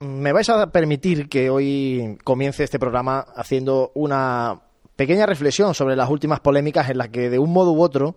[0.00, 4.62] me vais a permitir que hoy comience este programa haciendo una
[4.96, 8.16] pequeña reflexión sobre las últimas polémicas en las que de un modo u otro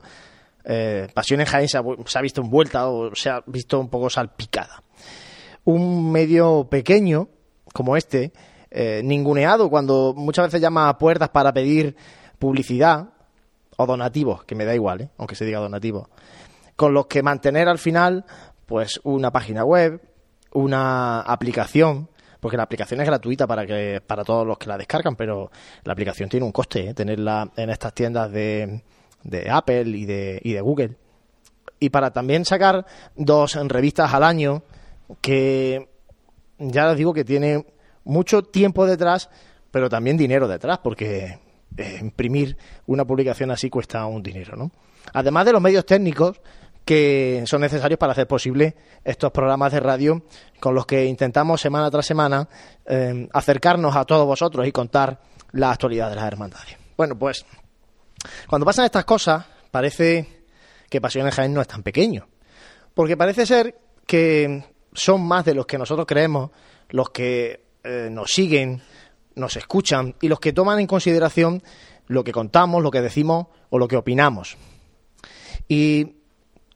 [0.63, 4.81] eh, Pasiones Jaén se ha, visto envuelta o se ha visto un poco salpicada.
[5.65, 7.27] Un medio pequeño
[7.73, 8.31] como este,
[8.71, 11.97] eh, ninguneado cuando muchas veces llama a puertas para pedir
[12.39, 13.09] publicidad
[13.75, 15.09] o donativos, que me da igual, ¿eh?
[15.17, 16.07] aunque se diga donativos,
[16.77, 18.23] con los que mantener al final
[18.67, 19.99] pues una página web,
[20.53, 22.09] una aplicación,
[22.39, 25.51] porque la aplicación es gratuita para que para todos los que la descargan, pero
[25.83, 26.93] la aplicación tiene un coste, ¿eh?
[26.93, 28.83] tenerla en estas tiendas de,
[29.23, 30.97] de Apple y de, y de Google.
[31.79, 32.85] Y para también sacar
[33.15, 34.63] dos revistas al año
[35.21, 35.89] que
[36.57, 37.65] ya les digo que tiene
[38.03, 39.29] mucho tiempo detrás,
[39.71, 41.39] pero también dinero detrás, porque
[41.77, 44.71] eh, imprimir una publicación así cuesta un dinero, ¿no?
[45.13, 46.39] Además de los medios técnicos
[46.85, 50.23] que son necesarios para hacer posible estos programas de radio
[50.59, 52.47] con los que intentamos semana tras semana
[52.85, 55.19] eh, acercarnos a todos vosotros y contar
[55.51, 56.77] la actualidad de las hermandades.
[56.97, 57.45] Bueno, pues
[58.47, 60.45] cuando pasan estas cosas parece
[60.89, 62.27] que Pasiones Jaén no es tan pequeño,
[62.93, 63.75] porque parece ser
[64.05, 66.51] que son más de los que nosotros creemos
[66.89, 68.81] los que eh, nos siguen,
[69.35, 71.63] nos escuchan y los que toman en consideración
[72.07, 74.57] lo que contamos, lo que decimos o lo que opinamos.
[75.67, 76.22] Y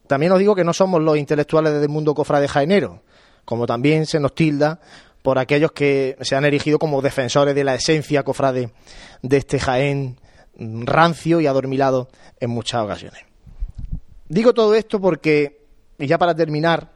[0.07, 3.01] también os digo que no somos los intelectuales del mundo cofrade jaenero,
[3.45, 4.79] como también se nos tilda
[5.21, 8.71] por aquellos que se han erigido como defensores de la esencia cofrade
[9.21, 10.19] de este Jaén
[10.57, 13.21] rancio y adormilado en muchas ocasiones.
[14.29, 15.65] Digo todo esto porque,
[15.97, 16.91] y ya para terminar,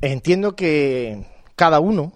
[0.00, 2.12] entiendo que cada uno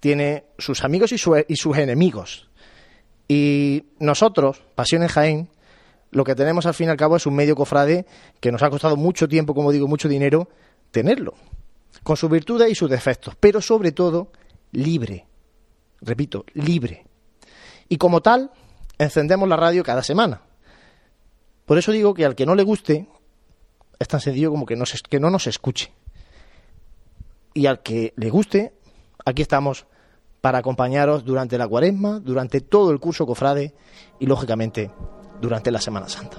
[0.00, 1.16] tiene sus amigos y,
[1.48, 2.48] y sus enemigos.
[3.28, 5.50] Y nosotros, Pasiones Jaén,
[6.10, 8.06] lo que tenemos al fin y al cabo es un medio cofrade
[8.40, 10.48] que nos ha costado mucho tiempo, como digo, mucho dinero,
[10.90, 11.34] tenerlo,
[12.02, 14.32] con sus virtudes y sus defectos, pero sobre todo
[14.72, 15.26] libre,
[16.00, 17.04] repito, libre.
[17.88, 18.50] Y como tal,
[18.98, 20.42] encendemos la radio cada semana.
[21.66, 23.06] Por eso digo que al que no le guste,
[23.98, 24.76] es tan sencillo como que,
[25.08, 25.92] que no nos escuche.
[27.52, 28.72] Y al que le guste,
[29.24, 29.86] aquí estamos
[30.40, 33.74] para acompañaros durante la cuaresma, durante todo el curso cofrade
[34.18, 34.90] y, lógicamente,
[35.40, 36.36] durante la Semana Santa.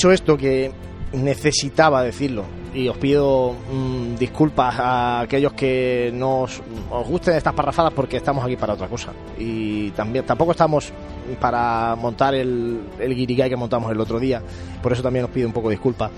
[0.00, 0.72] Dicho esto, que
[1.12, 7.92] necesitaba decirlo, y os pido mm, disculpas a aquellos que nos os gusten estas parrafadas
[7.92, 9.12] porque estamos aquí para otra cosa.
[9.36, 10.90] Y también tampoco estamos
[11.38, 14.40] para montar el, guirigay que montamos el otro día.
[14.82, 16.10] Por eso también os pido un poco de disculpas.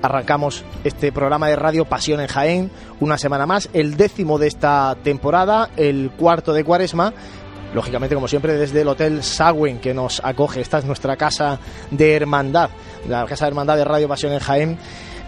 [0.00, 2.70] Arrancamos este programa de radio Pasión en Jaén,
[3.00, 7.12] una semana más, el décimo de esta temporada, el cuarto de cuaresma
[7.74, 10.60] lógicamente como siempre desde el Hotel Sagüen que nos acoge.
[10.60, 11.58] Esta es nuestra casa
[11.90, 12.70] de hermandad
[13.08, 14.78] la Casa de Hermandad de Radio Pasión en Jaén.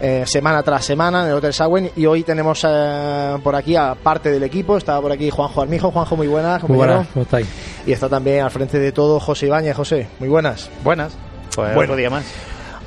[0.01, 3.95] Eh, semana tras semana en el Hotel Sagüen y hoy tenemos eh, por aquí a
[3.95, 7.47] parte del equipo, está por aquí Juanjo Armijo, Juanjo muy buenas, muy buenas, ¿cómo estáis?
[7.85, 10.69] Y está también al frente de todo José Ibáñez, José, muy buenas.
[10.83, 11.13] Buenas,
[11.55, 12.25] pues bueno, día más.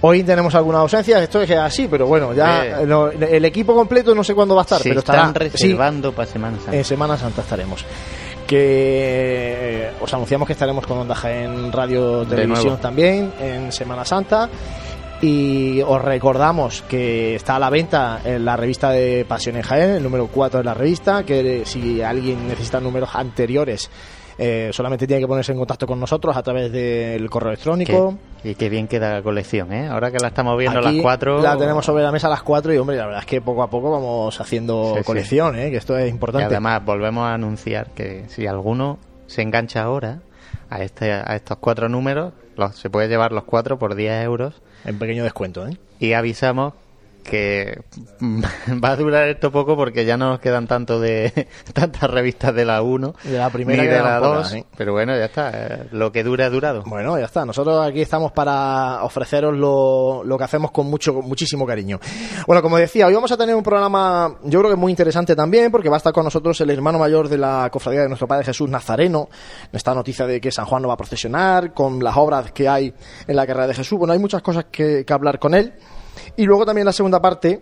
[0.02, 3.28] Hoy tenemos alguna ausencia, esto es así, pero bueno, ya eh.
[3.30, 6.76] el equipo completo no sé cuándo va a estar, pero están reservando para Semana Santa.
[6.76, 7.84] En Semana Santa estaremos
[8.48, 14.48] que os anunciamos que estaremos con Onda en Radio Televisión también en Semana Santa.
[15.20, 19.90] Y os recordamos que está a la venta en la revista de Pasión en Jaén,
[19.90, 23.90] el número 4 de la revista, que si alguien necesita números anteriores,
[24.38, 28.16] eh, solamente tiene que ponerse en contacto con nosotros a través del correo electrónico.
[28.44, 29.88] y qué bien queda la colección, ¿eh?
[29.88, 31.42] Ahora que la estamos viendo a las 4.
[31.42, 33.64] La tenemos sobre la mesa a las 4 y, hombre, la verdad es que poco
[33.64, 35.70] a poco vamos haciendo colección, ¿eh?
[35.70, 36.44] Que esto es importante.
[36.44, 40.20] Y además, volvemos a anunciar que si alguno se engancha ahora
[40.70, 44.62] a, este, a estos cuatro números, los, se puede llevar los cuatro por 10 euros
[44.84, 45.76] en pequeño descuento, ¿eh?
[45.98, 46.74] Y avisamos
[47.28, 47.82] que
[48.84, 52.64] va a durar esto poco porque ya no nos quedan tanto de tantas revistas de
[52.64, 56.10] la 1 de la primera ni de la 2 pero bueno ya está eh, lo
[56.10, 56.82] que dure ha durado.
[56.86, 61.66] Bueno ya está nosotros aquí estamos para ofreceros lo, lo que hacemos con mucho muchísimo
[61.66, 62.00] cariño.
[62.46, 65.70] Bueno como decía hoy vamos a tener un programa yo creo que muy interesante también
[65.70, 68.44] porque va a estar con nosotros el hermano mayor de la cofradía de nuestro Padre
[68.44, 69.28] Jesús Nazareno
[69.72, 72.94] esta noticia de que San Juan no va a procesionar con las obras que hay
[73.26, 73.98] en la carrera de Jesús.
[73.98, 75.74] Bueno hay muchas cosas que, que hablar con él
[76.36, 77.60] y luego también la segunda parte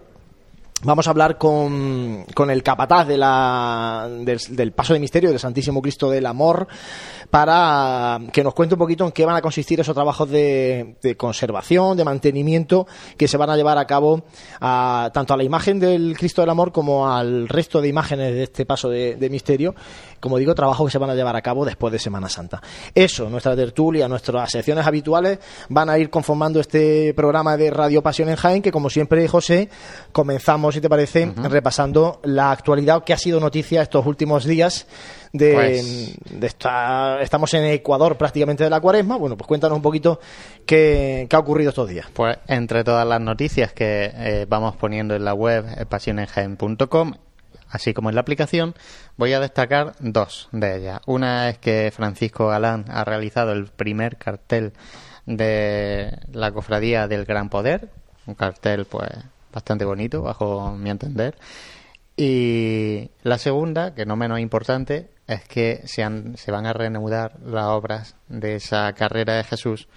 [0.82, 5.80] Vamos a hablar con, con el capataz de la, del, paso de misterio del Santísimo
[5.80, 6.68] Cristo del Amor
[7.30, 11.96] para que nos cuente un poquito en qué van a consistir esos trabajos de, conservación,
[11.96, 12.86] de mantenimiento
[13.16, 14.24] que se van a llevar a cabo
[14.60, 18.42] a, tanto a la imagen del Cristo del Amor como al resto de imágenes de
[18.42, 19.74] este paso de, misterio.
[20.20, 22.62] Como digo, trabajos que se van a llevar a cabo después de Semana Santa.
[22.94, 28.28] Eso, nuestra tertulia, nuestras secciones habituales van a ir conformando este programa de Radio Pasión
[28.28, 29.68] en Jaén que, como siempre, José,
[30.12, 34.86] comenzamos si te parece, repasando la actualidad que ha sido noticia estos últimos días.
[35.32, 36.56] De, pues
[37.20, 39.16] estamos en Ecuador prácticamente de la cuaresma.
[39.16, 40.20] Bueno, pues cuéntanos un poquito
[40.64, 42.06] qué, ha ocurrido estos días.
[42.12, 47.14] Pues entre todas las noticias que eh, vamos poniendo en la web eh, pasionengen.com,
[47.76, 48.74] así como en la aplicación,
[49.16, 51.00] voy a destacar dos de ellas.
[51.06, 54.72] Una es que Francisco Galán ha realizado el primer cartel
[55.26, 57.90] de la cofradía del Gran Poder,
[58.26, 59.10] un cartel pues
[59.52, 61.36] bastante bonito, bajo mi entender.
[62.16, 66.04] Y la segunda, que no menos importante, es que se,
[66.36, 69.88] se van a reanudar las obras de esa carrera de Jesús.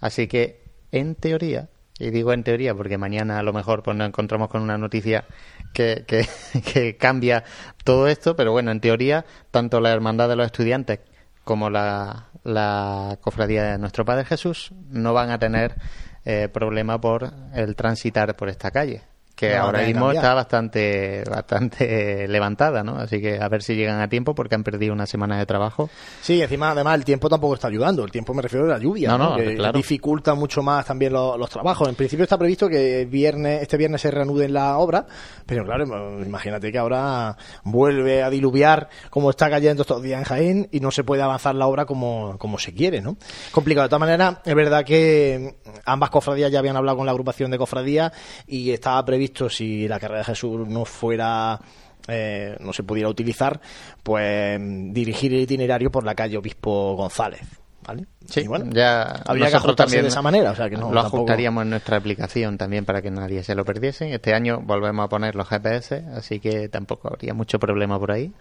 [0.00, 1.68] Así que, en teoría,
[2.00, 5.24] y digo en teoría porque mañana a lo mejor pues, nos encontramos con una noticia
[5.72, 6.04] que,
[6.74, 7.44] que, cambia
[7.84, 11.00] todo esto, pero bueno, en teoría, tanto la Hermandad de los Estudiantes
[11.44, 15.76] como la, la Cofradía de Nuestro Padre Jesús no van a tener
[16.24, 19.02] eh, problema por el transitar por esta calle
[19.40, 22.96] que ahora mismo está bastante bastante levantada, ¿no?
[22.96, 25.88] Así que a ver si llegan a tiempo porque han perdido una semana de trabajo.
[26.20, 29.16] Sí, encima además el tiempo tampoco está ayudando, el tiempo me refiero a la lluvia,
[29.16, 31.88] no, que dificulta mucho más también los, trabajos.
[31.88, 35.06] En principio está previsto que viernes este viernes se reanuden la obra,
[35.46, 35.84] pero claro,
[36.22, 37.34] imagínate que ahora
[37.64, 41.54] vuelve a diluviar como está cayendo estos días en Jaén y no se puede avanzar
[41.54, 43.16] la obra como, como se quiere, ¿no?
[43.52, 43.84] Complicado.
[43.84, 47.56] De todas maneras, es verdad que ambas cofradías ya habían hablado con la agrupación de
[47.56, 48.12] cofradías
[48.46, 51.60] y estaba previsto si la carrera de Jesús no fuera
[52.08, 53.60] eh, no se pudiera utilizar,
[54.02, 54.58] pues
[54.92, 57.42] dirigir el itinerario por la calle Obispo González.
[57.86, 58.06] ¿Vale?
[58.26, 60.50] Sí, bueno, ya habría que ajustarse de esa manera.
[60.50, 63.64] O sea, que no, lo ajustaríamos en nuestra aplicación también para que nadie se lo
[63.64, 64.14] perdiese.
[64.14, 68.32] Este año volvemos a poner los GPS, así que tampoco habría mucho problema por ahí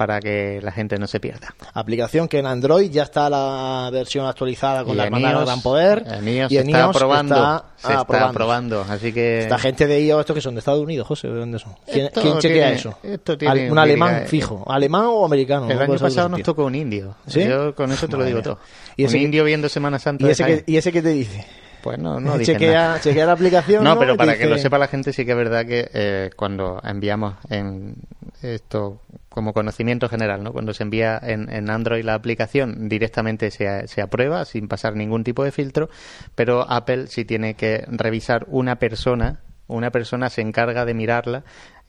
[0.00, 1.54] para que la gente no se pierda.
[1.74, 6.04] Aplicación que en Android ya está la versión actualizada con la hermana Gran Poder.
[6.48, 8.86] y en está aprobando, se está aprobando.
[8.88, 9.40] Así que...
[9.40, 10.54] Esta gente de iOS, ¿estos que son?
[10.54, 11.28] ¿De Estados Unidos, José?
[11.28, 11.74] ¿De dónde son?
[11.84, 12.08] ¿Quién,
[12.38, 12.98] chequea eso?
[13.68, 14.64] un alemán fijo.
[14.66, 15.68] ¿Alemán o americano?
[15.68, 17.16] El año pasado nos tocó un indio.
[17.26, 18.58] Yo con eso te lo digo todo.
[18.96, 20.26] ¿Y ese un indio viendo Semana Santa.
[20.26, 21.44] ¿Y ese, que, ¿Y ese qué te dice?
[21.82, 23.84] Pues no, no chequea, chequea la aplicación.
[23.84, 26.80] No, pero para que lo sepa la gente, sí que es verdad que eh, cuando
[26.84, 27.96] enviamos en
[28.42, 30.52] esto como conocimiento general, ¿no?
[30.52, 35.44] Cuando se envía en, Android la aplicación, directamente se, se, aprueba sin pasar ningún tipo
[35.44, 35.88] de filtro,
[36.34, 41.44] pero Apple sí tiene que revisar una persona, una persona se encarga de mirarla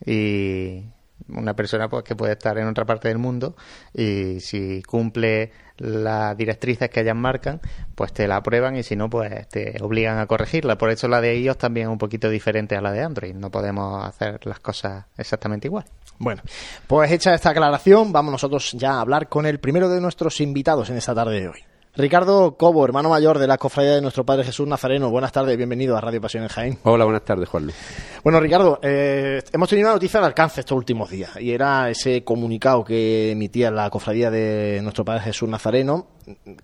[0.06, 0.84] y
[1.30, 3.56] una persona pues que puede estar en otra parte del mundo
[3.94, 7.60] y si cumple las directrices que ellas marcan,
[7.96, 10.78] pues te la aprueban y si no, pues te obligan a corregirla.
[10.78, 13.34] Por eso la de iOS también es un poquito diferente a la de Android.
[13.34, 15.86] No podemos hacer las cosas exactamente igual.
[16.20, 16.44] Bueno,
[16.86, 20.90] pues hecha esta aclaración, vamos nosotros ya a hablar con el primero de nuestros invitados
[20.92, 21.71] en esta tarde de hoy.
[21.94, 25.10] Ricardo Cobo, hermano mayor de la cofradía de nuestro Padre Jesús Nazareno.
[25.10, 26.80] Buenas tardes, bienvenido a Radio Pasión en Jaén.
[26.84, 27.76] Hola, buenas tardes, Juan Luis.
[28.24, 32.24] Bueno, Ricardo, eh, hemos tenido una noticia de alcance estos últimos días y era ese
[32.24, 36.08] comunicado que emitía la cofradía de nuestro Padre Jesús Nazareno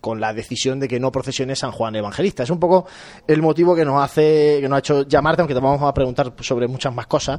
[0.00, 2.44] con la decisión de que no procesione San Juan Evangelista.
[2.44, 2.86] Es un poco
[3.26, 6.32] el motivo que nos hace, que nos ha hecho llamarte, aunque te vamos a preguntar
[6.40, 7.38] sobre muchas más cosas.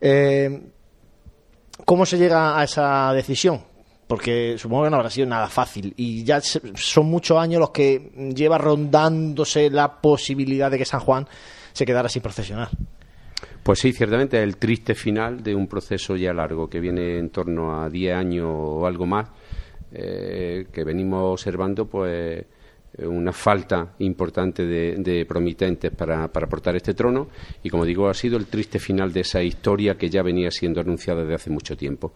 [0.00, 0.72] Eh,
[1.84, 3.69] ¿Cómo se llega a esa decisión?
[4.10, 5.94] Porque supongo que no habrá sido nada fácil.
[5.96, 11.28] Y ya son muchos años los que lleva rondándose la posibilidad de que San Juan
[11.72, 12.70] se quedara sin procesionar.
[13.62, 17.80] Pues sí, ciertamente el triste final de un proceso ya largo, que viene en torno
[17.80, 19.28] a 10 años o algo más,
[19.92, 22.44] eh, que venimos observando pues
[22.98, 27.28] una falta importante de, promitentes para, para, aportar este trono
[27.62, 30.80] y, como digo, ha sido el triste final de esa historia que ya venía siendo
[30.80, 32.12] anunciada desde hace mucho tiempo.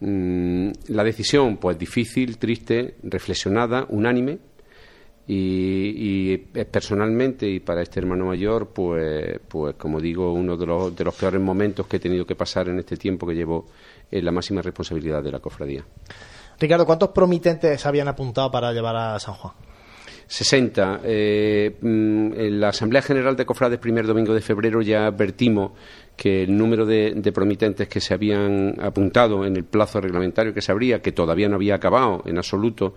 [0.00, 4.38] Mm, la decisión, pues difícil, triste, reflexionada, unánime,
[5.28, 11.04] y, personalmente y para este hermano mayor, pues, pues como digo, uno de los, de
[11.04, 13.66] los peores momentos que he tenido que pasar en este tiempo que llevo
[14.10, 15.84] en la máxima responsabilidad de la cofradía.
[16.58, 19.54] Ricardo, ¿cuántos promitentes habían apuntado para llevar a San Juan?
[20.28, 21.00] 60.
[21.04, 25.72] Eh, mm, en la Asamblea General de Cofrades, primer domingo de febrero, ya advertimos
[26.16, 30.72] que el número de, promitentes que se habían apuntado en el plazo reglamentario que se
[30.72, 32.94] abría, que todavía no había acabado en absoluto,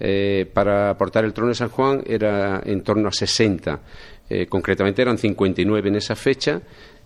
[0.00, 3.80] eh, para aportar el trono de San Juan era en torno a 60.
[4.28, 6.60] Eh, concretamente eran 59 en esa fecha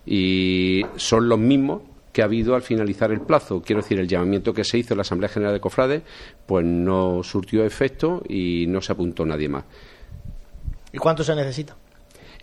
[0.06, 3.62] y son los mismos que ha habido al finalizar el plazo.
[3.62, 6.02] Quiero decir, el llamamiento que se hizo en la Asamblea General de Cofrades,
[6.46, 9.64] pues no surtió efecto y no se apuntó nadie más.
[10.92, 11.76] ¿Y cuánto se necesita?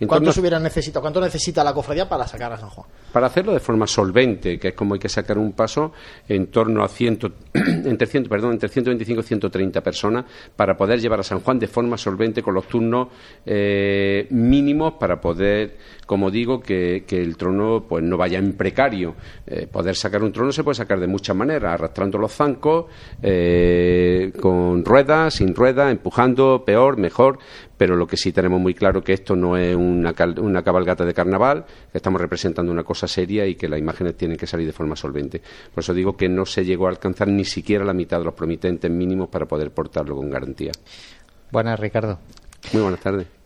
[0.05, 1.01] ¿Cuánto se hubiera necesitado?
[1.01, 2.87] ¿Cuánto necesita la cofradía para sacar a San Juan?
[3.11, 5.93] Para hacerlo de forma solvente, que es como hay que sacar un paso
[6.27, 10.25] en torno a ciento, entre, perdón, entre 125 y 130 personas
[10.55, 13.07] para poder llevar a San Juan de forma solvente con los turnos
[13.45, 19.15] eh, mínimos para poder, como digo, que, el trono pues no vaya en precario.
[19.47, 22.85] Eh, poder sacar un trono se puede sacar de muchas maneras, arrastrando los zancos,
[23.23, 27.39] eh, con ruedas, sin ruedas, empujando, peor, mejor,
[27.77, 31.13] pero lo que sí tenemos muy claro que esto no es una, una cabalgata de
[31.13, 34.73] carnaval, que estamos representando una cosa seria y que las imágenes tienen que salir de
[34.73, 35.41] forma solvente.
[35.73, 38.33] Por eso digo que no se llegó a alcanzar ni siquiera la mitad de los
[38.33, 40.71] promitentes mínimos para poder portarlo con garantía.
[41.51, 42.19] Buenas, Ricardo.
[42.73, 43.36] Muy buenas tardes.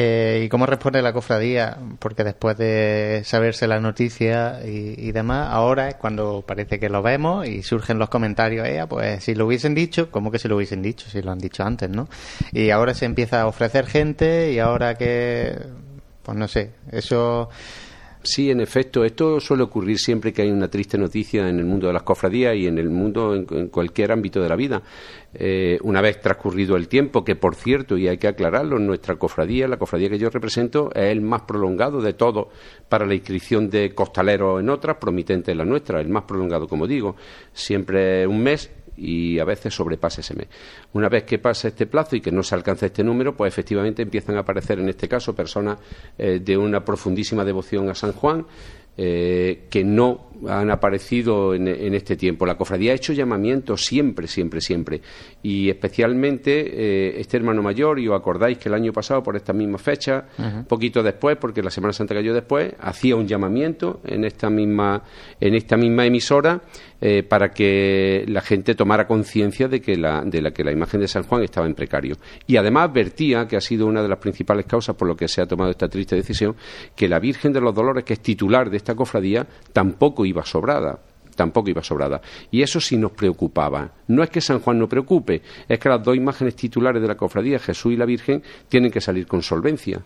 [0.00, 1.76] Eh, ¿Y cómo responde la cofradía?
[1.98, 7.48] Porque después de saberse la noticia y, demás, ahora es cuando parece que lo vemos
[7.48, 10.82] y surgen los comentarios, eh, pues si lo hubiesen dicho, ¿cómo que si lo hubiesen
[10.82, 11.10] dicho?
[11.10, 12.08] Si lo han dicho antes, ¿no?
[12.52, 15.58] Y ahora se empieza a ofrecer gente y ahora que,
[16.22, 17.48] pues no sé, eso
[18.30, 21.86] Sí, en efecto, esto suele ocurrir siempre que hay una triste noticia en el mundo
[21.86, 24.82] de las cofradías y en el mundo, en, cualquier ámbito de la vida.
[25.32, 29.66] Eh, una vez transcurrido el tiempo, que por cierto, y hay que aclararlo, nuestra cofradía,
[29.66, 32.50] la cofradía que yo represento, es el más prolongado de todo
[32.90, 36.86] para la inscripción de costaleros en otras, promitente en la nuestra, el más prolongado, como
[36.86, 37.16] digo.
[37.54, 40.48] Siempre un mes y a veces sobrepasa ese mes.
[40.92, 44.02] Una vez que pasa este plazo y que no se alcanza este número, pues efectivamente
[44.02, 45.78] empiezan a aparecer en este caso personas
[46.18, 48.46] eh, de una profundísima devoción a San Juan
[49.00, 52.46] eh, que no han aparecido en, este tiempo.
[52.46, 55.00] La cofradía ha hecho llamamientos siempre, siempre, siempre.
[55.42, 59.52] Y especialmente eh, este hermano mayor, y os acordáis que el año pasado, por esta
[59.52, 60.26] misma fecha,
[60.68, 65.02] poquito después, porque la Semana Santa cayó después, hacía un llamamiento en esta misma,
[65.40, 66.62] en esta misma emisora
[67.00, 71.00] eh, para que la gente tomara conciencia de, que la, de la que la imagen
[71.00, 72.16] de San Juan estaba en precario.
[72.44, 75.40] Y además advertía, que ha sido una de las principales causas por lo que se
[75.40, 76.56] ha tomado esta triste decisión,
[76.96, 80.98] que la Virgen de los Dolores, que es titular de esta cofradía, tampoco iba sobrada
[81.38, 82.20] tampoco iba sobrada.
[82.50, 83.92] Y eso sí nos preocupaba.
[84.08, 87.16] No es que San Juan no preocupe, es que las dos imágenes titulares de la
[87.16, 90.02] cofradía, Jesús y la Virgen, tienen que salir con solvencia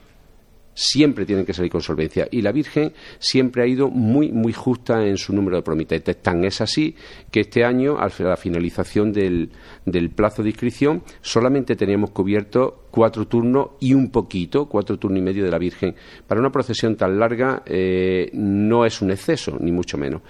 [0.75, 2.29] siempre tienen que salir con solvencia.
[2.31, 6.21] Y la Virgen siempre ha ido muy, muy justa en su número de promitentes.
[6.23, 6.95] Tan es así
[7.31, 9.50] que este año, a la finalización del,
[9.85, 15.23] del plazo de inscripción, solamente teníamos cubierto cuatro turnos y un poquito, cuatro turnos y
[15.23, 15.95] medio de la Virgen.
[16.26, 20.23] Para una procesión tan larga eh, no es un exceso, ni mucho menos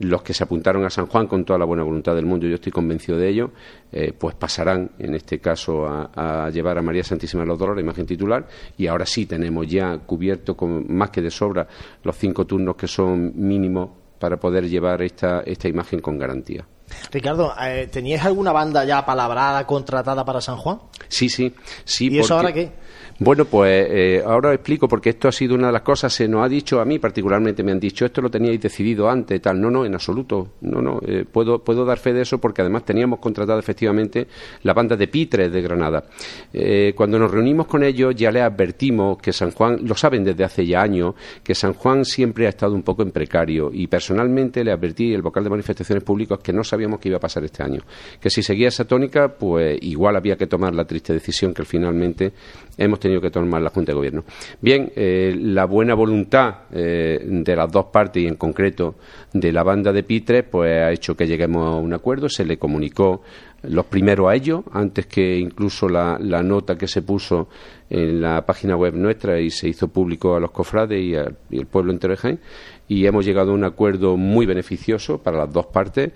[0.00, 2.54] los que se apuntaron a San Juan con toda la buena voluntad del mundo, yo
[2.54, 3.50] estoy convencido de ello,
[3.92, 8.06] eh, pues pasarán en este caso a, llevar a María Santísima de los Dolores, imagen
[8.06, 8.46] titular,
[8.78, 11.66] y ahora sí tenemos ya cubierto con más que de sobra
[12.02, 16.66] los cinco turnos que son mínimos para poder llevar esta, esta imagen con garantía.
[17.12, 20.78] Ricardo, eh, ¿teníais alguna banda ya palabrada, contratada para San Juan?
[21.08, 21.54] Sí, sí.
[21.84, 22.72] sí ¿Y eso ahora qué?
[23.22, 26.42] Bueno, pues eh, ahora explico, porque esto ha sido una de las cosas, se nos
[26.42, 29.60] ha dicho a mí particularmente, me han dicho, esto lo teníais decidido antes, tal.
[29.60, 30.52] No, no, en absoluto.
[30.62, 34.26] No, no, eh, puedo, puedo dar fe de eso porque además teníamos contratado efectivamente
[34.62, 36.04] la banda de Pitres de Granada.
[36.50, 40.42] Eh, cuando nos reunimos con ellos ya les advertimos que San Juan, lo saben desde
[40.42, 44.64] hace ya años, que San Juan siempre ha estado un poco en precario y personalmente
[44.64, 47.62] le advertí, el vocal de manifestaciones públicas, que no sabíamos qué iba a pasar este
[47.62, 47.82] año.
[48.18, 52.32] Que si seguía esa tónica, pues igual había que tomar la, triste decisión que finalmente
[52.78, 54.24] hemos tenido que tomar la Junta de Gobierno.
[54.60, 58.96] Bien, eh, la buena voluntad eh, de las dos partes y en concreto
[59.32, 62.58] de la banda de Pitre pues ha hecho que lleguemos a un acuerdo, se le
[62.58, 63.22] comunicó
[63.62, 67.48] los primeros a ellos, antes que incluso la, nota que se puso
[67.88, 71.92] en la página web nuestra y se hizo público a los cofrades y, al pueblo
[71.92, 72.40] entero de Jaén,
[72.88, 76.12] y hemos llegado a un acuerdo muy beneficioso para las dos partes.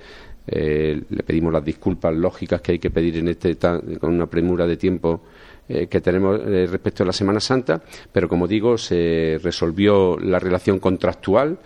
[0.47, 4.67] Eh, le pedimos las disculpas lógicas que hay que pedir en este con una premura
[4.67, 5.23] de tiempo
[5.67, 7.81] eh, que tenemos eh, respecto a la Semana Santa,
[8.13, 11.59] pero como digo, se resolvió la relación contractual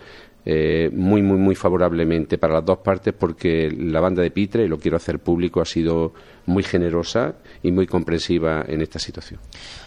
[0.45, 4.67] eh, muy, muy, muy favorablemente para las dos partes porque la banda de Pitre, y
[4.69, 6.13] lo quiero hacer público, ha sido
[6.45, 9.41] muy generosa y muy comprensiva en esta situación.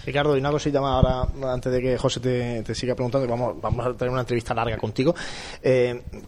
[0.04, 3.86] Ricardo, y una cosita más ahora, antes de que José te, siga preguntando, vamos, vamos
[3.86, 5.14] a tener una entrevista larga contigo.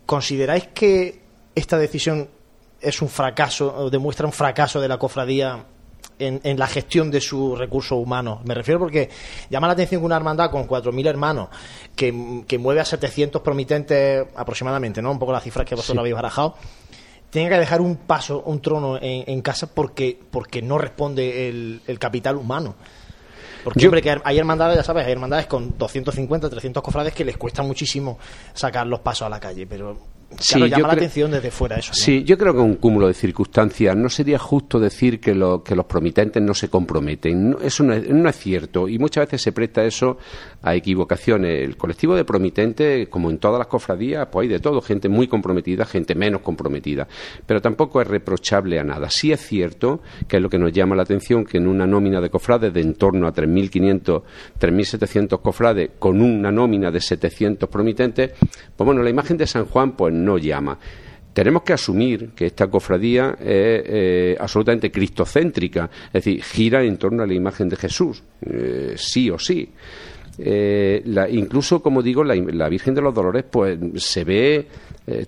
[0.07, 1.21] ¿Consideráis que
[1.55, 2.29] esta decisión
[2.81, 5.67] es un fracaso, demuestra un fracaso de la cofradía
[6.18, 8.40] en, la gestión de sus recursos humanos.
[8.44, 9.11] Me refiero porque
[9.50, 11.49] llama la atención que una hermandad con 4.000 hermanos
[11.94, 12.12] que,
[12.59, 15.11] mueve a 700 promitentes aproximadamente, ¿no?
[15.11, 16.56] Un poco las cifras que vosotros habéis barajado
[17.30, 22.37] tenga que dejar un paso, un trono en, casa porque, porque no responde el, capital
[22.37, 22.76] humano.
[23.64, 27.37] Porque, hombre, que hay hermandades, ya sabes, hay hermandades con 250, 300 cofrades que les
[27.37, 28.18] cuesta muchísimo
[28.52, 29.99] sacar los pasos a la calle, pero
[30.38, 31.93] Sí, llama la atención desde fuera eso.
[31.95, 33.97] Sí, yo creo que un cúmulo de circunstancias.
[33.97, 37.57] No sería justo decir que, lo, que los promitentes no se comprometen.
[37.62, 40.19] eso no es, cierto y muchas veces se presta eso
[40.64, 41.62] a equivocaciones.
[41.62, 45.28] El colectivo de promitentes, como en todas las cofradías, pues hay de todo, gente muy
[45.28, 47.06] comprometida, gente menos comprometida.
[47.47, 49.11] Pero tampoco es reprochable a nada.
[49.11, 52.21] Sí es cierto que es lo que nos llama la atención que en una nómina
[52.21, 54.23] de cofrades de en torno a 3.500,
[54.59, 58.33] 3.700 cofrades, con una nómina de 700 promitentes,
[58.76, 60.78] pues bueno, la imagen de San Juan, pues no llama.
[61.33, 67.25] Tenemos que asumir que esta cofradía es eh, absolutamente cristocéntrica, es decir, gira en torno
[67.25, 69.68] a la imagen de Jesús, eh, sí o sí.
[70.38, 74.67] Eh, incluso, como digo, la, Virgen de los Dolores, pues se ve,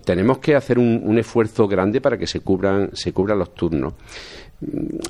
[0.03, 3.93] tenemos que hacer un, esfuerzo grande para que se cubran, se cubran los turnos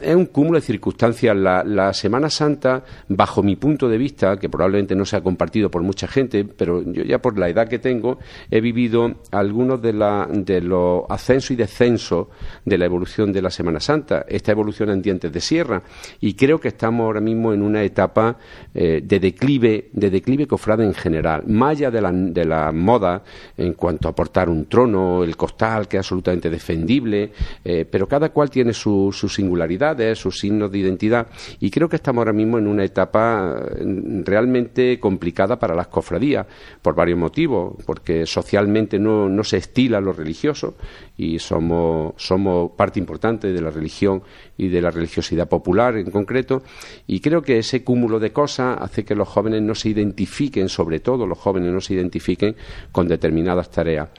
[0.01, 1.35] es un cúmulo de circunstancias.
[1.35, 5.83] La, Semana Santa, bajo mi punto de vista, que probablemente no se ha compartido por
[5.83, 8.19] mucha gente, pero yo ya por la edad que tengo,
[8.51, 12.27] he vivido algunos de, los ascensos y descensos
[12.65, 14.25] de la evolución de la Semana Santa.
[14.27, 15.83] Esta evolución en dientes de sierra.
[16.19, 18.37] Y creo que estamos ahora mismo en una etapa
[18.73, 21.43] eh, de declive, de declive cofrade en general.
[21.47, 23.23] Más allá de la, de la moda
[23.57, 27.31] en cuanto a aportar un trono, el costal, que es absolutamente defendible,
[27.63, 31.27] eh, pero cada cual tiene sus singularidades, sus signos de identidad,
[31.59, 36.45] y creo que estamos ahora mismo en una etapa mm, realmente complicada para las cofradías,
[36.81, 40.75] por varios motivos, porque socialmente no, no se estila lo religioso
[41.17, 44.21] y somos, somos parte importante de la religión
[44.57, 46.61] y de la religiosidad popular en concreto,
[47.07, 50.99] y creo que ese cúmulo de cosas hace que los jóvenes no se identifiquen, sobre
[50.99, 52.55] todo los jóvenes no se identifiquen
[52.91, 54.09] con determinadas tareas.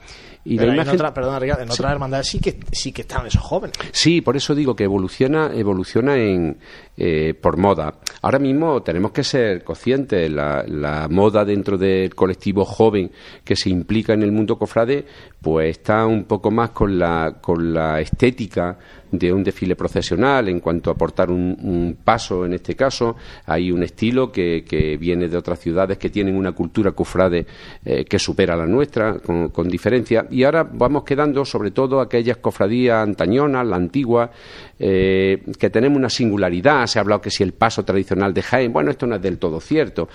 [0.45, 0.95] Y la imagen...
[0.95, 3.75] en, otra, en otras hermandades sí que, sí que están esos jóvenes.
[3.91, 6.57] Sí, por eso digo que evoluciona, evoluciona en,
[6.97, 7.95] eh, por moda.
[8.21, 13.11] Ahora mismo tenemos que ser conscientes, la, la moda dentro del colectivo joven
[13.43, 15.05] que se implica en el mundo cofrade,
[15.41, 18.77] pues está un poco más con la, con la estética
[19.11, 23.15] de un desfile procesional en cuanto a aportar un, paso en este caso.
[23.45, 27.45] Hay un estilo que, que, viene de otras ciudades que tienen una cultura cofrade
[27.85, 30.25] eh, que supera la nuestra con, diferencia.
[30.29, 34.31] Y ahora vamos quedando sobre todo aquellas cofradías antañonas, la antigua,
[34.77, 36.85] eh, que tenemos una singularidad.
[36.87, 39.37] Se ha hablado que si el paso tradicional de Jaén, bueno, esto no es del
[39.37, 40.09] todo cierto,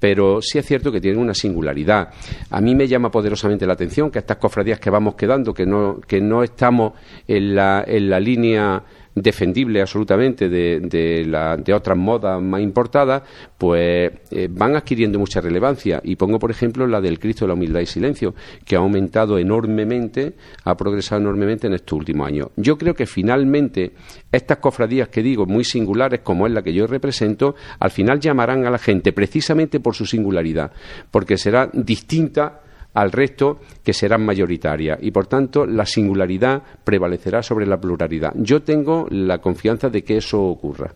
[0.00, 2.08] pero sí es cierto que tienen una singularidad.
[2.50, 6.00] A mí me llama poderosamente la atención que estas cofradías que vamos quedando, que no,
[6.00, 6.94] que no estamos
[7.28, 8.82] en la, en la línea
[9.22, 13.22] defendible absolutamente de, de, la, de otras modas más importadas,
[13.56, 16.00] pues eh, van adquiriendo mucha relevancia.
[16.04, 19.38] Y pongo, por ejemplo, la del Cristo de la Humildad y Silencio, que ha aumentado
[19.38, 22.48] enormemente, ha progresado enormemente en estos últimos años.
[22.56, 23.92] Yo creo que finalmente
[24.32, 28.66] estas cofradías que digo, muy singulares, como es la que yo represento, al final llamarán
[28.66, 30.72] a la gente precisamente por su singularidad,
[31.10, 32.60] porque será distinta
[32.94, 38.32] al resto que serán mayoritarias y por tanto la singularidad prevalecerá sobre la pluralidad.
[38.36, 40.94] Yo tengo la confianza de que eso ocurra.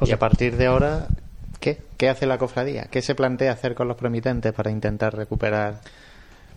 [0.00, 1.06] Y a partir de ahora,
[1.60, 1.78] ¿qué?
[1.96, 2.88] ¿Qué hace la cofradía?
[2.90, 5.80] ¿Qué se plantea hacer con los promitentes para intentar recuperar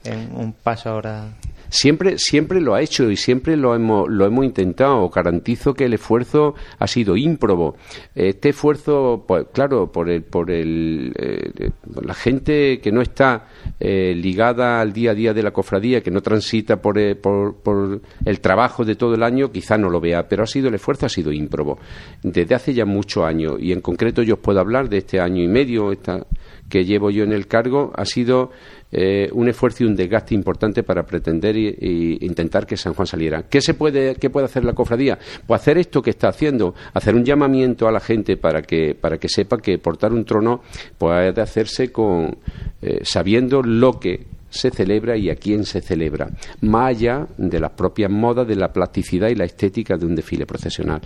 [0.03, 1.33] en un paso ahora?
[1.75, 5.09] Siempre, siempre lo ha hecho y siempre lo hemos, lo hemos intentado.
[5.09, 7.75] Garantizo que el esfuerzo ha sido ímprobo.
[8.15, 13.47] Este esfuerzo, pues, claro, por el, por el, eh, la gente que no está
[13.79, 17.55] eh, ligada al día a día de la cofradía, que no transita por, eh, por,
[17.57, 20.75] por, el trabajo de todo el año, quizá no lo vea, pero ha sido el
[20.75, 21.77] esfuerzo ha sido ímprobo
[22.23, 25.43] desde hace ya muchos años y en concreto yo os puedo hablar de este año
[25.43, 26.25] y medio esta,
[26.69, 28.51] que llevo yo en el cargo ha sido
[28.97, 33.43] eh, un esfuerzo y un desgaste importante para pretender e intentar que San Juan saliera.
[33.43, 35.19] ¿Qué, se puede, ¿Qué puede hacer la cofradía?
[35.45, 39.17] Pues hacer esto que está haciendo, hacer un llamamiento a la gente para que, para
[39.17, 40.61] que sepa que portar un trono
[40.97, 42.37] puede hacerse con,
[42.81, 46.29] eh, sabiendo lo que se celebra y a quién se celebra,
[46.61, 50.45] más allá de las propias modas, de la plasticidad y la estética de un desfile
[50.45, 51.01] procesional.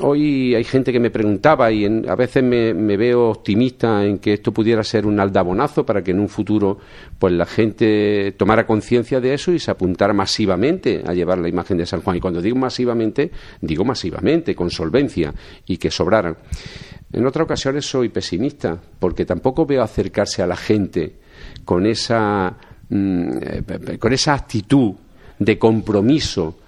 [0.00, 4.52] Hoy hay gente que me preguntaba y a veces me, veo optimista en que esto
[4.52, 6.78] pudiera ser un aldabonazo para que en un futuro
[7.18, 11.78] pues la gente tomara conciencia de eso y se apuntara masivamente a llevar la imagen
[11.78, 12.18] de San Juan.
[12.18, 13.30] Y cuando digo masivamente,
[13.62, 15.32] digo masivamente, con solvencia
[15.66, 16.36] y que sobraran.
[17.10, 21.14] En otras ocasiones soy pesimista porque tampoco veo acercarse a la gente
[21.64, 22.54] con esa,
[22.90, 24.92] mm, eh, con esa actitud
[25.38, 26.58] de compromiso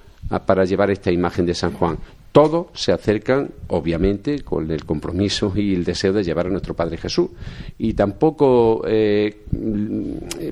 [0.47, 1.99] para llevar esta imagen de San Juan.
[2.33, 6.97] Todos se acercan, obviamente, con el compromiso y el deseo de llevar a nuestro Padre
[6.97, 7.31] Jesús.
[7.79, 9.47] Y tampoco eh,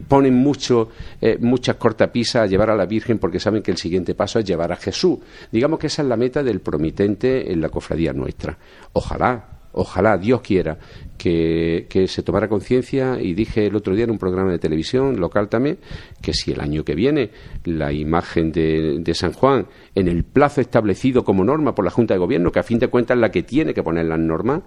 [0.09, 0.88] ponen mucho,
[1.21, 4.45] eh, muchas cortapisas a llevar a la Virgen porque saben que el siguiente paso es
[4.45, 5.19] llevar a Jesús.
[5.53, 8.59] Digamos que esa es la meta del promitente en la cofradía nuestra.
[8.95, 10.79] Ojalá, ojalá, Dios quiera,
[11.19, 15.49] que, se tomara conciencia y dije el otro día en un programa de televisión local
[15.49, 15.79] también
[16.23, 17.31] que si el año que viene
[17.65, 22.15] la imagen de, de, San Juan en el plazo establecido como norma por la Junta
[22.15, 24.63] de Gobierno, que a fin de cuentas es la que tiene que poner las normas,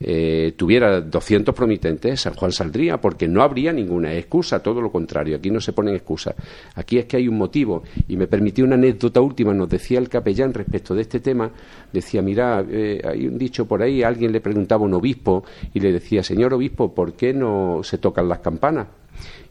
[0.00, 5.36] eh, tuviera 200 promitentes, San Juan saldría, porque no habría ninguna excusa, todo lo contrario,
[5.36, 6.34] aquí no se ponen excusas,
[6.74, 7.82] aquí es que hay un motivo.
[8.08, 11.50] Y me permitió una anécdota última, nos decía el capellán respecto de este tema,
[11.92, 15.80] decía, mira, eh, hay un dicho por ahí, alguien le preguntaba a un obispo y
[15.80, 18.88] le decía, señor obispo, ¿por qué no se tocan las campanas?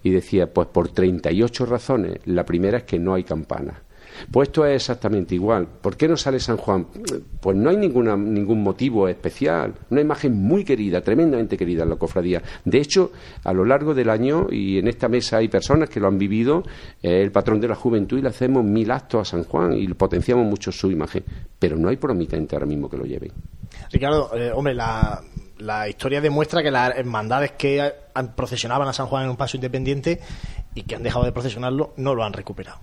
[0.03, 2.19] Y decía, pues por 38 razones.
[2.25, 3.77] La primera es que no hay campanas.
[4.31, 5.67] Pues esto es exactamente igual.
[5.67, 6.87] ¿Por qué no sale San Juan?
[7.39, 9.73] Pues no hay ninguna, ningún motivo especial.
[9.89, 12.41] Una imagen muy querida, tremendamente querida en la cofradía.
[12.65, 13.11] De hecho,
[13.43, 16.63] a lo largo del año, y en esta mesa hay personas que lo han vivido,
[17.01, 20.45] el patrón de la juventud, y le hacemos mil actos a San Juan y potenciamos
[20.45, 21.23] mucho su imagen.
[21.59, 23.31] Pero no hay promitente ahora mismo que lo lleven.
[23.91, 25.21] Ricardo, eh, hombre, la,
[25.59, 27.91] la historia demuestra que las hermandades que
[28.35, 30.19] procesionaban a San Juan en un paso independiente
[30.75, 32.79] y que han dejado de procesionarlo no lo han recuperado.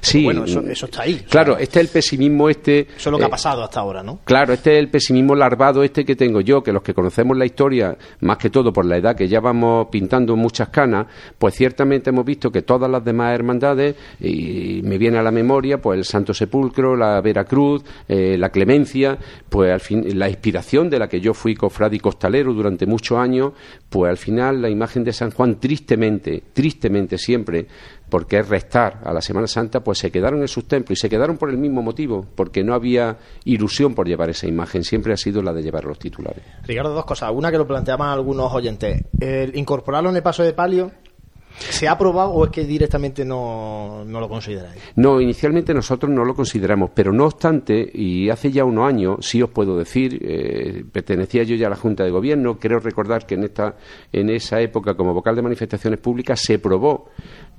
[0.00, 1.24] Sí, bueno, eso, está ahí.
[1.28, 2.80] Claro, este es el pesimismo este.
[2.80, 4.20] Eso es lo que ha eh, pasado hasta ahora, ¿no?
[4.24, 7.46] Claro, este es el pesimismo larvado este que tengo yo, que los que conocemos la
[7.46, 11.06] historia, más que todo por la edad que ya vamos pintando muchas canas,
[11.38, 15.80] pues ciertamente hemos visto que todas las demás hermandades, y me viene a la memoria,
[15.80, 20.98] pues el Santo Sepulcro, la Veracruz, eh, la Clemencia, pues al fin, la inspiración de
[20.98, 23.52] la que yo fui cofrade y costalero durante muchos años,
[23.90, 27.66] pues al final la imagen de San Juan tristemente, tristemente siempre,
[28.08, 31.10] porque es restar a la Semana Santa, pues se quedaron en sus templos y se
[31.10, 35.16] quedaron por el mismo motivo, porque no había ilusión por llevar esa imagen, siempre ha
[35.16, 36.42] sido la de llevar los titulares.
[36.62, 37.30] Ricardo, dos cosas.
[37.34, 39.02] Una que lo planteaban algunos oyentes.
[39.18, 40.92] El incorporarlo en el paso de palio
[41.68, 44.80] ¿Se ha aprobado o es que directamente no, no, lo consideráis?
[44.96, 49.42] No, inicialmente nosotros no lo consideramos, pero no obstante, y hace ya unos años, sí
[49.42, 53.34] os puedo decir, eh, pertenecía yo ya a la Junta de Gobierno, creo recordar que
[53.34, 53.76] en, esta,
[54.12, 57.10] en esa época, como vocal de manifestaciones públicas, se probó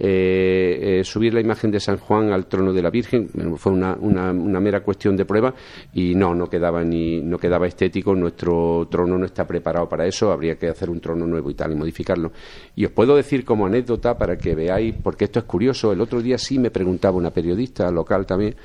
[0.04, 3.94] eh, eh, subir la imagen de San Juan al trono de la Virgen, fue una,
[3.94, 5.54] una, mera cuestión de prueba,
[5.94, 10.32] y no, no quedaba, ni, no quedaba estético, nuestro trono no está preparado para eso,
[10.32, 12.32] habría que hacer un trono nuevo y tal, y modificarlo.
[12.76, 15.92] Y os puedo decir como anécdota, para que veáis, porque esto es curioso.
[15.92, 18.56] El otro día sí me preguntaba una periodista local también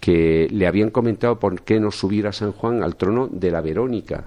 [0.00, 3.60] que le habían comentado por qué no subir a San Juan al trono de la
[3.60, 4.26] Verónica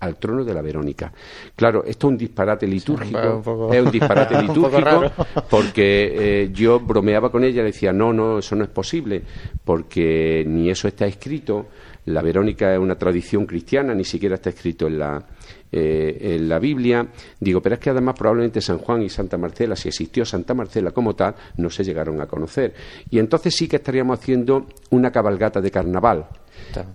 [0.00, 1.12] al trono de la Verónica.
[1.54, 5.12] Claro, esto es un disparate litúrgico, es un disparate litúrgico
[5.48, 9.22] porque eh, yo bromeaba con ella, le decía, no, no, eso no es posible,
[9.64, 11.66] porque ni eso está escrito,
[12.06, 15.22] la Verónica es una tradición cristiana, ni siquiera está escrito en la,
[15.70, 17.06] eh, en la Biblia.
[17.38, 20.90] Digo, pero es que además probablemente San Juan y Santa Marcela, si existió Santa Marcela
[20.90, 22.74] como tal, no se llegaron a conocer.
[23.10, 26.26] Y entonces sí que estaríamos haciendo una cabalgata de carnaval.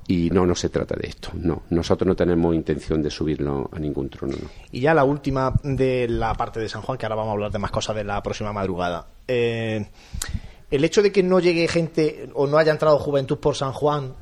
[0.07, 1.29] Y no, no se trata de esto.
[1.33, 4.35] No, nosotros no tenemos intención de subirlo a ningún trono.
[4.71, 7.51] Y ya la última de la parte de San Juan, que ahora vamos a hablar
[7.51, 9.07] de más cosas de la próxima madrugada.
[9.27, 9.85] Eh,
[10.69, 14.13] el hecho de que no llegue gente o no haya entrado juventud por San Juan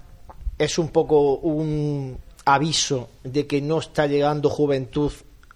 [0.58, 5.12] es un poco un aviso de que no está llegando juventud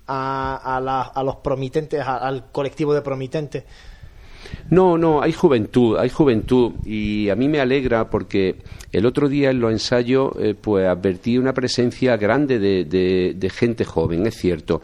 [0.08, 0.78] a,
[1.14, 3.64] a, los promitentes, al colectivo de promitentes?
[4.70, 8.58] No, no, hay juventud, hay juventud y a mí me alegra porque
[8.92, 14.28] el otro día en los ensayos eh, pues advertí una presencia grande de, gente joven,
[14.28, 14.82] es cierto.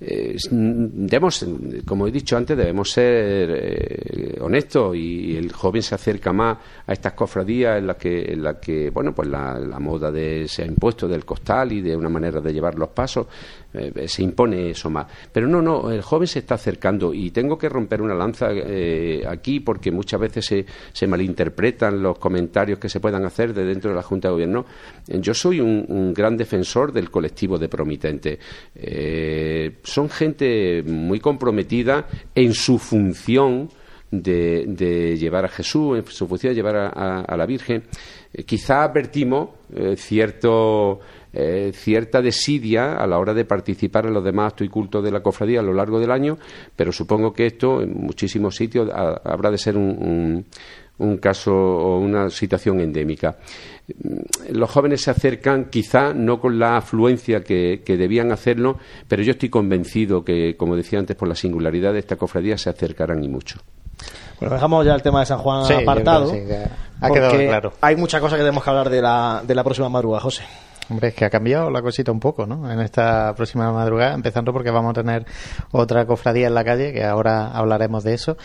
[0.00, 1.46] Eh, debemos,
[1.86, 6.92] como he dicho antes, debemos ser eh, honestos y, el joven se acerca más a
[6.92, 10.66] estas cofradías en las que, en la que bueno, pues la, moda de, se ha
[10.66, 13.26] impuesto del costal y de una manera de llevar los pasos,
[14.06, 15.06] se impone eso más.
[15.32, 18.48] Pero no, no, el joven se está acercando y tengo que romper una lanza
[19.28, 23.90] aquí porque muchas veces se, se malinterpretan los comentarios que se puedan hacer de dentro
[23.90, 24.66] de la Junta de Gobierno,
[25.06, 28.38] yo soy un, gran defensor del colectivo de promitentes.
[28.74, 33.68] Eh, son gente muy comprometida en su función
[34.10, 37.84] de, llevar a Jesús, en su función de llevar a, la Virgen.
[38.32, 41.00] Eh, quizá advertimos eh, cierto
[41.32, 45.20] cierta desidia a la hora de participar en los demás actos y cultos de la
[45.20, 46.38] cofradía a lo largo del año,
[46.74, 50.46] pero supongo que esto en muchísimos sitios habrá de ser un,
[50.98, 53.36] un caso o una situación endémica.
[54.50, 59.48] Los jóvenes se acercan quizá no con la afluencia que, debían hacerlo, pero yo estoy
[59.48, 63.60] convencido que, como decía antes, por la singularidad de esta cofradía se acercarán y mucho.
[64.38, 66.32] Bueno, dejamos ya el tema de San Juan apartado.
[67.00, 67.72] ha quedado claro.
[67.80, 70.42] Hay muchas cosas que tenemos que hablar de la, de la próxima madrugada, José.
[70.90, 72.70] Hombre, es que ha cambiado la cosita un poco, ¿no?
[72.70, 75.26] En esta próxima madrugada, empezando porque vamos a tener
[75.70, 78.36] otra cofradía en la calle, que ahora hablaremos de eso.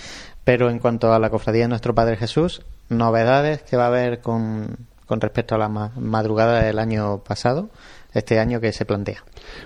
[0.43, 4.19] Pero en cuanto a la cofradía de nuestro Padre Jesús, novedades que va a haber
[4.19, 4.75] con,
[5.05, 7.69] con respecto a la madrugada del año pasado
[8.13, 9.23] este año que se plantea?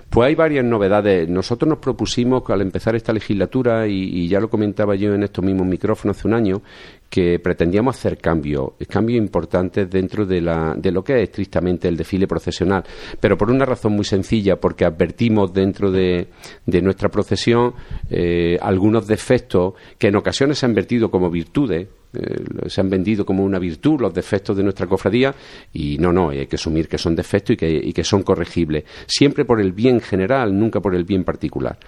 [0.08, 1.28] Pues hay varias novedades.
[1.28, 5.66] Nosotros nos propusimos al empezar esta legislatura, y, ya lo comentaba yo en estos mismos
[5.66, 6.62] micrófonos hace un año,
[7.08, 11.96] que pretendíamos hacer cambios, cambios importantes dentro de, la, de lo que es estrictamente el
[11.96, 12.84] desfile procesional,
[13.20, 16.28] pero por una razón muy sencilla, porque advertimos dentro de,
[16.66, 17.74] de nuestra procesión
[18.10, 23.24] eh, algunos defectos que en ocasiones se han vertido como virtudes, eh, se han vendido
[23.24, 25.34] como una virtud los defectos de nuestra cofradía
[25.72, 28.84] y no, no, hay que asumir que son defectos y que, y que son corregibles,
[29.06, 31.78] siempre por el bien general, nunca por el bien particular.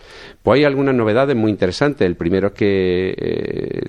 [0.42, 2.06] Pues hay algunas novedades muy interesantes.
[2.06, 3.80] El primero es que eh,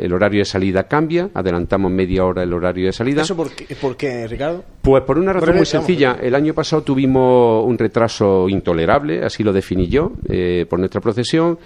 [0.00, 3.22] el, horario de salida cambia, adelantamos media hora el horario de salida.
[3.22, 4.64] ¿Eso por qué, Ricardo?
[4.84, 6.18] Pues por una razón muy sencilla.
[6.20, 11.58] El año pasado tuvimos un retraso intolerable, así lo definí yo, eh, por nuestra procesión.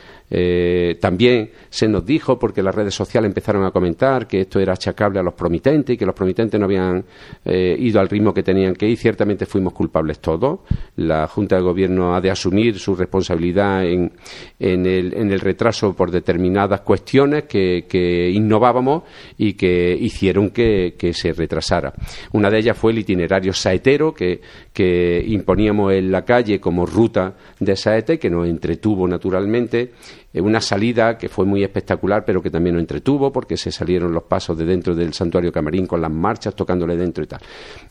[1.01, 5.19] también se nos dijo, porque las redes sociales empezaron a comentar, que esto era achacable
[5.19, 7.05] a los promitentes y que los promitentes no habían
[7.45, 8.97] eh, ido al ritmo que tenían que ir.
[8.97, 10.61] Ciertamente fuimos culpables todos.
[10.97, 14.13] La Junta de Gobierno ha de asumir su responsabilidad en,
[14.59, 19.05] en, el, en el, retraso por determinadas cuestiones que, que innovábamos
[19.37, 21.93] y que hicieron que, que, se retrasara.
[22.33, 24.41] Una de ellas fue el itinerario saetero que,
[24.73, 29.93] que imponíamos en la calle como ruta de saete, que nos entretuvo naturalmente
[30.41, 34.25] una salida que fue muy espectacular, pero que también nos entretuvo porque se salieron los
[34.25, 37.41] pasos de dentro del santuario Camarín con las marchas tocándole dentro y tal.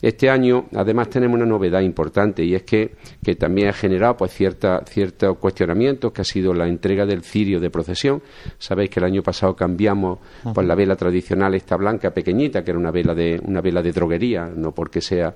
[0.02, 4.32] Este año, además, tenemos una novedad importante y es que, que también ha generado pues
[4.32, 8.22] cierta, ciertos cuestionamientos, que ha sido la entrega del cirio de procesión.
[8.58, 10.20] Sabéis que el año pasado cambiamos
[10.54, 13.92] pues, la vela tradicional, esta blanca pequeñita, que era una vela de, una vela de
[13.92, 15.34] droguería, no porque sea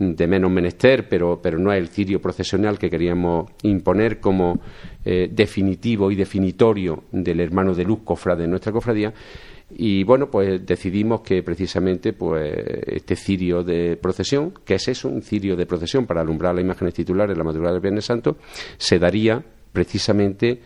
[0.00, 4.58] de menos menester, pero, pero no es el cirio procesional que queríamos imponer como
[5.04, 9.12] eh, definitivo y definitorio del hermano de luz cofrade de nuestra cofradía.
[9.76, 12.50] Y bueno, pues decidimos que precisamente pues
[12.86, 16.94] este cirio de procesión, que es eso, un cirio de procesión para alumbrar las imágenes
[16.94, 18.38] titulares de la madrugada del Viernes Santo,
[18.78, 20.60] se daría precisamente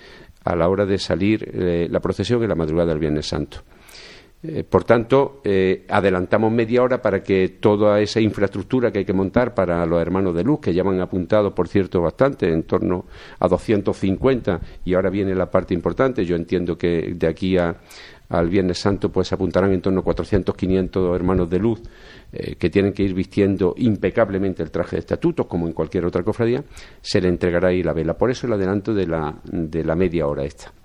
[0.45, 3.59] a la hora de salir eh, la procesión en la madrugada del Viernes Santo.
[4.47, 9.15] Eh, por tanto, eh, adelantamos media hora para que toda esa infraestructura que hay que
[9.15, 13.07] montar para los hermanos de luz, que ya han apuntado, por cierto, bastante, en torno
[13.39, 16.27] a 250, y ahora viene la parte importante.
[16.27, 21.17] Yo entiendo que de aquí al Viernes Santo pues apuntarán en torno a 400, 500
[21.17, 21.81] hermanos de luz
[22.31, 26.23] eh, que tienen que ir vistiendo impecablemente el traje de estatutos, como en cualquier otra
[26.23, 26.63] cofradía,
[27.01, 28.19] se le entregará ahí la vela.
[28.19, 30.84] Por eso el adelanto de la, de la media hora esta.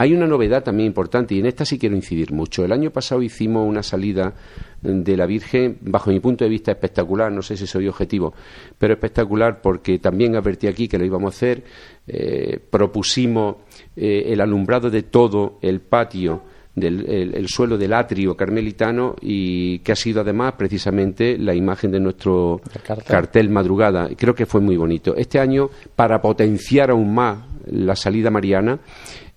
[0.00, 2.64] Hay una novedad también importante y en esta sí quiero incidir mucho.
[2.64, 4.32] El año pasado hicimos una salida
[4.80, 8.32] de la Virgen, bajo mi punto de vista espectacular, no sé si soy objetivo,
[8.78, 11.64] pero espectacular porque también advertí aquí que lo íbamos a hacer.
[12.06, 13.56] Eh, propusimos
[13.94, 19.92] eh, el alumbrado de todo el patio del el, suelo del atrio carmelitano y que
[19.92, 22.62] ha sido además precisamente la imagen de nuestro
[23.06, 23.50] cartel.
[23.50, 24.08] madrugada.
[24.16, 25.14] Creo que fue muy bonito.
[25.14, 28.78] Este año, para potenciar aún más la salida mariana,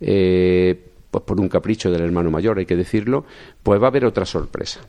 [0.04, 3.24] eh, pues por un capricho del hermano mayor, hay que decirlo,
[3.62, 4.82] pues va a haber otra sorpresa.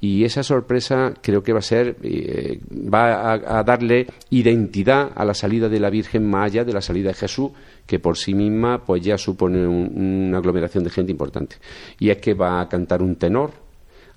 [0.00, 5.32] Y esa sorpresa creo que va a ser, eh, va a, darle identidad a la
[5.32, 7.52] salida de la Virgen Maya, de la salida de Jesús,
[7.86, 11.56] que por sí misma pues ya supone una aglomeración de gente importante.
[12.00, 13.52] Y es que va a cantar un tenor,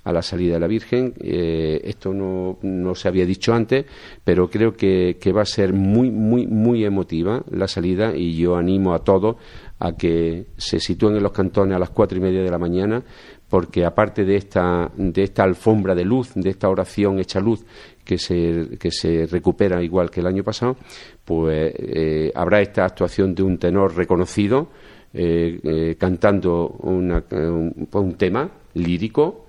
[0.03, 1.13] a la salida de la Virgen.
[1.19, 3.85] Eh, esto no, no, se había dicho antes,
[4.23, 8.55] pero creo que, que, va a ser muy, muy, muy emotiva la salida y yo
[8.55, 9.37] animo a todos
[9.83, 13.03] a que se sitúen en los cantones a las cuatro y media de la mañana,
[13.49, 17.65] porque aparte de esta, de esta alfombra de luz, de esta oración hecha luz
[18.03, 20.77] que se, recupera igual que el año pasado,
[21.25, 24.69] pues eh, habrá esta actuación de un tenor reconocido
[25.13, 29.43] eh, cantando una, un tema lírico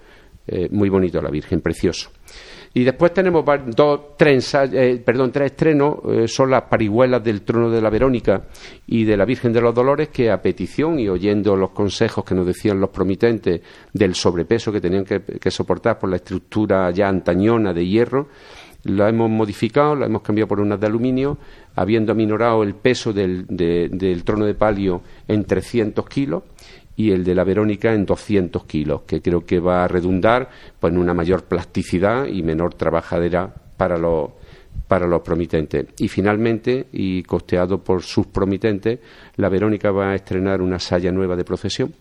[0.47, 2.11] eh, muy bonito la Virgen, precioso.
[2.77, 3.45] Y después tenemos
[3.77, 8.47] dos, tres, eh, perdón, tres estrenos, eh, son las parihuelas del trono de la Verónica
[8.89, 12.35] y de la Virgen de los Dolores, que a petición y oyendo los consejos que
[12.35, 13.61] nos decían los promitentes
[13.93, 18.29] del sobrepeso que tenían que, soportar por la estructura ya antañona de hierro,
[18.83, 21.39] la hemos modificado, la hemos cambiado por unas de aluminio,
[21.77, 26.43] habiendo aminorado el peso del, del trono de palio en 300 kilos
[26.97, 30.93] y el de la Verónica en 200 kilos, que creo que va a redundar pues,
[30.93, 34.31] en una mayor plasticidad y menor trabajadera para los,
[34.87, 35.87] para los promitentes.
[35.99, 39.01] Y finalmente, y costeado por sus promitentes,
[39.37, 41.95] la Verónica va a estrenar una saya nueva de procesión,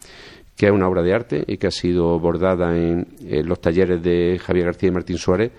[0.56, 3.08] que es una obra de arte y que ha sido bordada en,
[3.46, 5.52] los talleres de Javier García y Martín Suárez.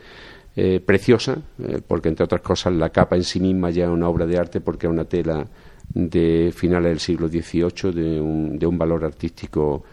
[0.57, 4.09] Eh, preciosa, eh, porque entre otras cosas la capa en sí misma ya es una
[4.09, 5.44] obra de arte porque es una tela
[5.88, 9.85] de finales del siglo XVIII de un, de un valor artístico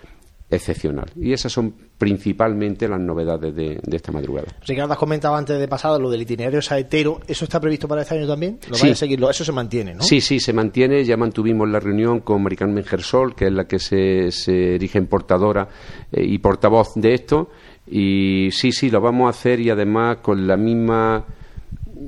[0.52, 1.10] excepcional.
[1.16, 4.48] Y esas son principalmente las novedades de, esta madrugada.
[4.66, 7.22] Ricardo, has comentado antes de pasado lo del itinerario saetero.
[7.28, 8.60] ¿Eso está previsto para este año también?
[8.70, 8.90] ¿Lo sí.
[8.90, 9.30] a seguirlo?
[9.30, 10.04] Eso se mantiene, ¿no?
[10.04, 11.06] Sí, sí, se mantiene.
[11.06, 15.08] Ya mantuvimos la reunión con Maricarmen Gersol, que es la que se, se erige en
[15.08, 15.70] portadora
[16.12, 17.50] eh, y portavoz de esto.
[17.88, 21.26] Y sí, sí, lo vamos a hacer y además con la misma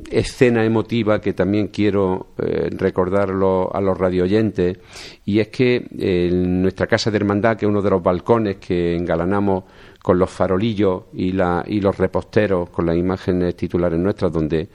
[0.09, 4.77] escena emotiva que también quiero eh, recordarlo a los radioyentes
[5.25, 8.95] y es que en nuestra casa de hermandad, que es uno de los balcones que
[8.95, 9.63] engalanamos
[10.03, 14.67] con los farolillos y, la, y los reposteros con las imágenes titulares nuestras, donde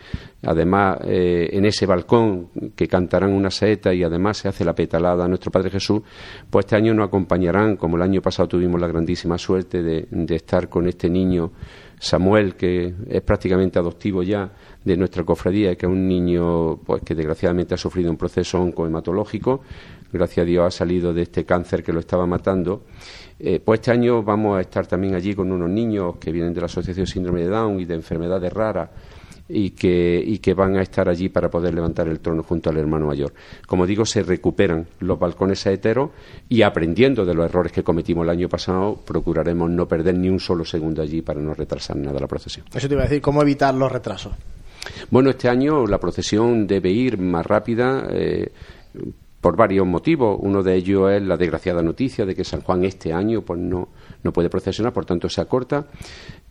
[0.43, 5.27] además eh, en ese balcón que cantarán una saeta y además se hace la petalada
[5.27, 6.01] a nuestro Padre Jesús,
[6.49, 10.71] pues este año nos acompañarán, como el año pasado tuvimos la grandísima suerte de estar
[10.71, 11.53] con este niño
[12.01, 14.51] Samuel, que es prácticamente adoptivo ya
[14.85, 19.63] de nuestra cofradía, que es un niño pues, que desgraciadamente ha sufrido un proceso oncohematológico,
[20.13, 22.85] gracias a Dios ha salido de este cáncer que lo estaba matando.
[23.39, 26.61] Eh, pues este año vamos a estar también allí con unos niños que vienen de
[26.61, 28.91] la Asociación Síndrome de Down y de enfermedades raras
[29.49, 32.77] y que, y que van a estar allí para poder levantar el trono junto al
[32.77, 33.33] hermano mayor.
[33.67, 36.11] Como digo, se recuperan los balcones saeteros
[36.49, 40.41] y aprendiendo de los errores que cometimos el año pasado, procuraremos no perder ni un
[40.41, 42.67] solo segundo allí para no retrasar nada la procesión.
[42.75, 44.33] Eso te iba a decir, ¿cómo evitar los retrasos?
[45.11, 48.07] Bueno, este año la procesión debe ir más rápida.
[48.11, 48.53] Eh,
[49.41, 50.39] por varios motivos.
[50.41, 53.89] Uno de ellos es la desgraciada noticia de que San Juan este año pues no,
[54.23, 55.87] no puede procesionar, por tanto se acorta.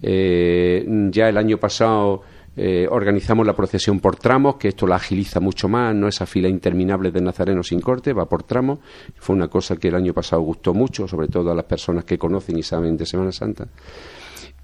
[0.01, 2.21] Eh, ya el año pasado
[2.59, 6.49] eh, organizamos la procesión por tramos, que esto la agiliza mucho más, no esa fila
[6.49, 8.79] interminable de nazarenos sin corte, va por tramos.
[9.15, 12.17] Fue una cosa que el año pasado gustó mucho, sobre todo a las personas que
[12.17, 13.67] conocen y saben de Semana Santa.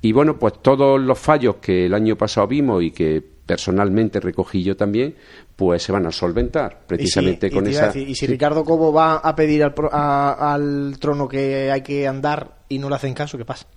[0.01, 4.63] Y bueno, pues todos los fallos que el año pasado vimos y que personalmente recogí
[4.63, 5.15] yo también,
[5.55, 7.95] pues se van a solventar precisamente con esa.
[7.95, 12.79] y si Ricardo Cobo va a pedir al, al trono que hay que andar y
[12.79, 13.67] no le hacen caso, ¿qué pasa?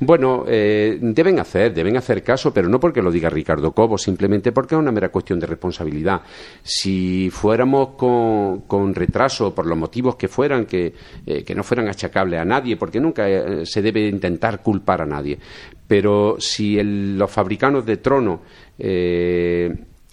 [0.00, 4.52] Bueno, eh, deben hacer, deben hacer caso, pero no porque lo diga Ricardo Cobo, simplemente
[4.52, 6.22] porque es una mera cuestión de responsabilidad.
[6.62, 10.94] Si fuéramos con, retraso, por los motivos que fueran, que,
[11.26, 15.06] eh, que no fueran achacables a nadie, porque nunca eh, se debe intentar culpar a
[15.06, 15.36] nadie,
[15.86, 18.42] pero si los fabricanos de trono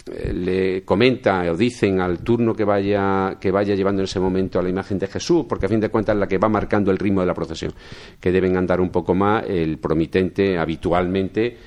[0.05, 4.63] le comenta o dicen al turno que vaya, que vaya llevando en ese momento a
[4.63, 6.97] la imagen de Jesús, porque a fin de cuentas es la que va marcando el
[6.97, 7.73] ritmo de la procesión,
[8.19, 11.57] que deben andar un poco más, el promitente habitualmente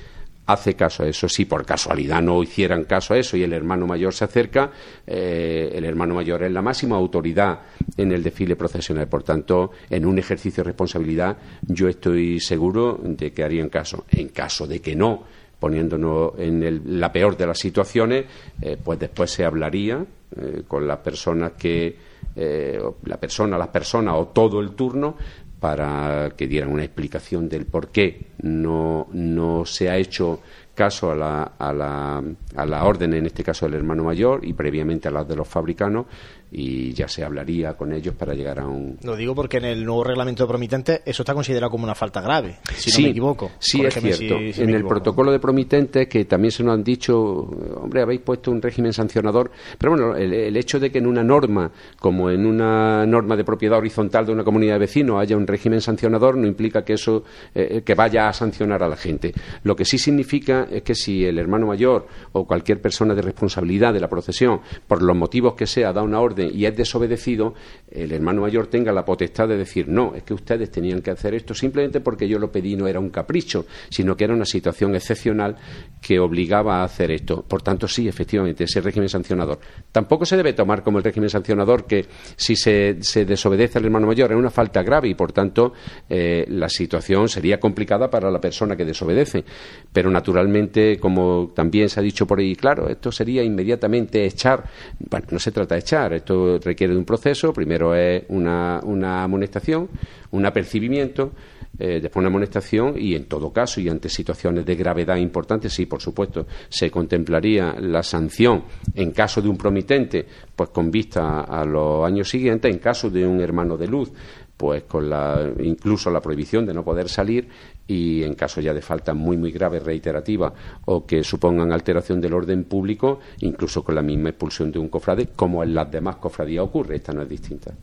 [0.45, 1.29] hace caso a eso.
[1.29, 4.71] Si por casualidad no hicieran caso a eso y el hermano mayor se acerca,
[5.05, 7.59] eh, el hermano mayor es la máxima autoridad
[7.95, 9.07] en el desfile procesional.
[9.07, 14.05] Por tanto, en un ejercicio de responsabilidad, yo estoy seguro de que harían caso.
[14.09, 15.23] En caso de que no,
[15.59, 18.25] poniéndonos en la peor de las situaciones,
[18.61, 20.03] eh, pues después se hablaría
[20.35, 21.95] eh, con las personas que,
[22.35, 25.15] eh, la persona, las personas o todo el turno
[25.59, 30.39] para que dieran una explicación del por qué no, no se ha hecho
[30.73, 32.23] caso a la, a, la,
[32.55, 35.45] a la orden, en este caso del hermano mayor, y previamente a las de los
[35.45, 36.05] fabricanos,
[36.51, 38.97] y ya se hablaría con ellos para llegar a un.
[39.03, 42.21] Lo digo porque en el nuevo reglamento de promitentes eso está considerado como una falta
[42.21, 43.51] grave, si sí, no me equivoco.
[43.59, 44.35] Sí, es cierto.
[44.39, 48.61] en el protocolo de promitentes, que también se nos han dicho, hombre, habéis puesto un
[48.61, 53.35] régimen sancionador, pero bueno, el, hecho de que en una norma, como en una norma
[53.35, 56.93] de propiedad horizontal de una comunidad de vecinos, haya un régimen sancionador, no implica que
[56.93, 57.23] eso
[57.53, 59.33] eh, que vaya a sancionar a la gente.
[59.63, 63.93] Lo que sí significa es que si el hermano mayor o cualquier persona de responsabilidad
[63.93, 67.53] de la procesión, por los motivos que sea, da una orden y es desobedecido,
[67.91, 71.33] el hermano mayor tenga la potestad de decir, no, es que ustedes tenían que hacer
[71.33, 74.95] esto simplemente porque yo lo pedí, no era un capricho, sino que era una situación
[74.95, 75.55] excepcional
[76.01, 77.43] que obligaba a hacer esto.
[77.43, 79.59] Por tanto, sí, efectivamente, ese régimen sancionador.
[79.91, 84.31] Tampoco se debe tomar como el régimen sancionador que si se, desobedece al hermano mayor
[84.31, 85.73] es una falta grave y, por tanto,
[86.09, 89.43] eh, la situación sería complicada para la persona que desobedece.
[89.91, 94.63] Pero, naturalmente, como también se ha dicho por ahí, claro, esto sería inmediatamente echar.
[94.99, 96.28] Bueno, no se trata de echar, esto
[96.63, 97.53] requiere de un proceso.
[97.53, 99.89] Primero es una, una amonestación,
[100.31, 101.31] un apercibimiento,
[101.77, 105.85] eh, después una amonestación y, en todo caso, y ante situaciones de gravedad importantes, sí,
[105.85, 108.63] por supuesto, se contemplaría la sanción
[108.93, 110.25] en caso de un promitente,
[110.55, 114.11] pues con vista a los años siguientes, en caso de un hermano de luz,
[114.57, 117.47] pues con la, incluso la prohibición de no poder salir
[117.89, 120.53] y en caso ya de falta muy muy grave reiterativa
[120.85, 125.29] o que supongan alteración del orden público, incluso con la misma expulsión de un cofrade,
[125.35, 127.73] como en las demás cofradías ocurre, esta no es distinta.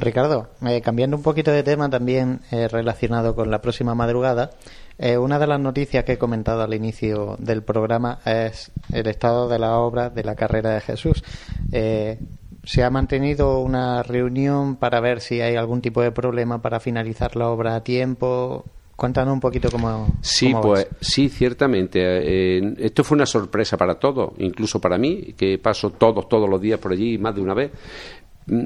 [0.00, 4.50] Ricardo, eh, cambiando un poquito de tema también eh, relacionado con la próxima madrugada,
[4.98, 9.48] eh, una de las noticias que he comentado al inicio del programa es el estado
[9.48, 11.22] de la obra de la carrera de Jesús.
[11.70, 17.36] se ha mantenido una reunión para ver si hay algún tipo de problema para finalizar
[17.36, 18.64] la obra a tiempo.
[18.96, 20.08] Cuéntanos un poquito cómo.
[20.22, 22.00] Sí, pues sí, ciertamente.
[22.02, 26.58] Eh, esto fue una sorpresa para todos, incluso para mí, que paso todos, todos los
[26.58, 27.72] días por allí, más de una vez.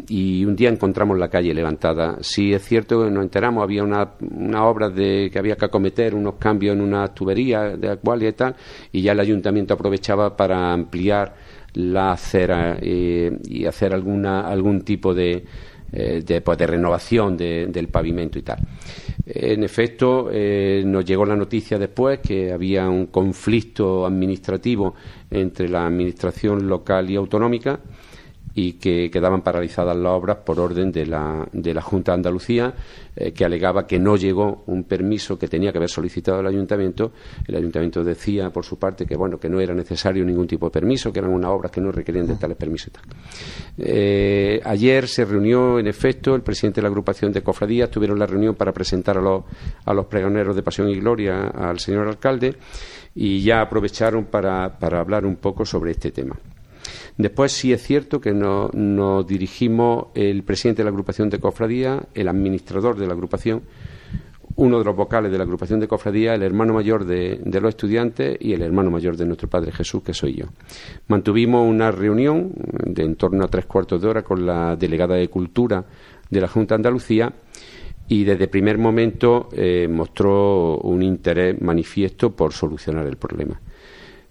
[0.09, 2.19] Y un día encontramos la calle levantada.
[2.21, 6.15] Sí, es cierto que nos enteramos, había una, una obra de que había que acometer,
[6.15, 8.55] unos cambios en una tubería de Acualia y tal,
[8.93, 11.35] y ya el ayuntamiento aprovechaba para ampliar
[11.73, 15.45] la acera eh, y hacer alguna, algún tipo de,
[15.93, 18.59] eh, de, pues, de renovación del pavimento y tal.
[19.27, 24.95] En efecto, eh, nos llegó la noticia después que había un conflicto administrativo
[25.31, 27.81] entre la administración local y autonómica
[28.55, 32.75] y que quedaban paralizadas las obras por orden de la, de la Junta de Andalucía,
[33.17, 37.13] eh, que alegaba que no llegó un permiso que tenía que haber solicitado el Ayuntamiento.
[37.47, 40.73] El Ayuntamiento decía, por su parte, que bueno que no era necesario ningún tipo de
[40.73, 42.93] permiso, que eran unas obras que no requerían de tales permisos.
[43.79, 48.27] Eh, ayer se reunió, en efecto, el presidente de la agrupación de cofradías, tuvieron la
[48.27, 49.45] reunión para presentar a los,
[49.85, 52.57] a los pregoneros de Pasión y Gloria al señor alcalde
[53.15, 56.37] y ya aprovecharon para, para hablar un poco sobre este tema.
[57.17, 62.29] Después sí es cierto que nos, dirigimos el presidente de la agrupación de cofradía, el
[62.29, 63.63] administrador de la agrupación,
[64.57, 68.37] uno de los vocales de la agrupación de cofradía, el hermano mayor de, los estudiantes
[68.41, 70.47] y el hermano mayor de nuestro Padre Jesús, que soy yo.
[71.09, 72.53] Mantuvimos una reunión
[72.85, 75.85] de en torno a tres cuartos de hora con la delegada de Cultura
[76.29, 77.33] de la Junta de Andalucía
[78.09, 83.61] y desde primer momento eh, mostró un interés manifiesto por solucionar el problema.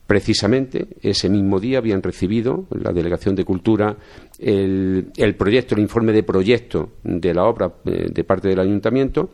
[0.09, 3.95] Precisamente ese mismo día habían recibido la Delegación de Cultura
[4.39, 9.29] el, proyecto, el informe de proyecto de la obra eh, de parte del Ayuntamiento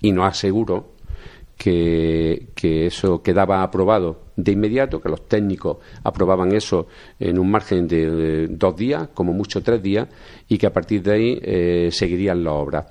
[0.00, 0.94] y nos aseguró
[1.56, 2.48] que,
[2.86, 6.88] eso quedaba aprobado de inmediato, que los técnicos aprobaban eso
[7.20, 10.08] en un margen de, dos días, como mucho tres días,
[10.48, 12.86] y que a partir de ahí eh, seguirían la obra.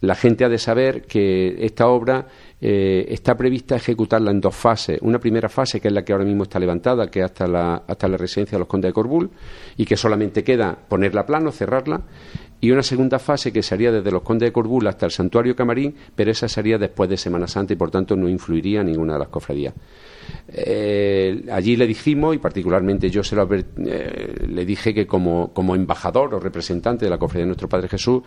[0.00, 2.26] La gente ha de saber que esta obra
[2.60, 4.98] eh, está prevista ejecutarla en dos fases.
[5.02, 8.08] Una primera fase, que es la que ahora mismo está levantada, que hasta la, hasta
[8.08, 9.30] la residencia de los condes de Corbul,
[9.76, 12.02] y que solamente queda ponerla a plano, cerrarla,
[12.60, 15.94] y una segunda fase que sería desde los condes de Corbul hasta el santuario Camarín,
[16.14, 19.20] pero esa sería después de Semana Santa y por tanto no influiría en ninguna de
[19.20, 19.74] las cofradías.
[20.52, 26.34] Eh, allí le dijimos, y particularmente yo se lo eh, le dije que como, embajador
[26.34, 28.22] o representante de la cofradía de nuestro Padre Jesús,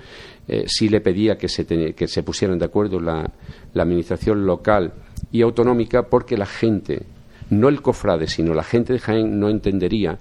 [0.48, 3.30] eh, sí le pedía que se, que se pusieran de acuerdo la,
[3.76, 4.94] administración local
[5.32, 7.04] y autonómica porque la gente,
[7.50, 10.18] no el cofrade, sino la gente de Jaén no entendería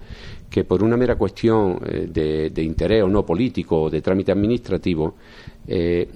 [0.51, 5.15] que por una mera cuestión de, de, interés o no político o de trámite administrativo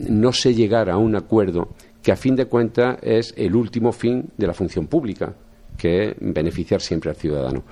[0.08, 1.68] no se llegara a un acuerdo
[2.02, 5.34] que a fin de cuentas es el último fin de la función pública
[5.76, 7.64] que beneficiar siempre al ciudadano.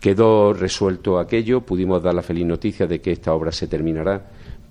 [0.00, 4.22] Quedó resuelto aquello, pudimos dar la feliz noticia de que esta obra se terminará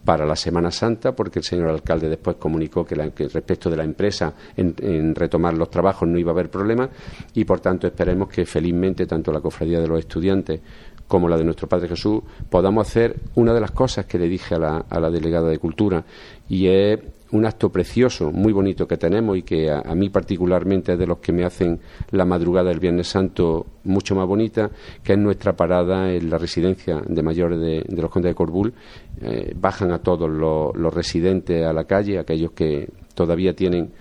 [0.06, 4.34] para la Semana Santa, porque el señor alcalde después comunicó que, respecto de la empresa
[4.56, 6.88] en, retomar los trabajos no iba a haber problema
[7.34, 10.62] y por tanto esperemos que felizmente tanto la cofradía de los estudiantes
[11.08, 14.56] como la de nuestro Padre Jesús, podamos hacer una de las cosas que le dije
[14.56, 16.04] a la, a la delegada de Cultura,
[16.50, 17.00] y es
[17.36, 21.20] un acto precioso, muy bonito que tenemos y que a, mí particularmente es de los
[21.20, 21.80] que me hacen
[22.12, 24.72] la madrugada del Viernes Santo mucho más bonita,
[25.04, 28.74] que es nuestra parada en la residencia de mayores de, los Condes de Corbul.
[29.22, 33.92] Eh, bajan a todos los residentes a la calle, aquellos que todavía tienen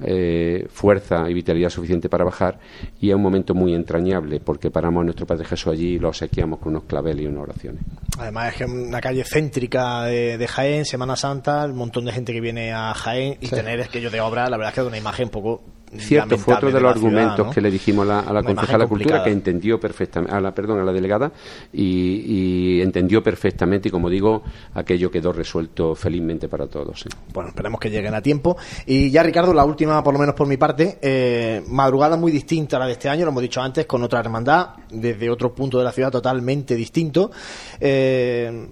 [0.00, 2.58] eh, fuerza y vitalidad suficiente para bajar
[3.00, 6.08] y es un momento muy entrañable porque paramos a nuestro Padre Jesús allí y lo
[6.08, 7.82] obsequiamos con unos claveles y unas oraciones.
[8.18, 12.40] Además es que una calle céntrica de, Jaén, Semana Santa, un montón de gente que
[12.40, 14.86] viene a Jaén y tener es que yo de obra, la verdad es que es
[14.86, 15.62] una imagen un poco
[15.98, 18.88] Cierto, fue otro de, los argumentos que le dijimos a la, a la concejala de
[18.88, 21.30] Cultura, que entendió perfectamente, a la, perdón, a la delegada,
[21.72, 24.42] y, entendió perfectamente, y como digo,
[24.74, 27.04] aquello quedó resuelto felizmente para todos.
[27.32, 28.56] Bueno, esperemos que lleguen a tiempo.
[28.86, 32.76] Y ya, Ricardo, la última, por lo menos por mi parte, eh, madrugada muy distinta
[32.76, 35.78] a la de este año, lo hemos dicho antes, con otra hermandad, desde otro punto
[35.78, 37.30] de la ciudad totalmente distinto.
[37.78, 38.66] Eh,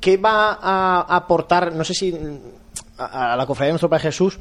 [0.00, 2.14] ¿Qué va a aportar, no sé si
[2.98, 4.38] a, la cofradía de nuestro Padre Jesús,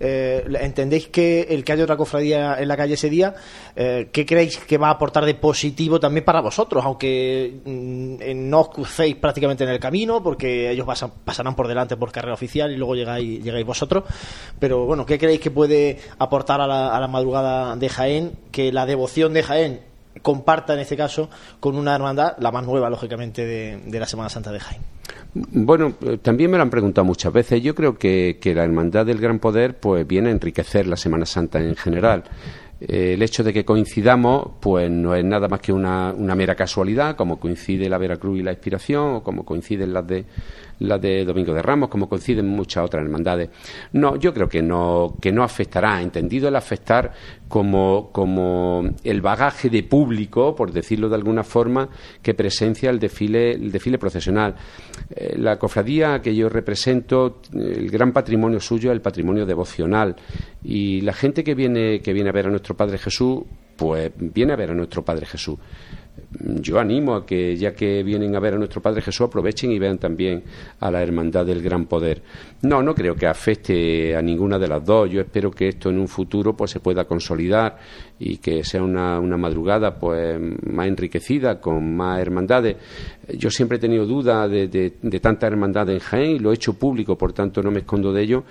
[0.00, 3.34] eh, ¿entendéis que el que haya otra cofradía en la calle ese día,
[3.76, 6.84] eh, qué creéis que va a aportar de positivo también para vosotros?
[6.84, 10.86] Aunque mm, no os crucéis prácticamente en el camino, porque ellos
[11.24, 14.04] pasarán por delante por carrera oficial y luego llegáis, llegáis vosotros.
[14.58, 18.32] Pero bueno, ¿qué creéis que puede aportar a la, a la madrugada de Jaén?
[18.50, 21.28] Que la devoción de Jaén comparta en este caso
[21.60, 24.82] con una hermandad, la más nueva, lógicamente, de, la Semana Santa de Jaén.
[25.34, 27.62] Bueno, eh, también me lo han preguntado muchas veces.
[27.62, 31.26] Yo creo que, que la hermandad del Gran Poder pues viene a enriquecer la Semana
[31.26, 32.24] Santa en general.
[32.80, 36.54] Eh, el hecho de que coincidamos, pues no es nada más que una, una, mera
[36.54, 40.24] casualidad, como coincide la Veracruz y la Inspiración, o como coinciden las de
[40.80, 43.50] las de Domingo de Ramos, como coinciden muchas otras hermandades.
[43.92, 47.12] No, yo creo que no, que no afectará, entendido el afectar
[47.48, 51.88] como, como el bagaje de público, por decirlo de alguna forma,
[52.22, 54.54] que presencia el desfile, el desfile procesional.
[55.10, 60.16] Eh, la cofradía que yo represento, el gran patrimonio suyo es el patrimonio devocional.
[60.62, 63.42] Y la gente que viene, que viene a ver a nuestro Padre Jesús,
[63.76, 65.58] pues viene a ver a nuestro Padre Jesús
[66.40, 69.78] yo animo a que, ya que vienen a ver a nuestro Padre Jesús, aprovechen y
[69.78, 70.42] vean también
[70.80, 72.22] a la Hermandad del Gran Poder.
[72.62, 75.10] No, no creo que afecte a ninguna de las dos.
[75.10, 77.78] Yo espero que esto en un futuro pues se pueda consolidar
[78.18, 82.76] y que sea una, una madrugada pues más enriquecida, con más hermandades.
[83.36, 86.74] Yo siempre he tenido duda de, de, tanta hermandad en Jaén y lo he hecho
[86.74, 88.44] público, por tanto no me escondo de ello,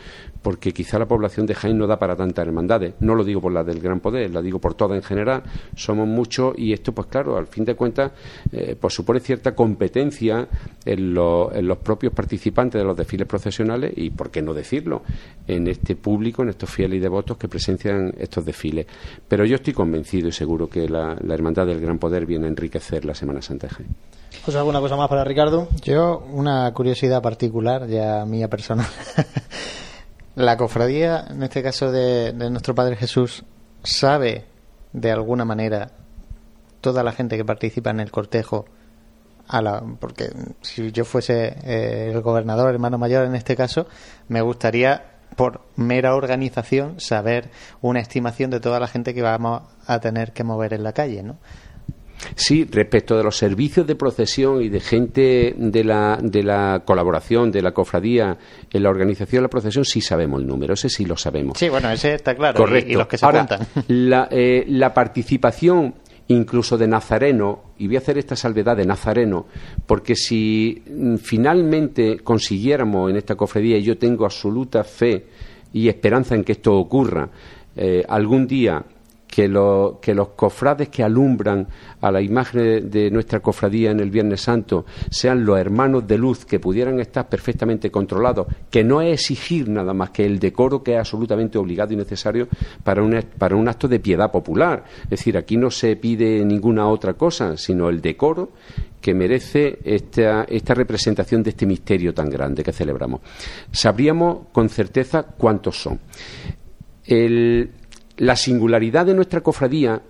[0.44, 2.96] porque quizá la población de Jaén no da para tantas hermandades.
[3.00, 5.42] No lo digo por la del Gran Poder, la digo por toda en general.
[5.76, 8.12] Somos muchos y esto, pues claro, al fin de cuentas,
[8.52, 10.48] eh, pues supone cierta competencia
[10.86, 15.02] en, en los propios participantes de los desfiles procesionales y, por qué no decirlo,
[15.48, 18.86] en este público, en estos fieles y devotos que presencian estos desfiles.
[19.28, 23.06] Pero yo estoy convencido y seguro que la, Hermandad del Gran Poder viene a enriquecer
[23.06, 23.96] la Semana Santa de Jaén.
[24.46, 25.70] José, ¿alguna cosa más para Ricardo?
[25.84, 28.88] Yo, una curiosidad particular, ya mía personal.
[30.36, 33.44] la cofradía, en este caso de, nuestro Padre Jesús,
[33.84, 34.46] sabe
[34.92, 35.92] de alguna manera
[36.82, 38.66] toda la gente que participa en el cortejo
[39.48, 40.30] a la, porque
[40.62, 43.88] si yo fuese eh, el gobernador, hermano mayor en este caso,
[44.28, 47.50] me gustaría por mera organización saber
[47.82, 51.24] una estimación de toda la gente que vamos a tener que mover en la calle,
[51.24, 51.38] ¿no?
[52.36, 57.52] Sí, respecto de los servicios de procesión y de gente de la, de la colaboración,
[57.52, 58.38] de la cofradía
[58.72, 61.58] en la organización de la procesión, sí sabemos el número, ese sí lo sabemos.
[61.58, 62.58] Sí, bueno, ese está claro.
[62.58, 62.92] Correcto.
[62.92, 63.48] Y, los que se Ahora,
[63.88, 65.96] La, eh, la participación
[66.28, 69.46] incluso de Nazareno, y voy a hacer esta salvedad de Nazareno,
[69.86, 75.26] porque si mm, finalmente consiguiéramos en esta cofradía, y yo tengo absoluta fe
[75.74, 77.30] y esperanza en que esto ocurra,
[77.76, 78.84] eh, algún día
[79.34, 81.68] que, los cofrades que alumbran
[82.02, 86.46] a la imagen de, nuestra cofradía en el Viernes Santo sean los hermanos de luz
[86.46, 90.94] que pudieran estar perfectamente controlados, que no es exigir nada más que el decoro que
[90.94, 92.48] es absolutamente obligado y necesario
[92.84, 94.84] para un, para un acto de piedad popular.
[95.06, 98.52] Es decir, aquí no se pide ninguna otra cosa, sino el decoro
[99.02, 103.22] que merece esta, esta representación de este misterio tan grande que celebramos.
[103.72, 106.00] Sabríamos con certeza cuántos son.
[107.06, 107.72] El,
[108.18, 110.02] la singularidad de nuestra cofradía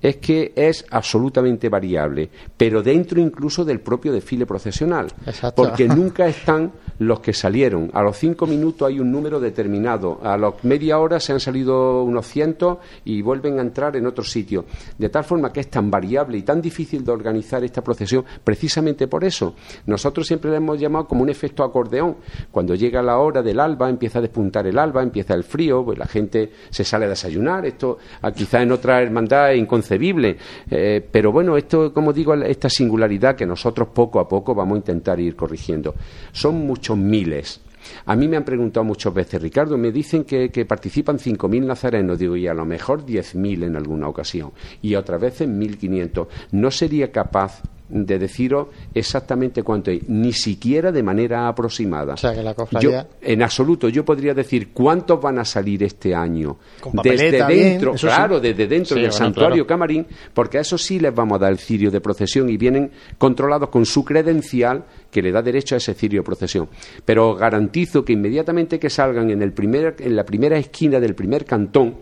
[0.00, 5.08] es que es absolutamente variable, pero dentro incluso del propio desfile procesional,
[5.54, 7.90] porque nunca están los que salieron.
[7.92, 12.02] A los cinco minutos hay un número determinado, a los media hora se han salido
[12.02, 14.64] unos cientos y vuelven a entrar en otro sitio,
[14.96, 19.08] de tal forma que es tan variable y tan difícil de organizar esta procesión, precisamente
[19.08, 19.54] por eso.
[19.86, 22.16] Nosotros siempre le hemos llamado como un efecto acordeón.
[22.50, 25.98] Cuando llega la hora del alba, empieza a despuntar el alba, empieza el frío, pues
[25.98, 27.66] la gente se sale a desayunar.
[27.66, 27.98] Esto,
[28.34, 30.36] quizá en otra hermandad inconcebible inconcebible.
[30.70, 34.78] Eh, pero bueno, esto, como digo, esta singularidad que nosotros poco a poco vamos a
[34.78, 35.94] intentar ir corrigiendo.
[36.32, 37.60] Son muchos miles.
[38.06, 42.18] A mí me han preguntado muchas veces, Ricardo, me dicen que, que participan 5.000 nazarenos,
[42.18, 44.50] digo, y a lo mejor 10.000 en alguna ocasión,
[44.82, 46.26] y otras veces 1.500.
[46.52, 52.14] No sería capaz de deciros exactamente cuánto hay, ni siquiera de manera aproximada.
[52.14, 53.06] O sea, que la cofradía...
[53.20, 56.56] en absoluto, yo podría decir cuántos van a salir este año
[57.02, 61.38] desde dentro, claro, desde dentro del santuario camarín, porque a eso sí les vamos a
[61.40, 65.74] dar el cirio de procesión y vienen controlados con su credencial que le da derecho
[65.74, 66.68] a ese cirio de procesión.
[67.04, 71.44] Pero garantizo que inmediatamente que salgan en, el primer, en la primera esquina del primer
[71.44, 71.96] cantón,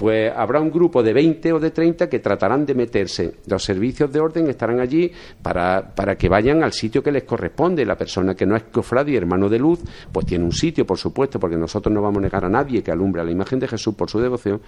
[0.00, 3.34] pues habrá un grupo de 20 o de 30 que tratarán de meterse.
[3.46, 7.84] Los servicios de orden estarán allí para, para que vayan al sitio que les corresponde.
[7.84, 9.80] La persona que no es cofrade y hermano de luz,
[10.10, 12.90] pues tiene un sitio, por supuesto, porque nosotros no vamos a negar a nadie que
[12.90, 14.62] alumbre a la imagen de Jesús por su devoción,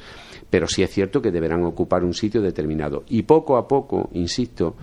[0.50, 3.04] pero sí es cierto que deberán ocupar un sitio determinado.
[3.08, 4.76] Y poco a poco, insisto,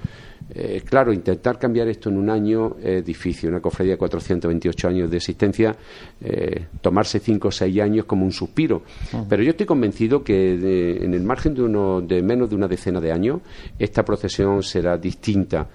[0.52, 3.50] eh, claro, intentar cambiar esto en un año es difícil.
[3.50, 5.76] Una cofradía de 428 años de existencia,
[6.22, 8.82] eh, tomarse 5 o 6 años como un suspiro.
[9.28, 10.54] Pero yo estoy convencido que
[11.02, 13.42] en el margen de, uno, de menos de una decena de años,
[13.78, 15.68] esta procesión será distinta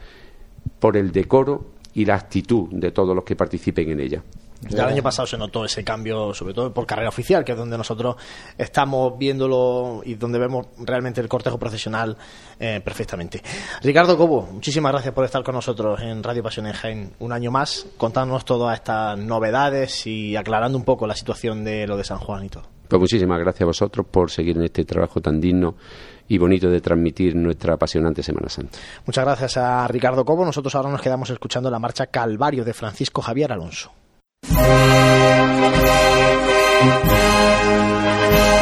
[0.80, 4.22] por el decoro y la actitud de todos los que participen en ella.
[4.68, 7.76] El año pasado se notó ese cambio, sobre todo por carrera oficial, que es donde
[7.76, 8.16] nosotros
[8.56, 12.16] estamos viéndolo y donde vemos realmente el cortejo procesional
[12.58, 13.42] eh, perfectamente.
[13.82, 17.50] Ricardo Cobo, muchísimas gracias por estar con nosotros en Radio Pasión en Jaén un año
[17.50, 22.18] más, contándonos todas estas novedades y aclarando un poco la situación de lo de San
[22.18, 22.64] Juan y todo.
[22.88, 25.74] Pues muchísimas gracias a vosotros por seguir en este trabajo tan digno
[26.28, 28.78] y bonito de transmitir nuestra apasionante Semana Santa.
[29.06, 30.44] Muchas gracias a Ricardo Cobo.
[30.44, 33.92] Nosotros ahora nos quedamos escuchando la marcha Calvario de Francisco Javier Alonso.
[34.46, 35.78] Thank
[38.48, 38.53] you.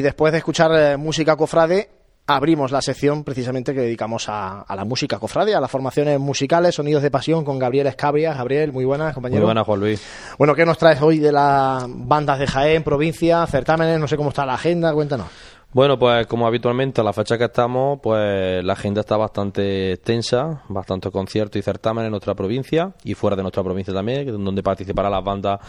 [0.00, 1.90] Y después de escuchar eh, música cofrade,
[2.26, 6.74] abrimos la sección precisamente que dedicamos a, a, la música cofrade, a las formaciones musicales,
[6.74, 8.32] sonidos de pasión con Gabriel Escabria.
[8.32, 9.42] Gabriel, muy buenas, compañero.
[9.42, 10.02] Muy buenas, Juan Luis.
[10.38, 14.00] Bueno, ¿qué nos traes hoy de las bandas de Jaén, provincia, certámenes?
[14.00, 15.26] No sé cómo está la agenda, cuéntanos.
[15.72, 20.64] Bueno, pues como habitualmente a la fecha que estamos, pues la agenda está bastante extensa,
[20.68, 25.12] bastante conciertos y certámenes en nuestra provincia y fuera de nuestra provincia también, donde participarán
[25.12, 25.60] las bandas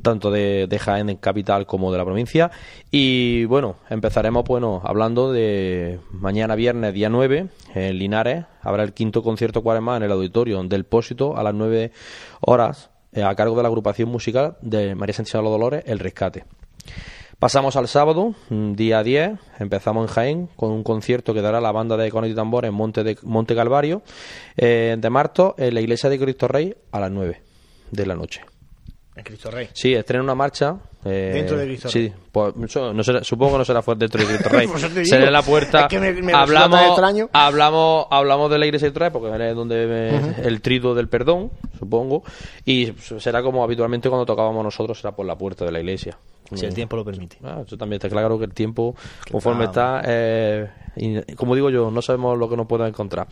[0.00, 2.50] tanto de, Jaén en capital como de la provincia.
[2.90, 9.22] Y bueno, empezaremos bueno hablando de mañana viernes día 9 en Linares, habrá el quinto
[9.22, 11.92] concierto cuaresma en el auditorio del Pósito a las 9
[12.40, 15.98] horas eh, a cargo de la agrupación musical de María Sánchez de los Dolores, El
[15.98, 16.44] Rescate.
[17.38, 21.96] Pasamos al sábado, día 10, empezamos en Jaén con un concierto que dará la banda
[21.96, 24.02] de Conet y Tambor en Monte, de, Monte Calvario
[24.56, 27.42] eh, de Marto en la iglesia de Cristo Rey a las 9
[27.90, 28.42] de la noche.
[29.16, 29.68] ¿En Cristo Rey?
[29.72, 30.76] Sí, estrena una marcha.
[31.04, 32.08] Eh, ¿Dentro de Cristo Rey?
[32.08, 34.68] Sí, pues, no será, supongo que no será fuera dentro de Cristo Rey.
[35.04, 35.80] será en la puerta.
[35.82, 37.28] Es que me, me hablamos, extraño.
[37.32, 40.46] hablamos, hablamos de la iglesia de Cristo Rey porque es donde uh -huh.
[40.46, 42.22] el trito del perdón, supongo.
[42.64, 46.16] Y será como habitualmente cuando tocábamos nosotros, será por la puerta de la iglesia.
[46.56, 47.38] Si el tiempo lo permite.
[47.42, 48.94] Ah, eso también está claro que el tiempo,
[49.30, 53.26] conforme está, eh, y, como digo yo, no sabemos lo que nos pueda encontrar.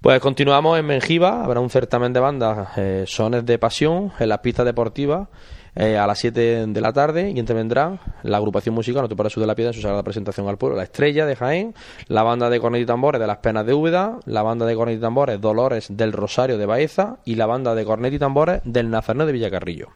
[0.00, 4.38] Pues continuamos en Mengiva, habrá un certamen de bandas, eh, Sones de Pasión, en las
[4.38, 5.28] pistas deportivas,
[5.74, 9.28] eh, a las 7 de la tarde, y intervendrán la agrupación musical No te para
[9.28, 11.74] de la piedra en su sagrada presentación al pueblo, la Estrella de Jaén,
[12.06, 14.98] la banda de cornet y tambores de las Penas de Úbeda, la banda de cornet
[14.98, 18.90] y tambores Dolores del Rosario de Baeza y la banda de cornet y tambores del
[18.90, 19.88] Nazareno de Villacarrillo.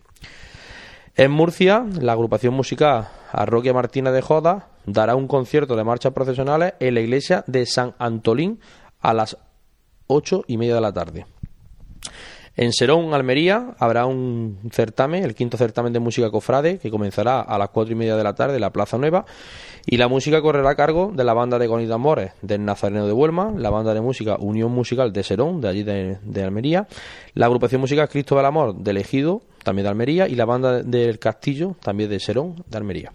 [1.15, 6.73] En Murcia, la agrupación musical Arroquia Martínez de Joda dará un concierto de marchas procesionales
[6.81, 8.61] en la iglesia de San Antolín
[8.99, 9.37] a las
[10.07, 11.27] ocho y media de la tarde.
[12.57, 17.59] En Serón, Almería, habrá un certamen, el quinto certamen de música cofrade, que comenzará a
[17.59, 19.27] las cuatro y media de la tarde en la Plaza Nueva.
[19.87, 23.13] Y la música correrá a cargo de la banda de Conit Tambores del Nazareno de
[23.13, 26.87] Huelma, la banda de música Unión Musical de Serón, de allí de, de Almería,
[27.35, 31.19] la agrupación musical Cristo del Amor del Ejido, también de Almería, y la banda del
[31.19, 33.13] Castillo, también de Serón, de Almería.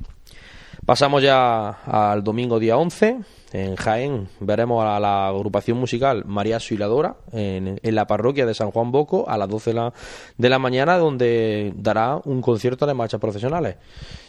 [0.85, 3.17] Pasamos ya al domingo día 11.
[3.53, 8.71] En Jaén veremos a la agrupación musical María Suiladora en, en, la parroquia de San
[8.71, 9.93] Juan Boco a las 12 de la,
[10.37, 13.77] de la mañana, donde dará un concierto de marchas profesionales.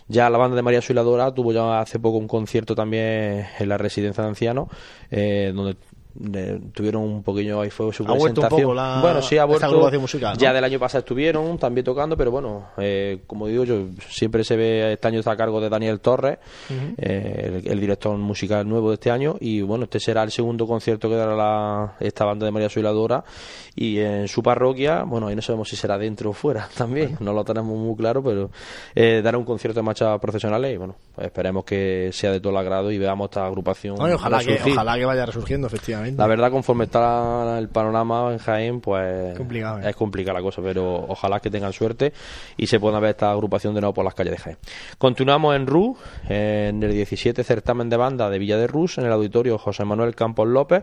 [0.07, 3.77] Ya la banda de María Suiladora tuvo ya hace poco un concierto también en la
[3.77, 4.69] residencia de ancianos,
[5.11, 5.77] eh, donde
[6.15, 8.53] de, tuvieron un poquillo ahí fue su ha presentación.
[8.53, 9.99] Un poco la, bueno, sí, ha vuelto.
[9.99, 10.41] Musical, ¿no?
[10.41, 14.57] Ya del año pasado estuvieron también tocando, pero bueno, eh, como digo yo, siempre se
[14.57, 16.39] ve este año está a cargo de Daniel Torres,
[16.69, 16.95] uh -huh.
[16.99, 20.67] eh, el, el, director musical nuevo de este año, y bueno, este será el segundo
[20.67, 23.25] concierto que dará la, esta banda de María Suiladora
[23.81, 27.33] y en su parroquia, bueno, ahí no sabemos si será dentro o fuera también, no
[27.33, 28.51] lo tenemos muy claro, pero
[28.93, 32.51] eh, dará un concierto de marchas profesionales y bueno, pues esperemos que sea de todo
[32.51, 33.95] el agrado y veamos esta agrupación.
[33.95, 36.21] Bueno, ojalá, que, ojalá que vaya resurgiendo, efectivamente.
[36.21, 39.91] La verdad, conforme está el panorama en Jaén, pues complicado, ¿eh?
[39.91, 42.13] es complicada la cosa, pero ojalá que tengan suerte
[42.57, 44.57] y se pueda ver esta agrupación de nuevo por las calles de Jaén.
[44.99, 45.97] Continuamos en RU,
[46.29, 50.17] en el 17 certamen de banda de Villa de Rus, en el auditorio José Manuel
[50.17, 50.83] Campos López,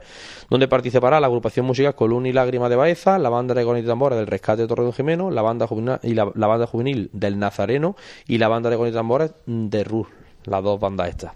[0.50, 4.18] donde participará la agrupación musical Columna y Lágrima de La banda de Gonit y Tambores
[4.18, 7.96] del Rescate de Torredón Jimeno, la banda juvenil, y la, banda juvenil del Nazareno
[8.28, 10.08] y la banda de Gonit y Tambores de Rus,
[10.46, 11.34] las dos bandas estas.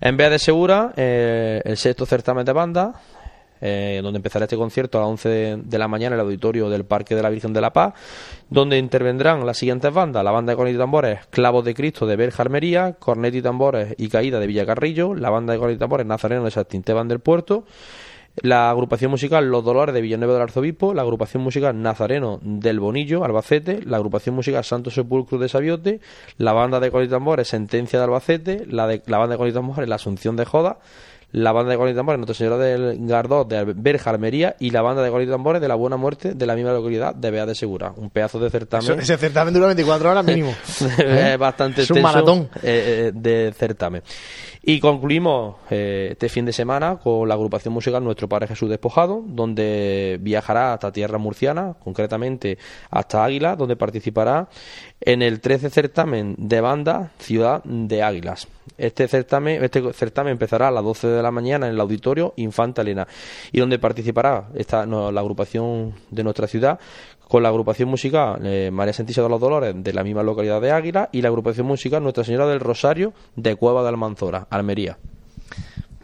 [0.00, 3.00] En vez de Segura, eh, el sexto certamen de banda,
[3.60, 5.28] eh, donde empezará este concierto a las 11
[5.64, 7.94] de, la mañana en el auditorio del Parque de la Virgen de la Paz,
[8.48, 12.14] donde intervendrán las siguientes bandas, la banda de cornet y tambores Clavos de Cristo de
[12.14, 16.06] Berja Almería, Cornet y Tambores y Caída de Villacarrillo, la banda de cornet y tambores
[16.06, 17.64] Nazareno de Santinteban del Puerto,
[18.36, 23.24] la agrupación musical Los Dolores de Villanueva del Arzobispo, la agrupación musical Nazareno del Bonillo,
[23.24, 26.00] Albacete, la agrupación musical Santo Sepulcro de Sabiote,
[26.36, 29.88] la banda de tambores Sentencia de Albacete, la, de, la banda de cornet y tambores
[29.88, 30.78] La Asunción de Joda,
[31.32, 34.82] la banda de cornet y tambores Nuestra Señora del Gardó de Berja Almería y la
[34.82, 37.46] banda de cornet y tambores de la Buena Muerte de la misma localidad de Bea
[37.46, 37.92] de Segura.
[37.96, 38.84] Un pedazo de certamen.
[38.84, 40.54] Eso, ese certamen dura 24 horas mínimo.
[40.98, 41.36] ¿Eh?
[41.38, 44.02] bastante es un maratón eh, de certamen.
[44.62, 49.22] Y concluimos eh, este fin de semana con la agrupación musical Nuestro Padre Jesús Despojado,
[49.26, 52.58] donde viajará hasta tierra murciana, concretamente
[52.90, 54.48] hasta Águila, donde participará
[55.00, 58.48] en el 13 certamen de banda Ciudad de Águilas.
[58.76, 62.82] Este certamen, este certamen empezará a las 12 de la mañana en el auditorio Infanta
[62.82, 63.06] Elena
[63.50, 66.78] y donde participará esta, no, la agrupación de nuestra ciudad
[67.28, 70.72] con la agrupación musical eh, María Santísima de los Dolores de la misma localidad de
[70.72, 74.98] Águila y la agrupación musical Nuestra Señora del Rosario de Cueva de Almanzora, Almería.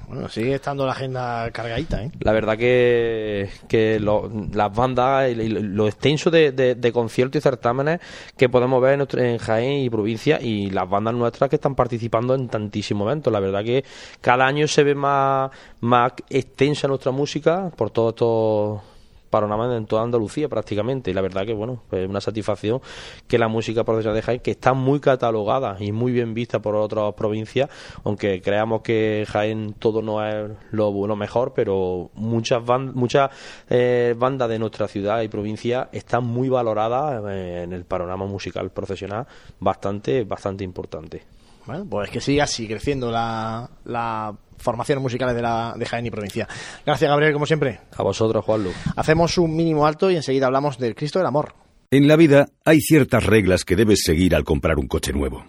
[0.09, 2.11] Bueno, sigue estando la agenda cargadita, ¿eh?
[2.21, 8.01] La verdad que, que las bandas, lo extenso de, de, conciertos y certámenes
[8.37, 12.35] que podemos ver en, en, Jaén y provincia y las bandas nuestras que están participando
[12.35, 13.33] en tantísimos eventos.
[13.33, 13.85] La verdad que
[14.21, 15.51] cada año se ve más,
[15.81, 18.94] más extensa nuestra música por todos estos
[19.35, 21.11] panorama en toda Andalucía prácticamente.
[21.11, 22.81] Y la verdad que, bueno, es una satisfacción
[23.27, 26.77] que la música profesional de Jaén, que está muy catalogada y muy bien vista por
[26.77, 27.69] otras provincias,
[28.05, 32.63] aunque creamos que Jaén todo no es lo, mejor, pero muchas,
[32.95, 33.31] muchas
[33.69, 38.71] eh, bandas de nuestra ciudad y provincia están muy valoradas eh, en el panorama musical
[38.71, 39.27] profesional
[39.59, 41.23] bastante, bastante importante.
[41.67, 46.11] Bueno, pues que siga así creciendo la, la formaciones musicales de, la, de Jaén y
[46.11, 46.49] provincia.
[46.85, 47.81] Gracias, Gabriel, como siempre.
[47.97, 48.71] A vosotros, Juanlu.
[48.97, 51.55] Hacemos un mínimo alto y enseguida hablamos del Cristo del Amor.
[51.91, 55.45] En la vida hay ciertas reglas que debes seguir al comprar un coche nuevo.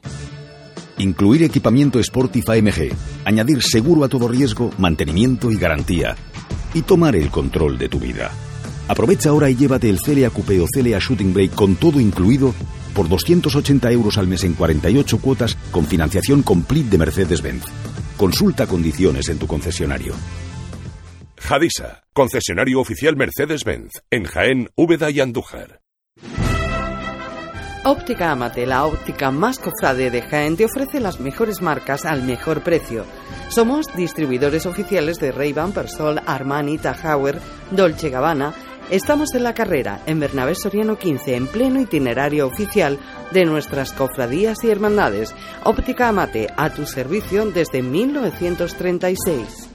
[0.98, 2.92] Incluir equipamiento Sportif AMG,
[3.26, 6.16] añadir seguro a todo riesgo, mantenimiento y garantía,
[6.74, 8.32] y tomar el control de tu vida.
[8.88, 12.54] Aprovecha ahora y llévate el Celia Coupé o Celia Shooting Brake con todo incluido
[12.96, 17.66] por 280 euros al mes en 48 cuotas con financiación complete de Mercedes-Benz.
[18.18, 20.16] Consulta condiciones en tu concesionario.
[21.38, 25.82] Jadisa, concesionario oficial Mercedes-Benz, en Jaén, Úbeda y Andújar.
[27.88, 32.64] Óptica Amate, la óptica más cofrade de Jaén, te ofrece las mejores marcas al mejor
[32.64, 33.06] precio.
[33.50, 37.40] Somos distribuidores oficiales de Ray-Ban, Persol, Armani, Tahauer,
[37.70, 38.56] Dolce Gabbana
[38.90, 43.00] Estamos en la carrera, en Bernabé Soriano 15, en pleno itinerario oficial
[43.32, 45.34] de nuestras cofradías y hermandades.
[45.64, 49.70] Óptica Amate, a tu servicio desde 1936.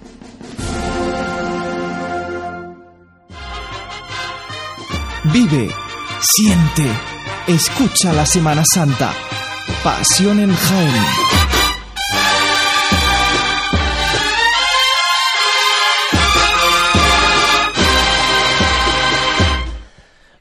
[5.32, 5.70] Vive,
[6.20, 6.88] siente,
[7.48, 9.12] escucha la Semana Santa.
[9.82, 11.29] Pasión en Jaén.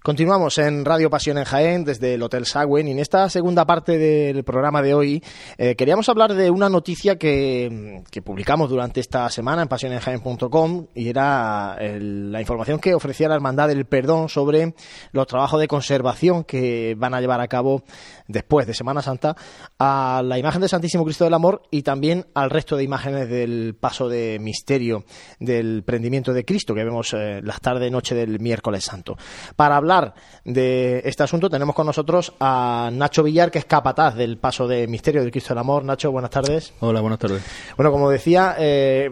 [0.10, 4.00] Continuamos en Radio Pasión en Jaén desde el Hotel Sagüen y en esta segunda parte
[4.00, 5.24] del programa de hoy
[5.60, 11.78] eh, queríamos hablar de una noticia que, publicamos durante esta semana en pasionenjaén.com y era
[11.80, 14.74] la información que ofrecía la Hermandad del Perdón sobre
[15.12, 17.84] los trabajos de conservación que van a llevar a cabo
[18.30, 19.36] después de Semana Santa
[19.78, 23.76] a la imagen de Santísimo Cristo del Amor y también al resto de imágenes del
[23.78, 25.04] paso de misterio
[25.40, 29.18] del prendimiento de Cristo que vemos eh, las tarde noche del miércoles santo.
[29.56, 30.14] Para hablar
[30.46, 34.88] de este asunto tenemos con nosotros a Nacho Villar, que es capataz del paso de
[34.88, 35.84] Misterio del Cristo del Amor.
[35.84, 36.74] Nacho, buenas tardes.
[36.80, 37.44] Hola, buenas tardes.
[37.76, 39.10] Bueno, como decía, eh,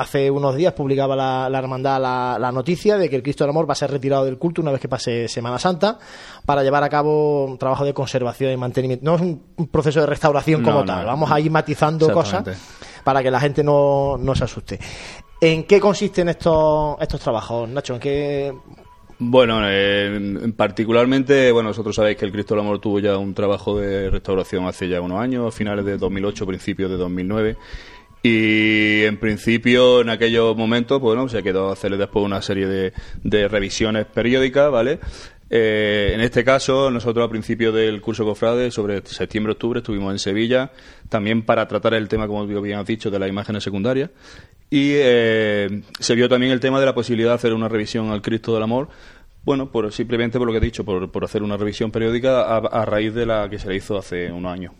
[0.00, 3.72] hace unos días publicaba la, hermandad la, noticia de que el Cristo del Amor va
[3.72, 5.98] a ser retirado del culto una vez que pase Semana Santa
[6.46, 9.04] para llevar a cabo un trabajo de conservación y mantenimiento.
[9.04, 12.44] No es un, proceso de restauración como tal, vamos a ir matizando cosas
[13.04, 14.80] para que la gente no, no se asuste.
[15.38, 17.94] ¿En qué consisten estos, estos trabajos, Nacho?
[17.94, 18.54] ¿En qué
[19.22, 23.78] bueno, eh, particularmente, bueno, vosotros sabéis que el Cristo del Amor tuvo ya un trabajo
[23.78, 27.58] de restauración hace ya unos años, finales de 2008, principios de 2009.
[28.22, 32.92] Y en principio, en aquellos momentos, bueno, se quedó hacerle después una serie de,
[33.24, 34.98] de revisiones periódicas, ¿vale?
[35.52, 40.70] Eh, en este caso, nosotros a principio del curso Cofrade, sobre septiembre-octubre, estuvimos en Sevilla,
[41.08, 44.10] también para tratar el tema, como bien has dicho, de las imágenes secundarias.
[44.68, 48.22] Y eh, se vio también el tema de la posibilidad de hacer una revisión al
[48.22, 48.88] Cristo del Amor,
[49.42, 52.58] bueno, por, simplemente por lo que he dicho, por, por hacer una revisión periódica a,
[52.58, 54.72] a raíz de la que se le hizo hace unos años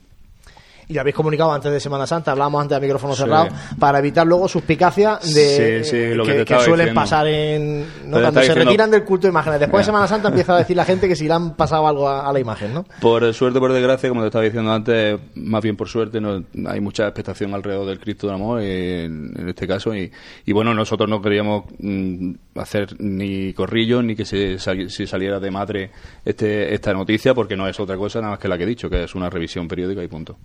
[0.91, 4.27] y lo habéis comunicado antes de Semana Santa, hablábamos antes de micrófono cerrado, para evitar
[4.27, 9.61] luego suspicacias de, que, suelen pasar en cuando se retiran del culto de imágenes.
[9.61, 12.09] Después de Semana Santa empieza a decir la gente que si le han pasado algo
[12.09, 12.85] a, la imagen, ¿no?
[13.01, 16.81] Por suerte, por desgracia, como te estaba diciendo antes, más bien por suerte, no, hay
[16.81, 20.11] mucha expectación alrededor del Cristo del Amor en, este caso y,
[20.53, 25.93] bueno, nosotros no queríamos mm, hacer ni corrillo ni que se, se saliera de madre
[26.25, 28.91] este, esta noticia porque no es otra cosa nada más que la que he dicho,
[28.91, 30.37] que es una revisión periódica y punto.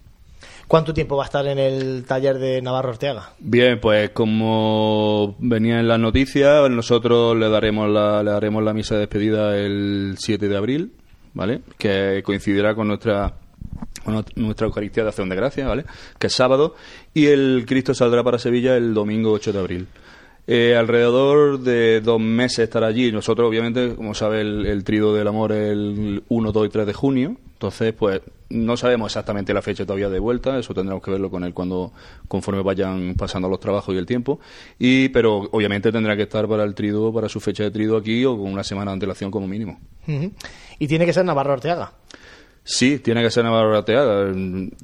[0.68, 3.34] ¿Cuánto tiempo va a estar en el taller de Navarro Orteaga?
[3.40, 8.96] Bien, pues como venía en las noticias, nosotros le daremos la, le daremos la misa
[8.96, 10.94] de despedida el 7 de abril,
[11.34, 11.62] ¿vale?
[11.78, 13.36] Que coincidirá con nuestra
[14.36, 15.86] nuestra Eucaristía de Acción de Gracia, ¿vale?
[16.18, 16.76] Que es sábado,
[17.14, 19.88] y el Cristo saldrá para Sevilla el domingo 8 de abril.
[20.48, 23.12] Eh, alrededor de dos meses estará allí.
[23.12, 26.94] Nosotros, obviamente, como sabe, el, el Trido del Amor el 1, 2 y 3 de
[26.94, 27.38] junio.
[27.66, 31.44] Entonces, pues no sabemos exactamente la fecha todavía de vuelta, eso tendremos que verlo con
[31.44, 31.92] él cuando
[32.28, 34.40] conforme vayan pasando los trabajos y el tiempo.
[34.78, 38.24] Y pero obviamente tendrá que estar para el trido, para su fecha de trido aquí
[38.24, 39.80] o con una semana de antelación como mínimo.
[40.78, 41.94] Y tiene que ser Navarro Orteaga.
[42.68, 44.34] Sí, tiene que ser navarrateada.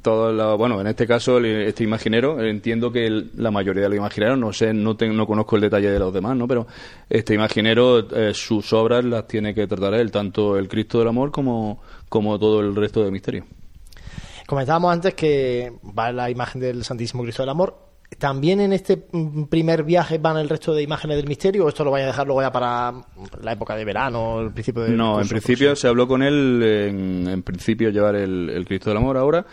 [0.04, 4.38] Todo la, bueno, en este caso, este imaginero, entiendo que la mayoría de los imagineros,
[4.38, 6.48] no sé, no, no conozco el detalle de los demás, ¿no?
[6.48, 6.68] Pero
[7.10, 11.32] este imaginero, eh, sus obras las tiene que tratar él, tanto el Cristo del Amor
[11.32, 13.46] como, como todo el resto del misterio.
[14.46, 18.97] Comentábamos antes que va la imagen del Santísimo Cristo del Amor ¿También en este
[19.49, 22.28] primer viaje van el resto de imágenes del misterio o esto lo vaya a dejar
[22.28, 22.93] luego ya para
[23.41, 27.41] la época de verano, el principio de No, en principio se habló con él, en,
[27.43, 29.45] principio llevar el, el, Cristo del Amor ahora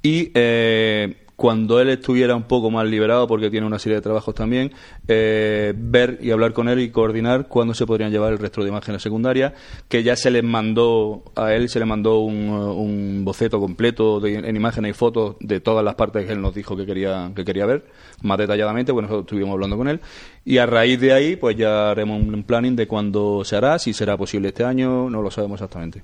[0.00, 4.34] y eh, cuando él estuviera un poco más liberado, porque tiene una serie de trabajos
[4.34, 4.72] también,
[5.08, 8.68] eh, ver y hablar con él y coordinar cuándo se podrían llevar el resto de
[8.68, 9.52] imágenes secundarias,
[9.88, 14.90] que ya se les mandó a él, se le mandó un, boceto completo en imágenes
[14.90, 17.84] y fotos de todas las partes que él nos dijo que quería, que quería ver,
[18.22, 20.00] más detalladamente, bueno, nosotros estuvimos hablando con él,
[20.44, 23.92] y a raíz de ahí, pues ya haremos un planning de cuándo se hará, si
[23.92, 26.02] será posible este año, no lo sabemos exactamente.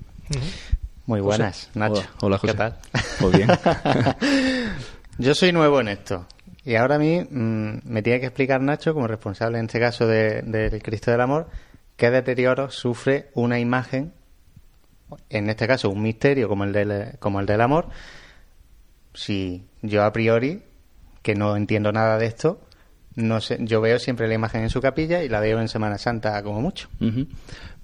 [1.06, 2.02] Muy buenas, Nacho.
[2.20, 2.52] Hola, José.
[2.52, 2.76] ¿Qué tal?
[3.20, 3.48] Muy bien.
[5.20, 6.26] Yo soy nuevo en esto.
[6.64, 10.06] Y ahora a mí mm, me tiene que explicar Nacho, como responsable en este caso
[10.06, 11.48] del de, Cristo del Amor,
[11.98, 14.14] qué deterioro sufre una imagen,
[15.28, 17.88] en este caso un misterio como el del, como el del amor,
[19.12, 20.62] si yo a priori,
[21.20, 22.62] que no entiendo nada de esto,
[23.14, 25.98] no sé, yo veo siempre la imagen en su capilla y la veo en Semana
[25.98, 26.88] Santa como mucho.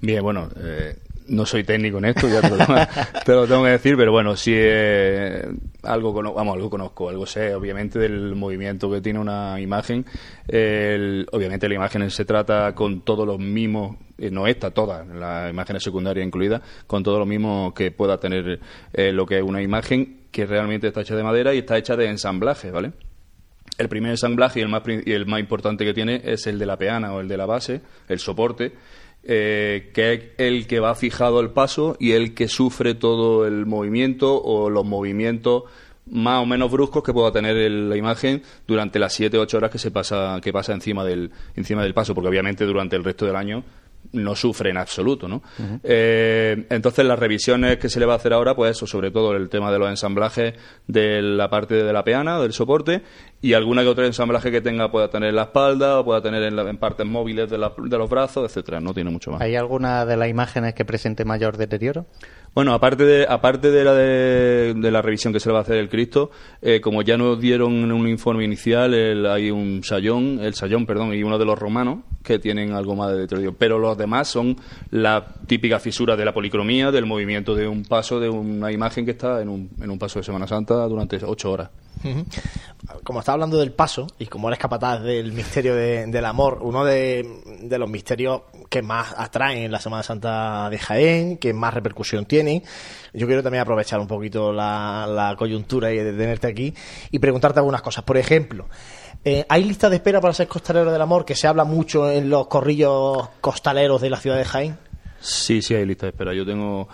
[0.00, 0.96] Bien, bueno, eh,
[1.28, 2.40] no soy técnico en esto, ya
[3.24, 5.46] te lo, tengo que decir, pero bueno, sí eh,
[5.82, 10.04] algo, vamos, algo conozco, algo sé, obviamente, del movimiento que tiene una imagen.
[10.46, 15.78] obviamente la imagen se trata con todos los mismos, eh, no esta, toda, la imagen
[15.80, 18.60] secundaria incluida, con todo lo mismo que pueda tener
[18.92, 21.96] eh, lo que es una imagen que realmente está hecha de madera y está hecha
[21.96, 22.92] de ensamblaje, ¿vale?
[23.78, 26.66] El primer ensamblaje y el más, y el más importante que tiene es el de
[26.66, 28.72] la peana o el de la base, el soporte,
[29.28, 33.66] eh, que es el que va fijado el paso y el que sufre todo el
[33.66, 35.64] movimiento o los movimientos
[36.08, 39.70] más o menos bruscos que pueda tener la imagen durante las 7 o 8 horas
[39.72, 43.26] que se pasa que pasa encima del encima del paso porque obviamente durante el resto
[43.26, 43.64] del año
[44.12, 45.42] no sufre en absoluto, ¿no?
[45.82, 49.34] Eh, entonces las revisiones que se le va a hacer ahora, pues eso, sobre todo
[49.34, 50.54] el tema de los ensamblajes
[50.86, 53.02] de la parte de la peana, del soporte,
[53.40, 56.42] y alguna que otra ensamblaje que tenga pueda tener en la espalda o pueda tener
[56.42, 58.80] en, partes móviles de, de, los brazos, etcétera.
[58.80, 59.40] No tiene mucho más.
[59.40, 62.06] ¿Hay alguna de las imágenes que presente mayor deterioro?
[62.56, 65.76] Bueno, aparte de, aparte de la de, la revisión que se le va a hacer
[65.76, 66.30] el Cristo,
[66.62, 68.94] eh, como ya nos dieron en un informe inicial,
[69.26, 73.12] hay un sayón, el sayón, perdón, y uno de los romanos que tienen algo más
[73.12, 73.54] de deterioro.
[73.58, 74.56] Pero los demás son
[74.90, 79.10] la típica fisura de la policromía, del movimiento de un paso, de una imagen que
[79.10, 81.68] está en un, en un paso de Semana Santa durante ocho horas.
[83.02, 87.26] Como está hablando del paso y como eres capataz del misterio del amor, uno de,
[87.78, 92.62] los misterios que más atraen en la Semana Santa de Jaén, que más repercusión tiene,
[93.12, 96.74] yo quiero también aprovechar un poquito la, coyuntura y de tenerte aquí
[97.10, 98.04] y preguntarte algunas cosas.
[98.04, 98.66] Por ejemplo,
[99.24, 102.30] eh, ¿hay listas de espera para ser costalero del amor que se habla mucho en
[102.30, 104.78] los corrillos costaleros de la ciudad de Jaén?
[105.20, 106.34] Sí, sí hay listas de espera.
[106.34, 106.88] Yo tengo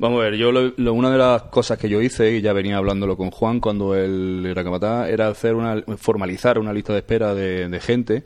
[0.00, 3.18] Vamos a ver, yo una de las cosas que yo hice, y ya venía hablándolo
[3.18, 7.80] con Juan cuando él era capataz, era hacer una, formalizar una lista de espera de,
[7.80, 8.24] gente,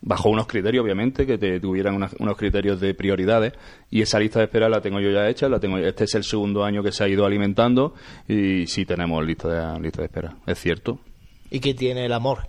[0.00, 3.52] bajo unos criterios, obviamente, que te tuvieran unos criterios de prioridades,
[3.88, 6.24] y esa lista de espera la tengo yo ya hecha, la tengo este es el
[6.24, 7.94] segundo año que se ha ido alimentando,
[8.26, 10.98] y sí tenemos lista de, lista de espera, es cierto.
[11.52, 12.48] ¿Y qué tiene el amor?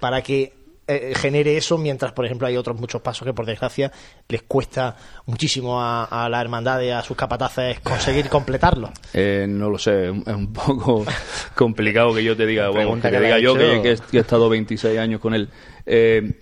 [0.00, 0.54] Para que
[0.86, 3.90] eh, genere eso, mientras, por ejemplo, hay otros muchos pasos que, por desgracia,
[4.28, 8.90] les cuesta muchísimo a, la hermandad y a sus capataces conseguir completarlo.
[9.16, 11.04] Eh, no lo sé, es un poco
[11.54, 15.34] complicado que yo te diga, bueno, que, diga yo que, he estado 26 años con
[15.34, 15.48] él.
[15.86, 16.32] Eh,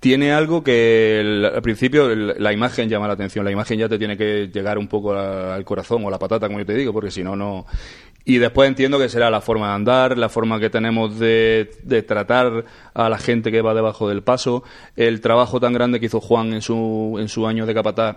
[0.00, 1.20] tiene algo que
[1.54, 4.88] al principio la imagen llama la atención, la imagen ya te tiene que llegar un
[4.88, 7.66] poco al corazón o la patata, como yo te digo, porque si no, no,
[8.24, 11.70] y después entiendo que será la forma de andar, la forma que tenemos de,
[12.06, 12.64] tratar
[12.94, 14.62] a la gente que va debajo del paso,
[14.96, 18.16] el trabajo tan grande que hizo Juan en su, en su año de capataz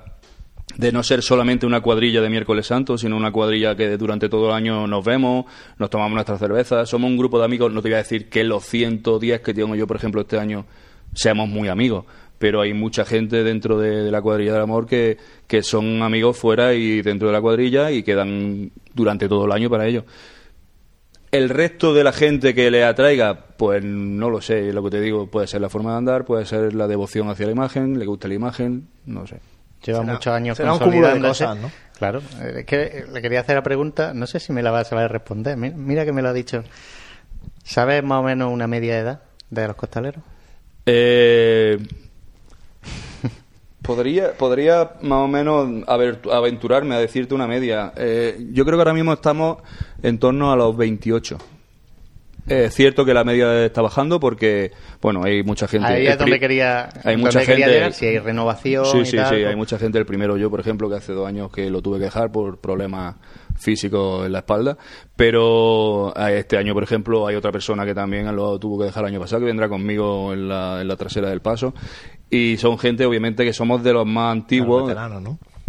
[0.77, 4.47] de no ser solamente una cuadrilla de miércoles santo, sino una cuadrilla que durante todo
[4.47, 5.45] el año nos vemos,
[5.77, 8.43] nos tomamos nuestras cervezas, somos un grupo de amigos, no te voy a decir que
[8.43, 10.65] los 110 que tengo yo, por ejemplo, este año,
[11.13, 12.05] seamos muy amigos,
[12.43, 15.17] pero hay mucha gente dentro de, la cuadrilla del amor que,
[15.47, 19.69] que, son amigos fuera y dentro de la cuadrilla y quedan durante todo el año
[19.69, 20.03] para ello.
[21.31, 24.99] El resto de la gente que le atraiga, pues no lo sé, lo que te
[24.99, 28.05] digo, puede ser la forma de andar, puede ser la devoción hacia la imagen, le
[28.05, 29.39] gusta la imagen, no sé.
[29.81, 31.71] Lleva muchos años será un cúmulo de cosas, ¿no?
[31.97, 34.89] Claro, es que le quería hacer la pregunta, no sé si me la vas a
[34.89, 36.61] saber responder, mira que me lo ha dicho.
[37.63, 40.21] ¿Sabes más o menos una media edad de los costaleros?
[40.85, 41.77] Eh,
[43.83, 47.91] Podría, podría más o menos aventurarme a decirte una media.
[47.97, 49.57] Eh, yo creo que ahora mismo estamos
[50.01, 51.37] en torno a los 28.
[52.47, 54.71] Es cierto que la media está bajando porque,
[55.01, 55.87] bueno, hay mucha gente.
[55.87, 57.91] Ahí es donde quería, hay mucha gente.
[57.93, 58.85] si hay renovación.
[58.85, 59.35] Sí, sí, sí.
[59.35, 59.97] Hay mucha gente.
[59.97, 62.59] El primero, yo, por ejemplo, que hace dos años que lo tuve que dejar por
[62.59, 63.15] problemas
[63.55, 64.77] físicos en la espalda.
[65.15, 69.11] Pero este año, por ejemplo, hay otra persona que también lo tuvo que dejar el
[69.11, 71.73] año pasado, que vendrá conmigo en la, en la trasera del paso
[72.29, 74.91] y son gente, obviamente, que somos de los más antiguos.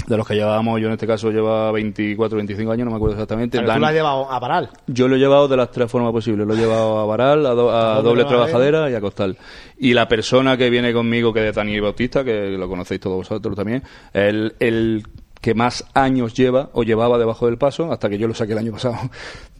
[0.07, 3.15] De los que llevábamos, yo en este caso lleva 24, 25 años, no me acuerdo
[3.15, 3.59] exactamente.
[3.59, 4.69] ¿Pero tú lo has llevado a Baral?
[4.87, 6.47] Yo lo he llevado de las tres formas posibles.
[6.47, 7.55] Lo he llevado a Baral, a,
[8.03, 9.39] doble, trabajadera y a Costal.
[9.79, 13.57] Y la persona que viene conmigo, que es Dani Bautista, que lo conocéis todos vosotros
[13.57, 13.83] también,
[14.13, 15.05] el, el
[15.45, 18.59] que más años lleva o llevaba debajo del paso, hasta que yo lo saqué el
[18.59, 18.97] año pasado,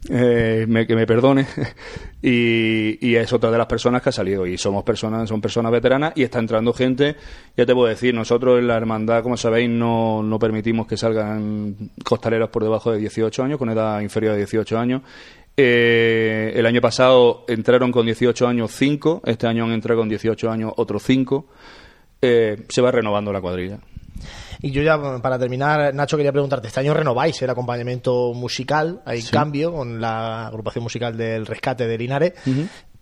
[0.09, 1.45] eh, que me perdone,
[2.21, 4.45] y, es otra de las personas que ha salido.
[4.45, 7.15] Y somos personas, son personas veteranas y está entrando gente,
[7.55, 11.75] ya te puedo decir, nosotros en la hermandad, como sabéis, no, no permitimos que salgan
[12.03, 15.01] costaleros por debajo de 18 años, con edad inferior a 18 años.
[15.57, 20.51] Eh, el año pasado entraron con 18 años 5, este año han entrado con 18
[20.51, 21.47] años otros 5.
[22.21, 23.79] Eh, se va renovando la cuadrilla.
[24.65, 29.21] Y yo ya, para terminar, Nacho, quería preguntarte, este año renováis el acompañamiento musical, hay
[29.21, 32.33] cambio con la agrupación musical del Rescate de Linares.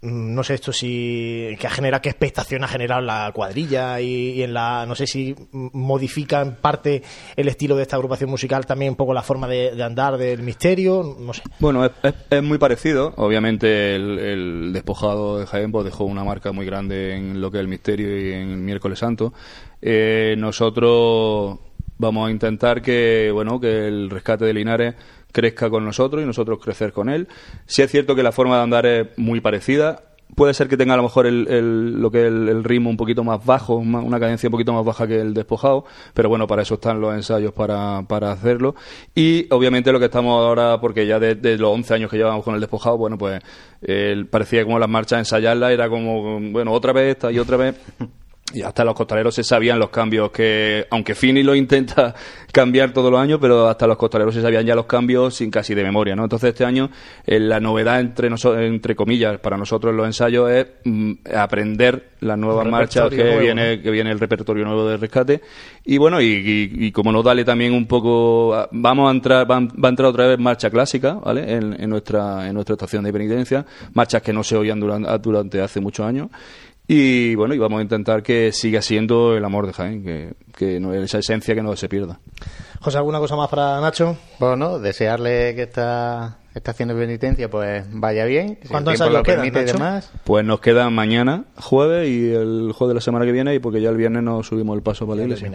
[0.04, 4.86] No sé esto si que genera qué expectación ha generado la cuadrilla y, en la
[4.86, 7.02] no sé si modifica en parte
[7.36, 11.16] el estilo de esta agrupación musical también un poco la forma de, andar del misterio
[11.18, 11.44] no sé.
[11.60, 13.14] Bueno es, muy parecido.
[13.16, 17.62] Obviamente el, despojado de Jaén pues, dejó una marca muy grande en lo que es
[17.62, 19.34] el misterio y en el miércoles santo.
[19.82, 21.60] Eh, nosotros
[21.98, 24.96] vamos a intentar que bueno que el rescate de Linares
[25.34, 27.28] crezca con nosotros y nosotros crecer con él.
[27.66, 30.02] Si es cierto que la forma de andar es muy parecida.
[30.36, 33.46] Puede ser que tenga a lo mejor el, lo que el, ritmo un poquito más
[33.46, 37.00] bajo, una cadencia un poquito más baja que el despojado, pero bueno, para eso están
[37.00, 38.74] los ensayos para, para hacerlo.
[39.14, 42.56] Y obviamente lo que estamos ahora, porque ya desde los 11 años que llevamos con
[42.56, 43.44] el despojado, bueno, pues
[44.32, 47.76] parecía como las marchas ensayarlas, era como, bueno, otra vez esta y otra vez.
[48.54, 52.14] y hasta los costaleros se sabían los cambios que, aunque Fini lo intenta
[52.52, 55.74] cambiar todos los años, pero hasta los costaleros se sabían ya los cambios sin casi
[55.74, 56.24] de memoria, ¿no?
[56.24, 56.90] Entonces este año
[57.26, 58.30] eh, la novedad entre
[58.68, 63.82] entre comillas para nosotros en los ensayos es mm, aprender las nuevas marchas que viene
[63.82, 65.42] que viene el repertorio nuevo de rescate
[65.84, 70.10] y bueno y, como nos dale también un poco vamos a entrar va, a entrar
[70.10, 71.52] otra vez marcha clásica, ¿vale?
[71.54, 75.80] En, nuestra en nuestra estación de penitencia, marchas que no se oían durante, durante hace
[75.82, 76.30] muchos años
[76.88, 80.80] y bueno, y vamos a intentar que siga siendo el amor de Jaén, que, que
[80.80, 82.20] no, esa esencia que no se pierda.
[82.82, 84.18] José, ¿alguna cosa más para Nacho?
[84.40, 88.60] Bueno, desearle que esta estación de penitencia pues vaya bien.
[88.70, 89.74] ¿Cuántos años lo quedan, Nacho?
[89.74, 90.12] Demás.
[90.26, 93.82] Pues nos quedan mañana, jueves y el jueves de la semana que viene, y porque
[93.82, 95.50] ya el viernes nos subimos el paso para la iglesia.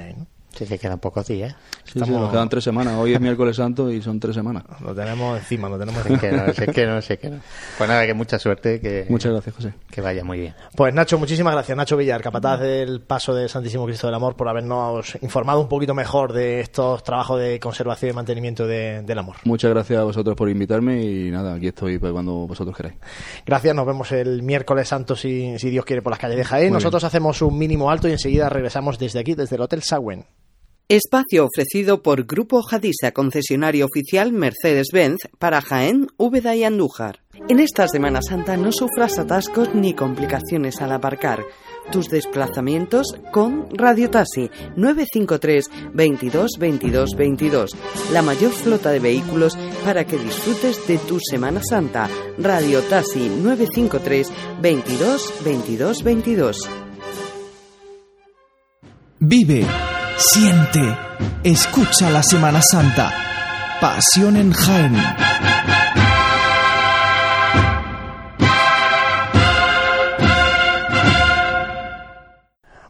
[0.54, 1.54] Sí, que quedan pocos días.
[1.84, 2.96] Sí, nos quedan tres semanas.
[2.98, 4.64] Hoy es miércoles santo y son tres semanas.
[4.80, 6.18] Lo tenemos encima, lo tenemos encima.
[6.20, 7.40] que no, sé que no, sé que no.
[7.76, 8.80] Pues nada, que mucha suerte.
[8.80, 9.74] que Muchas gracias, José.
[9.90, 10.54] Que vaya muy bien.
[10.74, 11.76] Pues Nacho, muchísimas gracias.
[11.76, 15.94] Nacho Villar, capataz del paso del Santísimo Cristo del Amor, por habernos informado un poquito
[15.94, 19.36] mejor de estos trabajos de conservación y mantenimiento del amor.
[19.44, 22.96] Muchas gracias a vosotros por invitarme y nada, aquí estoy pues, cuando vosotros queráis.
[23.46, 26.72] Gracias, nos vemos el miércoles santo si, si Dios quiere por las calles de Jaén.
[26.72, 30.24] Nosotros hacemos un mínimo alto y enseguida regresamos desde aquí, desde el Hotel Sagüen.
[30.90, 37.20] Espacio ofrecido por Grupo Jadisa, concesionario oficial Mercedes-Benz para Jaén, Úbeda y Andújar.
[37.46, 41.44] En esta Semana Santa no sufras atascos ni complicaciones al aparcar.
[41.92, 47.70] Tus desplazamientos con Radio Taxi 953 22 22 22.
[48.14, 52.08] La mayor flota de vehículos para que disfrutes de tu Semana Santa.
[52.38, 54.32] Radio Taxi 953
[54.62, 56.70] 22 22 22.
[59.20, 59.66] Vive
[60.20, 60.80] Siente,
[61.44, 63.12] escucha la Semana Santa.
[63.80, 64.96] Pasión en Jaén.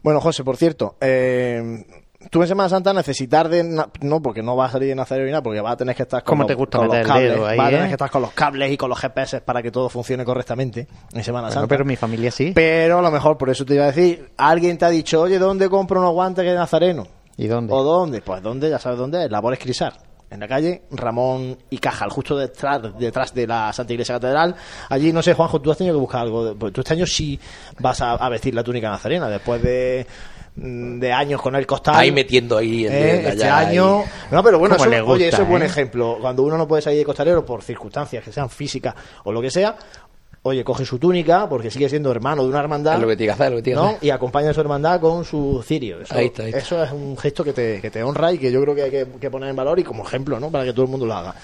[0.01, 1.85] Bueno, José, por cierto, eh,
[2.31, 5.31] tú en Semana Santa necesitar de no porque no vas a salir de Nazareno ni
[5.31, 7.69] nada porque vas a tener que estar con, los, te gusta los cables vas a
[7.69, 7.87] tener eh?
[7.87, 11.23] que estar con los cables y con los GPS para que todo funcione correctamente en
[11.23, 13.87] Semana Santa pero mi familia sí pero a lo mejor por eso te iba a
[13.87, 17.18] decir alguien te ha dicho oye ¿dónde compro unos guantes que de Nazareno?
[17.39, 17.73] ¿Y dónde?
[17.73, 18.19] ¿O dónde?
[18.19, 19.93] Pues dónde, ya sabes dónde es, Labores Crisar.
[20.29, 24.53] En la calle Ramón y Cajal, justo detrás, detrás de la Santa Iglesia Catedral.
[24.89, 26.53] Allí, no sé, Juanjo, tú has tenido que buscar algo.
[26.55, 27.39] Pues tú este año sí
[27.79, 30.05] vas a, vestir la túnica nazarena, después de
[30.57, 31.95] mm, de años con el costal.
[31.95, 33.29] Ahí metiendo ahí el ¿Eh?
[33.29, 34.03] Este año.
[34.29, 35.67] No, pero bueno, eso, oye, eso es buen ¿eh?
[35.67, 36.17] ejemplo.
[36.19, 38.93] Cuando uno no puede salir de costalero por circunstancias que sean físicas
[39.23, 39.77] o lo que sea,
[40.43, 42.95] oye, coge su túnica, porque sigue siendo hermano de una hermandad.
[42.95, 43.97] Es lo que que hacer, lo que tiene que ¿no?
[44.01, 46.01] Y acompaña a su hermandad con su cirio.
[46.01, 46.59] Eso, Ahí está, ahí está.
[46.59, 48.91] eso es un gesto que te, que te honra y que yo creo que hay
[48.91, 50.49] que, que poner en valor y como ejemplo, ¿no?
[50.49, 51.35] Para que todo el mundo lo haga.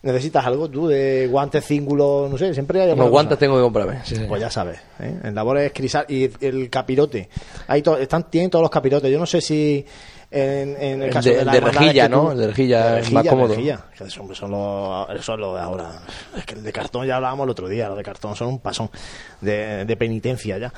[0.00, 2.30] ¿Necesitas algo tú de guantes, cíngulos?
[2.30, 3.40] No sé, siempre hay Unos guantes cosa.
[3.40, 3.98] tengo que comprarme.
[4.04, 4.24] sí, sí.
[4.28, 5.12] Pues ya sabes, ¿eh?
[5.24, 7.28] en labores crisal y el capirote.
[7.66, 9.10] Ahí to- están, tienen todos los capirotes.
[9.10, 9.84] Yo no sé si
[10.30, 12.32] en, en el caso de- de, la de rejilla, ¿no?
[12.32, 13.54] El de rejilla es más cómodo.
[13.54, 13.80] rejilla.
[13.96, 15.90] Que hombre, son los, eso es lo de ahora.
[16.36, 17.88] Es que el de cartón ya hablábamos el otro día.
[17.88, 18.90] Los de cartón son un pasón
[19.40, 20.72] de, de penitencia ya.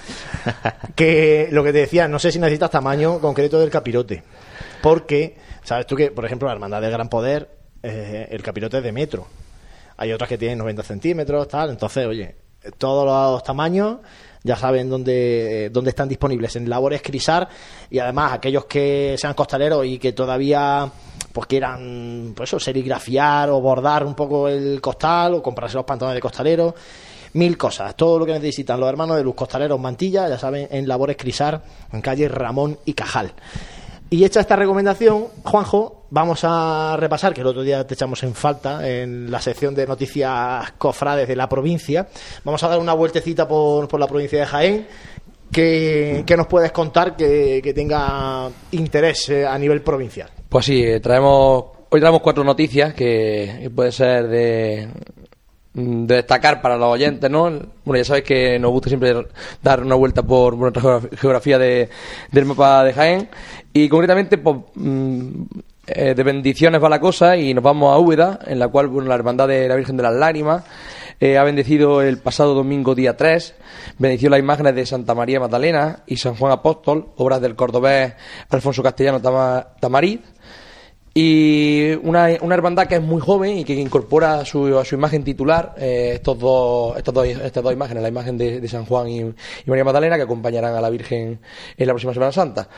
[0.95, 4.23] que lo que te decía, no sé si necesitas tamaño concreto del capirote.
[4.83, 7.51] Porque, sabes tú que, por ejemplo, la hermandad del Gran Poder,
[7.83, 9.27] eh, el capirote es de metro.
[9.97, 11.71] Hay otras que tienen 90 centímetros, tal.
[11.71, 12.37] Entonces, oye,
[12.79, 13.99] todos los tamaños
[14.43, 16.57] ya saben dónde, dónde están disponibles.
[16.57, 17.49] En labores crisar
[17.91, 20.91] y además aquellos que sean costaleros y que todavía
[21.33, 26.17] pues quieran pues eso, serigrafiar o bordar un poco el costal o comprarse los pantalones
[26.17, 26.75] de costalero
[27.33, 30.89] mil cosas, todo lo que necesitan los hermanos de Luz Costaleros Mantilla, ya saben, en
[30.89, 31.63] labores crisar
[31.93, 33.33] en calle Ramón y Cajal
[34.11, 38.35] y hecha esta recomendación, Juanjo, vamos a repasar, que el otro día te echamos en
[38.35, 42.09] falta en la sección de noticias cofrades de la provincia.
[42.45, 44.87] Vamos a dar una vueltecita por, por la provincia de Jaén.
[45.51, 50.31] que nos puedes contar que, que tenga interés eh, a nivel provincial?
[50.49, 54.89] Pues sí, eh, traemos, hoy traemos cuatro noticias que, puede ser de,
[55.75, 57.51] de destacar para los oyentes, ¿no?
[57.85, 59.13] Bueno, ya sabéis que nos gusta siempre
[59.63, 61.89] dar una vuelta por nuestra geograf- geografía de,
[62.31, 63.29] del mapa de Jaén
[63.73, 65.43] y concretamente pues, mm,
[65.87, 69.09] eh, de bendiciones va la cosa y nos vamos a Úbeda, en la cual bueno,
[69.09, 70.65] la Hermandad de la Virgen de las Lágrimas
[71.19, 73.55] eh, ha bendecido el pasado domingo día 3,
[73.99, 78.15] bendició las imágenes de Santa María Magdalena y San Juan Apóstol, obras del cordobés
[78.49, 80.21] Alfonso Castellano Tama- Tamariz,
[81.13, 84.95] y una, una hermandad que es muy joven y que incorpora a su, a su
[84.95, 89.09] imagen titular eh, estos dos, estas, dos, estas dos imágenes, la imagen de, San Juan
[89.09, 89.25] y
[89.67, 91.41] María Magdalena, que acompañarán a la Virgen
[91.77, 92.69] en la próxima Semana Santa.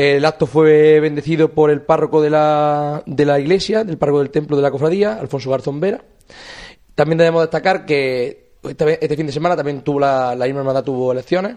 [0.00, 4.30] El acto fue bendecido por el párroco de la, de la iglesia, del párroco del
[4.30, 6.04] templo de la cofradía, Alfonso Garzón Vera.
[6.94, 10.60] También debemos destacar que esta vez- este fin de semana también tuvo la, la misma
[10.60, 11.56] hermandad tuvo elecciones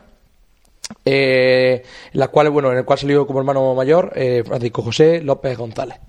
[1.05, 5.55] eh, las cuales, bueno, en el cual salió como hermano mayor eh, Francisco José López
[5.55, 5.99] González.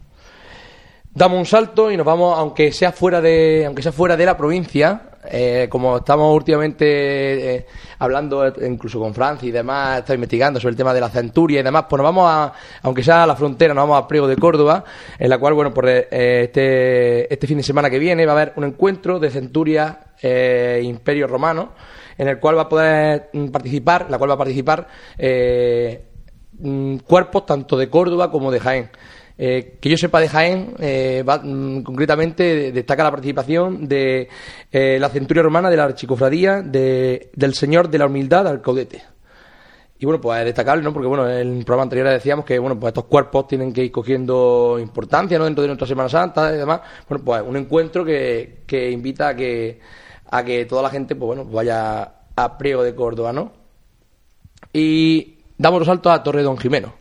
[1.13, 4.39] Damos un salto y nos vamos, aunque sea fuera de, aunque sea fuera de la
[4.39, 7.67] provincia, eh, como estamos últimamente eh,
[7.99, 11.63] hablando incluso con Francia y demás, está investigando sobre el tema de la centuria y
[11.63, 14.37] demás, pues nos vamos a, aunque sea a la frontera, nos vamos a Priego de
[14.37, 14.85] Córdoba,
[15.19, 18.37] en la cual, bueno, por eh, este, este fin de semana que viene va a
[18.37, 21.73] haber un encuentro de centuria eh, Imperio Romano,
[22.19, 24.87] en el cual va a poder mm, participar, la cual va a participar
[25.19, 26.05] eh,
[26.59, 28.91] mm, cuerpos tanto de Córdoba como de Jaén.
[29.39, 34.29] Eh, que yo sepa de Jaén, eh, va- mm, concretamente destaca la participación de
[34.71, 39.03] eh, la centuria romana de la archicofradía de- del Señor de la Humildad al Caudete.
[39.99, 40.93] Y bueno, pues es destacable, ¿no?
[40.93, 43.93] Porque bueno, en el programa anterior decíamos que bueno, pues estos cuerpos tienen que ir
[43.93, 45.45] cogiendo importancia, ¿no?
[45.45, 46.81] Dentro de nuestra Semana Santa y demás.
[47.09, 49.79] Bueno, pues un encuentro que, que invita a que
[50.31, 52.03] a que toda la gente, pues bueno, vaya
[52.35, 53.53] a Priego de Córdoba, ¿no?
[54.73, 56.95] Y damos los saltos a Torre Don Jimeno,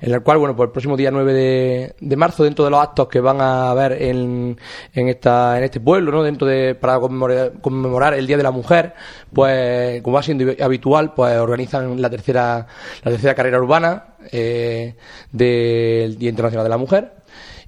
[0.00, 2.80] en el cual, bueno, pues el próximo día 9 de, de marzo, dentro de los
[2.80, 4.58] actos que van a haber en,
[4.94, 6.22] en, esta, en este pueblo, ¿no?
[6.22, 8.94] Dentro de, para conmemorar, conmemorar el Día de la Mujer,
[9.32, 12.66] pues, como va siendo habitual, pues organizan la tercera,
[13.02, 14.94] la tercera carrera urbana eh,
[15.32, 17.12] del Día Internacional de la Mujer.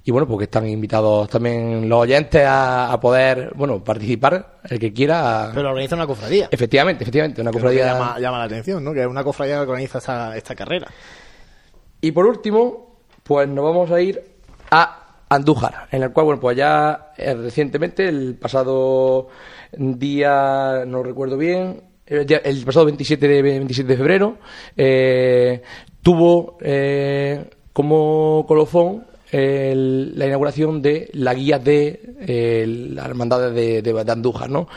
[0.05, 4.91] Y bueno, porque están invitados también los oyentes a, a poder, bueno, participar, el que
[4.91, 5.45] quiera.
[5.49, 6.49] a- Pero organiza una cofradía.
[6.51, 7.93] Efectivamente, efectivamente, una que cofradía.
[7.93, 8.91] llama, llama la atención, ¿no?
[8.91, 10.87] Que es una cofradía que organiza esta, esta carrera.
[12.03, 14.21] Y por último, pues nos vamos a ir
[14.69, 19.29] a Andújar, en el cual, bueno, pues ya eh, recientemente, el pasado
[19.71, 24.37] día, no recuerdo bien, el, día- el pasado 27 de, 27 de febrero,
[24.75, 25.61] eh,
[26.01, 33.81] tuvo eh, como colofón el- la inauguración de la guía de eh, la hermandad de,
[33.81, 34.67] de- de Andújar, ¿no?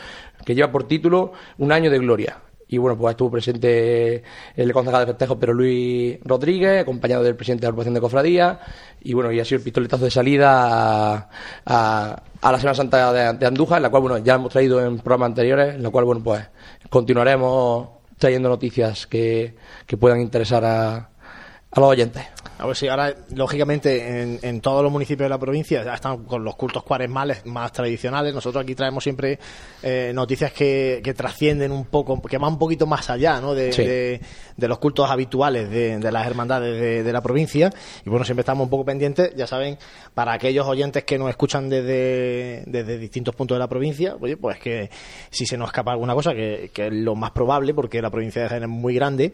[0.45, 2.37] que lleva por título Un año de gloria.
[2.69, 4.23] Y bueno, pues estuvo presente
[4.55, 8.59] el concejal de festejos, pero Luis Rodríguez, acompañado del presidente de la Agrupación de Cofradía,
[9.01, 11.29] y bueno, y ha sido el pistoletazo de salida a,
[11.65, 14.97] a- a la Semana Santa de, de Andújar, la cual, bueno, ya hemos traído en
[14.99, 16.43] programas anteriores, en la cual, bueno, pues
[16.89, 17.87] continuaremos
[18.17, 22.23] trayendo noticias que, que puedan interesar a, a los oyentes.
[22.59, 26.23] A ver si ahora, lógicamente, en, en, todos los municipios de la provincia ya están
[26.23, 28.33] con los cultos cuaresmales más tradicionales.
[28.33, 29.37] Nosotros aquí traemos siempre
[29.83, 33.53] eh, noticias que, que, trascienden un poco, que van un poquito más allá ¿no?
[33.53, 33.83] de, sí.
[33.83, 34.21] de,
[34.55, 37.69] de, los cultos habituales de, de las hermandades de, la provincia.
[38.03, 39.77] Y bueno, siempre estamos un poco pendientes, ya saben,
[40.15, 44.57] para aquellos oyentes que nos escuchan desde, desde distintos puntos de la provincia, oye, pues
[44.57, 44.89] que
[45.29, 48.41] si se nos escapa alguna cosa, que, que es lo más probable, porque la provincia
[48.41, 49.33] de Jaén es muy grande,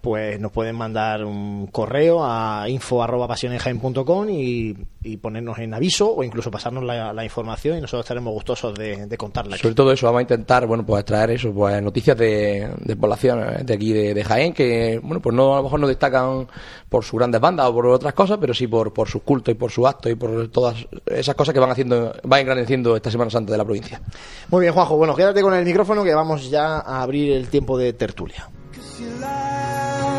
[0.00, 6.14] pues nos pueden mandar un correo a info arroba pasionenjaen.com y, y ponernos en aviso
[6.14, 9.56] o incluso pasarnos la, la información y nosotros estaremos gustosos de, de contarla.
[9.56, 13.64] Sobre todo eso, vamos a intentar, bueno, pues traer eso, pues noticias de, de población
[13.64, 16.46] de aquí de, de, Jaén que, bueno, pues no a lo mejor no destacan
[16.88, 19.56] por sus grandes bandas o por otras cosas, pero sí por, por sus cultos y
[19.56, 23.30] por su acto y por todas esas cosas que van haciendo, van engrandeciendo esta Semana
[23.30, 24.00] Santa de la provincia.
[24.48, 27.78] Muy bien, Juanjo, bueno, quédate con el micrófono que vamos ya a abrir el tiempo
[27.78, 28.48] de tertulia.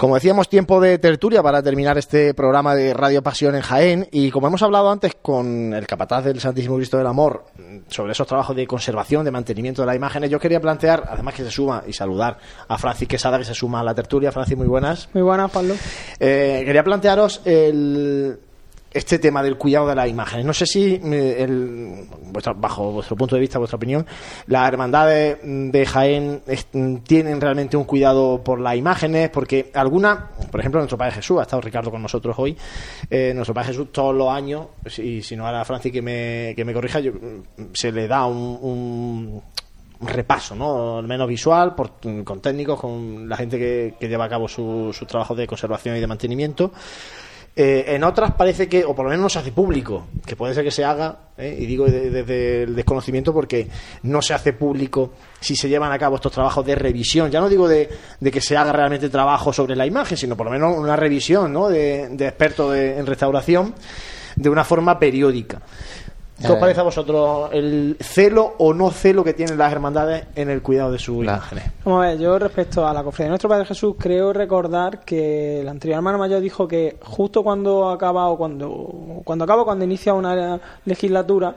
[0.00, 4.08] Como decíamos, tiempo de tertulia para terminar este programa de Radio Pasión en Jaén.
[4.10, 7.44] Y como hemos hablado antes con el capataz del Santísimo Cristo del Amor
[7.88, 11.44] sobre esos trabajos de conservación, de mantenimiento de las imágenes, yo quería plantear, además que
[11.44, 14.32] se suma y saludar a Francis Quesada, que se suma a la tertulia.
[14.32, 15.10] Francis, muy buenas.
[15.12, 15.74] Muy buenas, Pablo.
[16.18, 18.40] Eh, quería plantearos el,
[18.92, 20.44] este tema del cuidado de las imágenes.
[20.44, 24.06] No sé si, el, vuestra, bajo vuestro punto de vista, vuestra opinión,
[24.46, 26.42] las hermandades de Jaén
[27.04, 31.42] tienen realmente un cuidado por las imágenes, porque alguna, por ejemplo, nuestro Padre Jesús, ha
[31.42, 32.56] estado Ricardo con nosotros hoy,
[33.08, 34.66] eh, nuestro Padre Jesús todos los años,
[34.98, 37.12] y si no ahora Francis que me, que me corrija, yo,
[37.72, 39.42] se le da un, un
[40.00, 40.98] un repaso, ¿no?
[40.98, 41.92] Al menos visual, por,
[42.24, 45.96] con técnicos, con la gente que, que lleva a cabo sus su trabajos de conservación
[45.96, 46.72] y de mantenimiento.
[47.56, 50.54] Eh, en otras parece que, o por lo menos no se hace público, que puede
[50.54, 51.56] ser que se haga, ¿eh?
[51.58, 53.68] y digo desde de, de el desconocimiento porque
[54.04, 57.30] no se hace público si se llevan a cabo estos trabajos de revisión.
[57.30, 57.90] Ya no digo de,
[58.20, 61.52] de que se haga realmente trabajo sobre la imagen, sino por lo menos una revisión
[61.52, 61.68] ¿no?
[61.68, 63.74] de expertos en restauración
[64.36, 65.60] de una forma periódica.
[66.40, 70.48] ¿Qué os parece a vosotros el celo o no celo que tienen las hermandades en
[70.48, 71.64] el cuidado de sus imágenes?
[71.84, 75.60] Vamos a ver, yo respecto a la cofradía de nuestro Padre Jesús, creo recordar que
[75.60, 80.14] el anterior hermano mayor dijo que justo cuando acaba o cuando, cuando acaba, cuando inicia
[80.14, 81.54] una legislatura,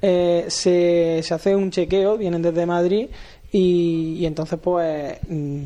[0.00, 3.08] eh, se, se hace un chequeo, vienen desde Madrid
[3.52, 5.18] y, y, entonces pues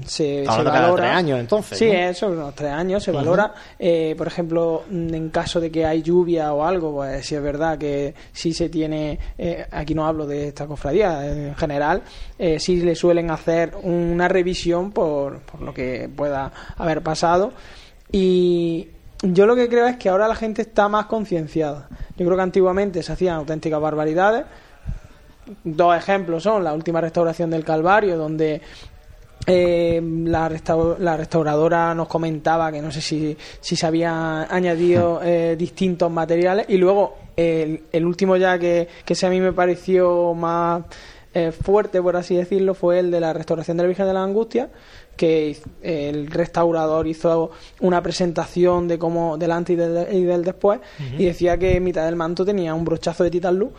[0.07, 1.03] se, Ahora se valora.
[1.05, 1.93] tres años entonces sí ¿no?
[1.93, 3.55] eso unos tres años se valora.
[3.79, 7.79] Eh, por ejemplo en caso de que hay lluvia o algo pues si es verdad
[7.79, 12.03] que sí se tiene eh, aquí no hablo de esta cofradía en general
[12.39, 17.53] eh, sí le suelen hacer una revisión por, por lo que pueda haber pasado.
[18.13, 18.89] Y
[19.23, 21.89] yo lo que creo es que ahora la gente está más concienciada.
[22.17, 24.45] Yo creo que antiguamente se hacían auténticas barbaridades
[25.65, 28.61] dos ejemplos son la última restauración del Calvario, donde
[29.47, 30.51] eh, la,
[30.99, 36.67] la, restauradora nos comentaba que no sé si, si se habían añadido eh, distintos materiales
[36.69, 40.83] y luego el, el último ya que, que ese a mí me pareció más
[41.33, 44.25] eh, fuerte, por así decirlo, fue el de la restauración de la Virgen de la
[44.25, 44.71] Angustia
[45.17, 47.51] que el restaurador hizo
[47.81, 50.81] una presentación de cómo del antes y del, y del después
[51.19, 53.71] y decía que en mitad del manto tenía un brochazo de titan luz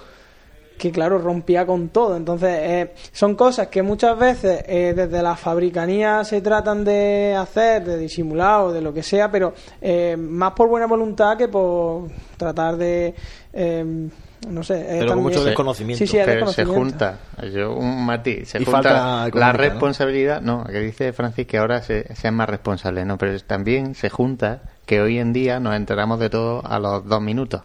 [0.77, 5.35] que claro rompía con todo entonces eh, son cosas que muchas veces eh, desde la
[5.35, 10.53] fabricanía se tratan de hacer de disimular o de lo que sea pero eh, más
[10.53, 13.13] por buena voluntad que por tratar de
[13.53, 14.09] eh,
[14.49, 16.05] no sé eh, Pero con mucho desconocimiento.
[16.05, 16.17] sí, sí,
[16.53, 17.19] se junta,
[17.53, 19.57] yo, un matiz, se Y junta falta la económica, ¿no?
[19.57, 20.63] responsabilidad, ¿no?
[20.65, 23.17] que dice Francis que ahora se, sean más responsables, ¿no?
[23.17, 27.21] Pero también se junta que hoy en día nos enteramos de todo a los dos
[27.21, 27.63] minutos.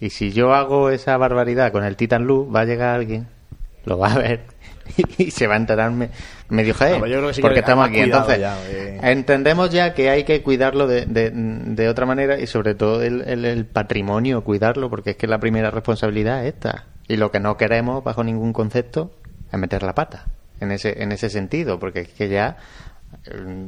[0.00, 3.26] Y si yo hago esa barbaridad con el Titan Luz, va a llegar alguien
[3.86, 4.40] lo va a ver
[5.18, 6.10] y se va a enterar me-
[6.48, 8.00] medio joder, No, sí porque estamos aquí.
[8.00, 8.98] Entonces, ya, eh.
[9.00, 13.22] entendemos ya que hay que cuidarlo de, de, de otra manera y sobre todo el,
[13.22, 16.86] el- el patrimonio, cuidarlo, porque es que la primera responsabilidad es esta.
[17.08, 19.12] Y lo que no queremos, bajo ningún concepto,
[19.52, 20.26] es meter la pata
[20.60, 22.56] en ese, en ese sentido, porque es que ya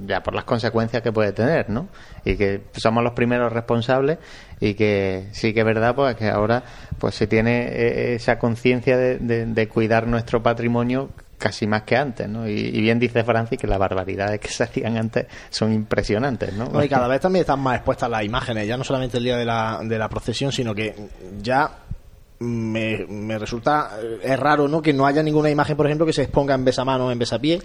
[0.07, 1.89] ya por las consecuencias que puede tener, ¿no?
[2.25, 4.19] Y que somos los primeros responsables
[4.61, 6.63] y que sí que es verdad, pues que ahora
[6.99, 12.29] pues se tiene eh, esa conciencia de, de- cuidar nuestro patrimonio casi más que antes,
[12.29, 12.49] ¿no?
[12.49, 16.67] Y, bien dice Francis que las barbaridades que se hacían antes son impresionantes, ¿no?
[16.69, 19.37] No, y cada vez también están más expuestas las imágenes, ya no solamente el día
[19.37, 20.95] de la, de la procesión, sino que
[21.41, 21.71] ya
[22.41, 26.13] me, me resulta eh, es raro no que no haya ninguna imagen, por ejemplo, que
[26.13, 27.61] se exponga en besamano o en besapié.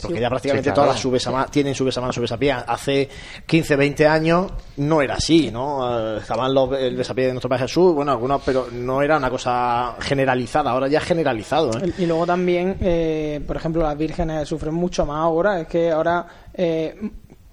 [0.00, 0.20] Porque Sí.
[0.20, 0.82] ya prácticamente Sí, claro.
[0.90, 2.52] todas las subesama- tienen su besamano, su besapié.
[2.52, 3.08] Hace
[3.46, 6.14] 15, 20 años no era así, ¿no?
[6.16, 9.28] Eh, Estaban los, el besapié de nuestro Padre Jesús, bueno, algunos, pero no era una
[9.28, 10.70] cosa generalizada.
[10.70, 11.92] Ahora ya es generalizado, ¿eh?
[11.98, 15.60] Y luego también, eh, por ejemplo, las vírgenes sufren mucho más ahora.
[15.60, 16.96] Es que ahora eh,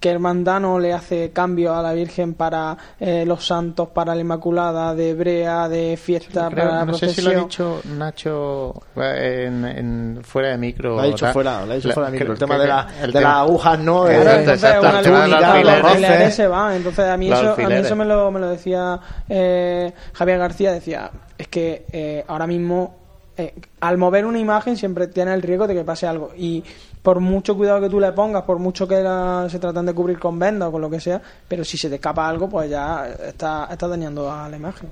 [0.05, 4.21] que el mandano le hace cambio a la Virgen para eh, los santos, para la
[4.21, 7.39] Inmaculada, de brea, de fiesta, Creo- para la no sé si lo procesión.
[7.41, 10.91] ha dicho Nacho eh, en, en- fuera de micro.
[10.95, 12.33] Lo ha dicho fuera, lo ha dicho La- fuera de micro.
[12.33, 14.03] El tema de, la- el de tema- las agujas, ¿no?
[14.03, 15.83] Claro, Eh, entonces exacto, una los alfileres.
[15.85, 16.73] alfileres se van.
[16.75, 20.71] Entonces a mí eso, a mí eso me lo, me lo decía eh, Javier García,
[20.71, 22.95] decía, es que eh, ahora mismo
[23.37, 26.63] eh, al mover una imagen siempre tiene el riesgo de que pase algo y
[27.05, 30.17] por mucho cuidado que tú le pongas, por mucho que la- se tratan de cubrir
[30.19, 33.07] con venda o con lo que sea, pero si se te escapa algo, pues ya
[33.27, 34.89] está, está dañando a la imagen.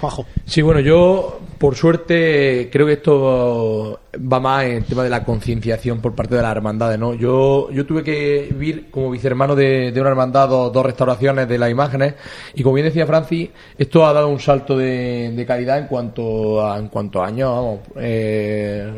[0.00, 0.24] Juanjo.
[0.46, 4.00] Sí, bueno, yo por suerte creo que esto
[4.32, 7.12] va más en el tema de la concienciación por parte de las hermandades, ¿no?
[7.14, 11.58] Yo, yo tuve que vivir como vicehermano de, de una hermandad dos, dos restauraciones de
[11.58, 12.14] las imágenes
[12.54, 16.66] y como bien decía Francis, esto ha dado un salto de, de calidad en cuanto
[16.66, 17.78] a, en cuanto a años, vamos.
[17.96, 18.90] eh,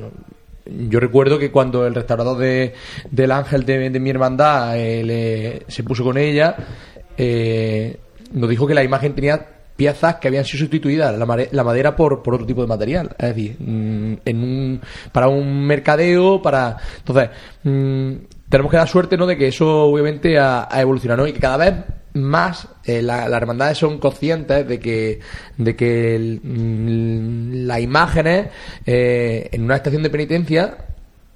[0.89, 2.75] yo recuerdo que cuando el restaurador de,
[3.11, 6.57] del ángel de, mi hermandad eh, le- se puso con ella,
[7.17, 7.97] eh,
[8.33, 12.35] nos dijo que la imagen tenía piezas que habían sido sustituidas, la, madera por, por
[12.35, 13.11] otro tipo de material.
[13.19, 14.81] Es decir, mm, en un,
[15.13, 16.77] para un mercadeo, para...
[16.99, 17.31] Entonces,
[17.63, 18.13] mm,
[18.49, 19.27] tenemos que dar suerte ¿no?
[19.27, 21.29] de que eso obviamente ha, ha evolucionado ¿no?
[21.29, 21.75] y que cada vez
[22.17, 25.21] más eh, la- las hermandades son conscientes de que
[25.57, 28.49] de que mm, las imágenes
[28.85, 30.79] eh, en una estación de penitencia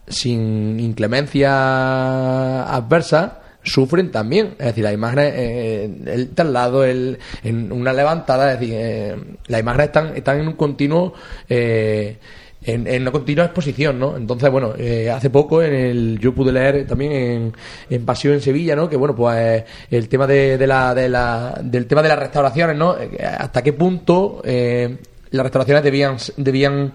[0.08, 4.54] sin inclemencia adversa sufren también.
[4.58, 9.16] Es decir, las imágenes, eh, el traslado, el, en una levantada, es decir, eh,
[9.46, 11.12] las imágenes están, están en un continuo,
[11.48, 12.16] eh,
[12.62, 14.16] en, en una continua exposición, ¿no?
[14.16, 17.52] Entonces, bueno, eh, hace poco en el, yo pude leer también en,
[17.88, 18.88] en Pasión en Sevilla, ¿no?
[18.88, 22.76] Que bueno, pues el tema de, de la, de la, del tema de las restauraciones,
[22.76, 22.96] ¿no?
[22.98, 24.96] Eh, Hasta qué punto eh,
[25.30, 26.92] las restauraciones debían, debían,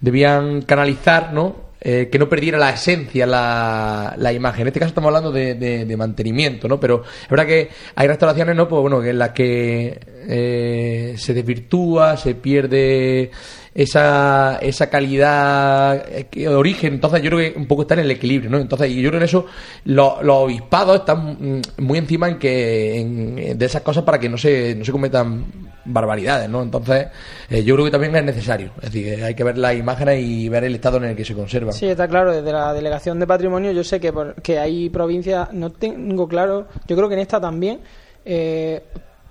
[0.00, 1.66] debían canalizar, ¿no?
[1.80, 4.62] eh, que no perdiera la esencia la, la imagen.
[4.62, 6.80] En este caso estamos hablando de, de- mantenimiento, ¿no?
[6.80, 8.66] Pero es verdad que hay restauraciones, ¿no?
[8.66, 13.30] Pues bueno, en las que eh, se desvirtúa, se pierde
[13.76, 16.94] esa, esa calidad eh, de origen.
[16.94, 18.56] Entonces yo creo que un poco está en el equilibrio, ¿no?
[18.58, 19.44] Entonces, y yo creo en eso
[19.84, 24.28] lo- los obispados están mm, muy encima en que en- de esas cosas para que
[24.30, 25.44] no se, no se cometan
[25.84, 26.62] barbaridades, ¿no?
[26.62, 27.08] Entonces,
[27.50, 28.70] eh, yo creo que también es necesario.
[28.78, 31.24] Es decir, que hay que ver las imágenes y ver el estado en el que
[31.24, 31.74] se conservan.
[31.74, 32.32] Sí, está claro.
[32.34, 36.66] Desde la Delegación de Patrimonio yo sé que, por- que hay provincias, no tengo claro,
[36.88, 37.80] yo creo que en esta también,
[38.24, 38.82] eh,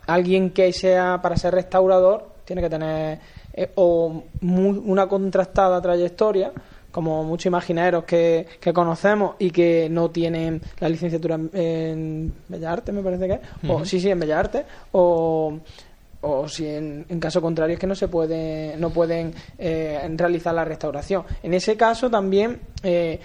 [0.08, 3.20] alguien que sea para ser restaurador tiene que tener
[3.56, 6.52] eh, o mu- una contrastada trayectoria,
[6.92, 12.72] como muchos imagineros que, que conocemos y que no tienen la licenciatura en, en Bellas
[12.74, 15.58] Artes, me parece que es, o sí, sí, en Bellas Artes, o
[16.28, 20.56] o si en, en caso contrario es que no se puede no pueden eh, realizar
[20.56, 21.24] la restauración.
[21.44, 23.20] En ese caso también eh,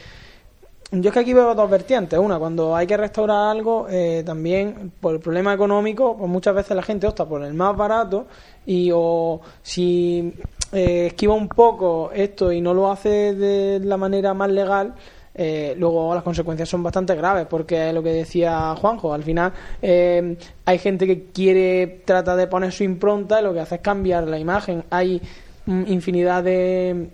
[0.93, 2.19] yo es que aquí veo dos vertientes.
[2.19, 6.77] Una cuando hay que restaurar algo eh, también por el problema económico pues muchas veces
[6.77, 8.27] la gente opta por el más barato
[8.67, 10.35] y o si
[10.73, 14.95] eh, esquiva un poco esto y no lo hace de la manera más legal
[15.33, 19.53] eh, luego las consecuencias son bastante graves porque es lo que decía Juanjo al final
[19.81, 23.81] eh, hay gente que quiere trata de poner su impronta y lo que hace es
[23.81, 24.85] cambiar la imagen.
[24.91, 25.23] Hay
[25.67, 27.11] mm, infinidad de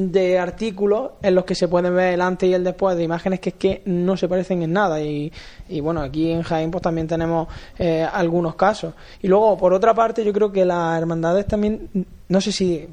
[0.00, 3.40] de artículos en los que se pueden ver el antes y el después de imágenes
[3.40, 5.00] que es que no se parecen en nada.
[5.00, 5.32] Y,
[5.68, 7.48] y bueno aquí en Jaén pues también tenemos
[7.78, 8.94] eh, algunos casos.
[9.22, 11.88] Y luego por otra parte yo creo que las hermandades también
[12.28, 12.88] no sé si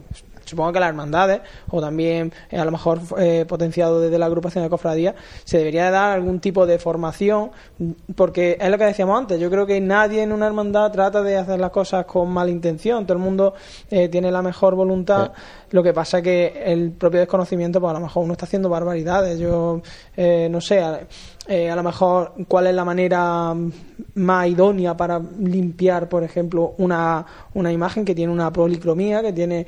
[0.47, 4.63] supongo que las hermandades, o también eh, a lo mejor eh, potenciado desde la agrupación
[4.63, 7.51] de cofradías, se debería dar algún tipo de formación,
[8.15, 11.37] porque es lo que decíamos antes, yo creo que nadie en una hermandad trata de
[11.37, 13.53] hacer las cosas con mala intención, todo el mundo
[13.89, 15.31] eh, tiene la mejor voluntad,
[15.71, 19.37] lo que pasa que el propio desconocimiento, pues a lo mejor uno está haciendo barbaridades,
[19.37, 19.81] yo
[20.17, 20.81] no sé,
[21.47, 23.53] a lo mejor cuál es la manera
[24.15, 29.65] más idónea para limpiar, por ejemplo, una, una imagen que tiene una policromía, que tiene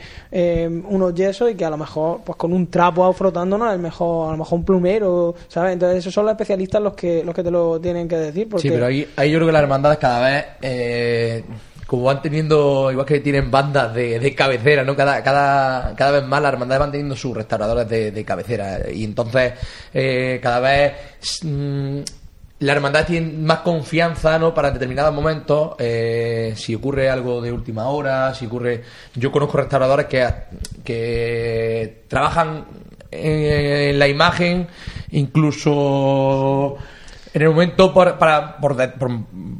[0.89, 4.29] unos yesos y que a lo mejor pues con un trapo frotándonos a lo mejor
[4.29, 7.43] a lo mejor un plumero sabes entonces esos son los especialistas los que los que
[7.43, 8.67] te lo tienen que decir porque...
[8.67, 11.43] sí pero ahí, ahí yo creo que las hermandades cada vez eh,
[11.89, 14.95] como van teniendo, igual que tienen bandas de, de cabecera, ¿no?
[14.95, 18.91] Cada, cada, cada vez más las hermandades van teniendo sus restauradores de, de cabecera.
[18.93, 19.53] Y entonces,
[19.91, 20.93] eh, cada vez
[21.41, 21.99] mm,
[22.59, 24.53] la hermandad tiene más confianza ¿no?
[24.53, 28.83] para determinados momentos eh, si ocurre algo de última hora si ocurre
[29.15, 30.27] yo conozco restauradores que,
[30.83, 32.65] que trabajan
[33.09, 34.67] en, la imagen
[35.11, 36.77] incluso
[37.33, 38.75] en el momento por, para por,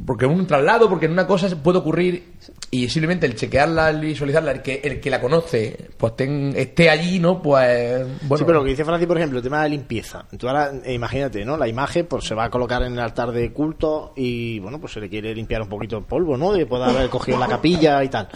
[0.06, 2.34] porque un traslado porque en una cosa puede ocurrir
[2.72, 6.12] y simplemente el chequearla, el visualizarla, el que, el que la conoce, pues
[6.54, 7.42] esté allí, ¿no?
[7.42, 8.38] Pues bueno.
[8.38, 10.24] Sí, pero lo que dice Francis, por ejemplo, el tema de limpieza.
[10.38, 11.56] Tú ahora, eh, imagínate, ¿no?
[11.56, 14.92] La imagen pues se va a colocar en el altar de culto y, bueno, pues
[14.92, 16.52] se le quiere limpiar un poquito el polvo, ¿no?
[16.52, 18.28] De poder haber cogido la capilla y tal.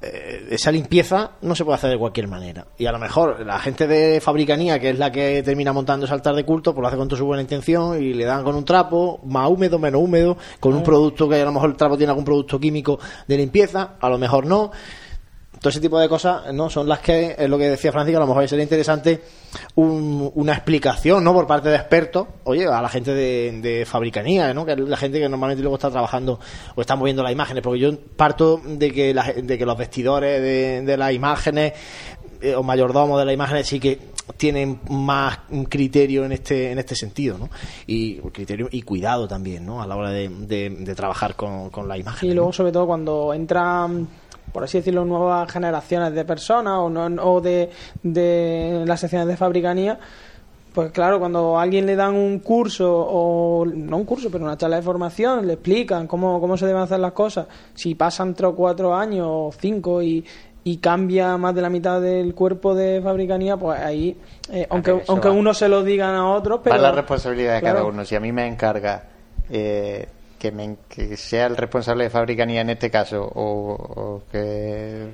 [0.00, 2.66] Eh, esa limpieza no se puede hacer de cualquier manera.
[2.76, 6.14] Y a lo mejor la gente de fabricanía, que es la que termina montando ese
[6.14, 8.54] altar de culto, pues lo hace con toda su buena intención y le dan con
[8.54, 10.84] un trapo, más húmedo, menos húmedo, con un ah.
[10.84, 14.18] producto que a lo mejor el trapo tiene algún producto químico de limpieza, a lo
[14.18, 14.70] mejor no.
[15.60, 18.20] Todo ese tipo de cosas no son las que es lo que decía Francisco a
[18.20, 19.22] lo mejor sería interesante
[19.76, 24.66] una explicación no por parte de expertos oye a la gente de, fabricanía ¿no?
[24.66, 26.38] que la gente que normalmente luego está trabajando
[26.74, 30.42] o está moviendo las imágenes porque yo parto de que de que los vestidores
[30.84, 31.72] de, las imágenes
[32.42, 36.96] eh, o mayordomos de las imágenes sí que tienen más criterio en este en este
[36.96, 37.50] sentido ¿no?
[37.86, 39.82] y criterio y cuidado también ¿no?
[39.82, 44.08] a la hora de, trabajar con, con la imagen y luego sobre todo cuando entran
[44.52, 47.70] por así decirlo, nuevas generaciones de personas o, no, o de,
[48.04, 49.98] de las secciones de fabricanía,
[50.72, 54.56] pues claro, cuando a alguien le dan un curso, o no un curso, pero una
[54.56, 58.50] charla de formación, le explican cómo, cómo se deben hacer las cosas, si pasan tres
[58.50, 60.24] o cuatro años o cinco y,
[60.64, 64.16] y cambia más de la mitad del cuerpo de fabricanía, pues ahí,
[64.50, 66.76] eh, aunque, aunque uno se lo digan a otros, pero...
[66.76, 68.04] Va la responsabilidad de cada uno.
[68.04, 69.04] Si a mí me encarga
[69.50, 70.08] eh,
[70.38, 75.06] que, sea el responsable de fabricanía en este caso o, que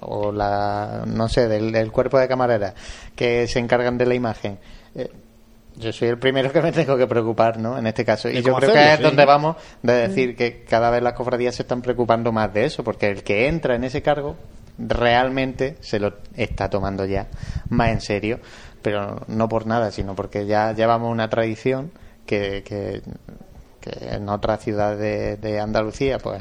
[0.00, 2.74] o la no sé del, cuerpo de camarera
[3.14, 4.58] que se encargan de la imagen
[4.94, 5.10] eh,
[5.76, 7.76] yo soy el primero que me tengo que preocupar, ¿no?
[7.76, 8.30] En este caso.
[8.30, 11.64] Y yo creo que es donde vamos de decir que cada vez las cofradías se
[11.64, 14.36] están preocupando más de eso, porque el que entra en ese cargo
[14.78, 17.28] realmente se lo está tomando ya
[17.70, 18.40] más en serio,
[18.82, 21.90] pero no por nada, sino porque ya llevamos una tradición
[22.26, 23.02] que, que
[24.00, 26.40] en otras ciudades de, Andalucía pues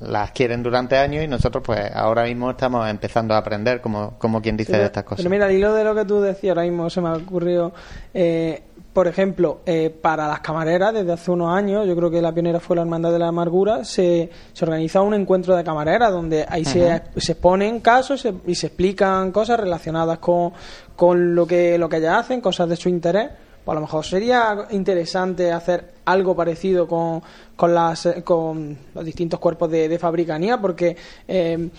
[0.00, 4.40] las quieren durante años y nosotros pues ahora mismo estamos empezando a aprender como, como
[4.40, 5.18] quien dice de estas cosas.
[5.18, 7.72] Pero mira, al hilo de lo que tú decías ahora mismo se me ha ocurrido
[8.14, 8.62] eh,
[8.92, 12.60] por ejemplo, eh, para las camareras, desde hace unos años, yo creo que la pionera
[12.60, 16.64] fue la Hermandad de la Amargura, se, se organiza un encuentro de camareras donde ahí
[16.64, 20.52] se, se exponen casos y se explican cosas relacionadas con,
[20.94, 23.30] con lo que lo que ellas hacen, cosas de su interés.
[23.64, 27.22] Pues a lo mejor sería interesante hacer algo parecido con,
[27.54, 30.96] con, las, con los distintos cuerpos de, fabricanía, porque
[31.28, 31.70] eh,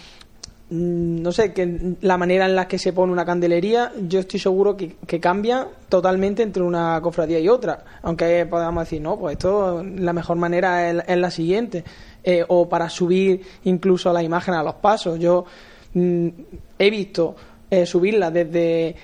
[0.74, 4.76] no sé, que la manera en la que se pone una candelería, yo estoy seguro
[4.76, 7.84] que, cambia totalmente entre una cofradía y otra.
[8.02, 11.84] Aunque podamos decir, no, pues esto, la mejor manera es, la siguiente.
[12.24, 15.20] Eh, o para subir incluso la imagen a los pasos.
[15.20, 15.45] Yo
[15.94, 16.28] mm,
[16.80, 17.36] he visto
[17.70, 18.95] eh, subirla desde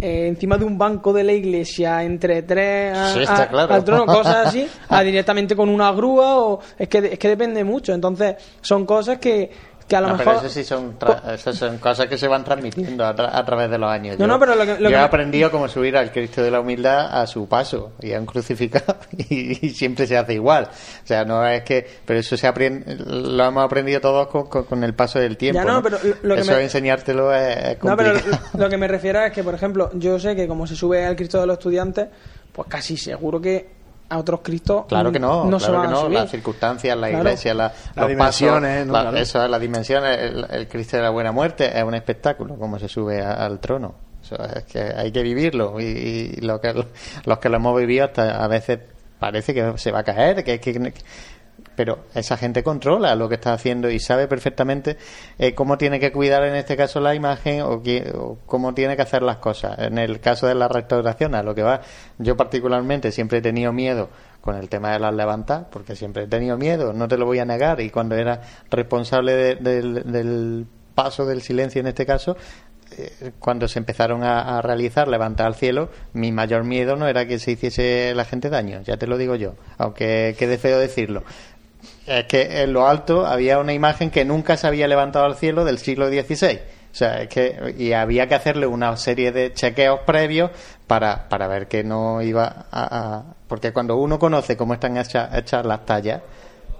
[0.00, 5.02] eh, encima de un banco de la iglesia entre tres al trono, cosas así, a
[5.02, 7.92] directamente con una grúa o es que es que depende mucho.
[7.92, 9.50] Entonces, son cosas que
[9.88, 10.24] que a lo mejor...
[10.24, 10.96] Pero eso sí son,
[11.54, 14.18] son cosas que se van transmitiendo a, través de los años.
[14.18, 17.20] No, yo, pero lo que, yo he aprendido cómo subir al Cristo de la humildad
[17.20, 20.64] a su paso y a un crucificado y, siempre se hace igual.
[20.64, 21.86] O sea, no es que...
[22.04, 25.60] Pero eso se aprende, lo hemos aprendido todos con, el paso del tiempo.
[25.60, 26.62] Ya no, pero lo que eso me...
[26.62, 28.14] enseñártelo es, complicado.
[28.14, 30.76] No, pero lo que me refiero es que, por ejemplo, yo sé que como se
[30.76, 32.08] sube al Cristo de los estudiantes,
[32.52, 33.77] pues casi seguro que
[34.08, 38.08] a otros Cristos claro que no, claro que no las circunstancias la iglesia la, las
[38.08, 40.18] dimensiones la, eso las dimensiones
[40.50, 43.94] el, Cristo de la buena muerte es un espectáculo como se sube al trono.
[44.30, 46.74] Es que hay que vivirlo y, lo que
[47.24, 48.80] los que lo hemos vivido hasta a veces
[49.18, 50.92] parece que se va a caer que, que
[51.78, 54.96] pero esa gente controla lo que está haciendo y sabe perfectamente
[55.38, 58.96] eh, cómo tiene que cuidar en este caso la imagen o, qui- o cómo tiene
[58.96, 59.78] que hacer las cosas.
[59.78, 61.82] En el caso de la restauración, a lo que va,
[62.18, 64.08] yo particularmente siempre he tenido miedo
[64.40, 67.38] con el tema de las levantas, porque siempre he tenido miedo, no te lo voy
[67.38, 68.40] a negar, y cuando era
[68.72, 72.36] responsable de- del, del paso del silencio en este caso,
[72.96, 77.26] eh, cuando se empezaron a, a realizar levantar al cielo, mi mayor miedo no era
[77.28, 81.22] que se hiciese la gente daño, ya te lo digo yo, aunque quede feo decirlo.
[82.08, 85.64] Es que en lo alto había una imagen que nunca se había levantado al cielo
[85.64, 86.58] del siglo XVI.
[86.90, 90.50] O sea, es que y había que hacerle una serie de chequeos previos
[90.86, 95.28] para, para ver que no iba a, a- Porque cuando uno conoce cómo están hechas,
[95.36, 96.22] hechas las tallas,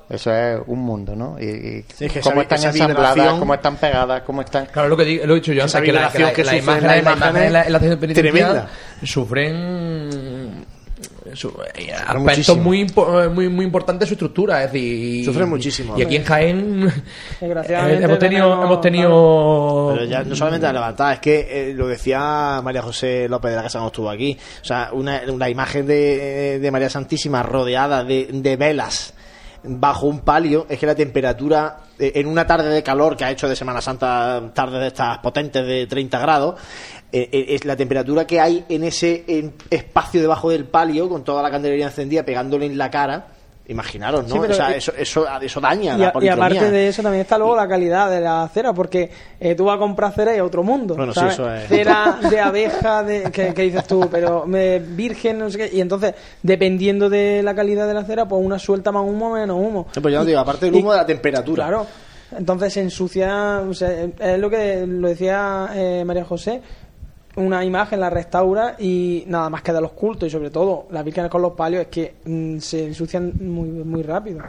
[0.08, 1.36] eso es un mundo, ¿no?
[1.38, 4.64] Y, y Sí, es que cómo esa- están esa ensambladas, cómo están pegadas, cómo están...
[4.66, 7.52] Claro, lo que di- lo he dicho yo antes, que la, que la, que imagen,
[7.52, 7.78] la, la
[8.14, 8.68] tremenda.
[9.04, 10.64] sufren
[11.34, 15.98] su- eh, aspectos muy, eh, muy muy importantes de su estructura, es decir, Sufren muchísimo.
[15.98, 16.92] Y aquí en Jaén
[17.40, 21.70] Desgraciadamente eh, hemos tenido tenemos- hemos tenido Pero ya no solamente la levantada, es que
[21.70, 24.36] eh, lo decía María José López de la Casa cuando estuvo aquí.
[24.62, 29.14] O sea, una, una imagen de, de María Santísima rodeada de, de velas
[29.68, 33.30] bajo un palio, es que la temperatura eh, en una tarde de calor que ha
[33.30, 36.60] hecho de Semana Santa, tarde de estas potentes de 30 grados,
[37.12, 39.24] eh, eh, es la temperatura que hay en ese
[39.70, 43.37] espacio debajo del palio con toda la candelería encendida pegándole en la cara.
[43.68, 44.34] Imaginaros, ¿no?
[44.44, 46.32] Sí, o sea, eh, eso, eso, eso daña Y, la a- y policromía.
[46.46, 49.76] aparte de eso también está luego la calidad de la cera, porque eh, tú vas
[49.76, 50.94] a comprar cera y a otro mundo.
[50.96, 51.68] Bueno, sí, eso es.
[51.68, 55.76] Cera de abeja, de, que, que dices tú, pero me, virgen, no sé qué.
[55.76, 59.58] Y entonces, dependiendo de la calidad de la cera, pues una suelta más humo, menos
[59.58, 59.86] humo.
[59.92, 61.66] Sí, pues no Y- digo, aparte del y- humo de la temperatura.
[61.66, 61.86] Claro.
[62.36, 66.60] Entonces se ensucia, o sea, es lo que lo decía eh, María José,
[67.36, 71.30] una imagen la restaura y nada más queda los cultos y sobre todo las vírgenes
[71.30, 74.40] con los palios es que mm, se ensucian muy muy rápido.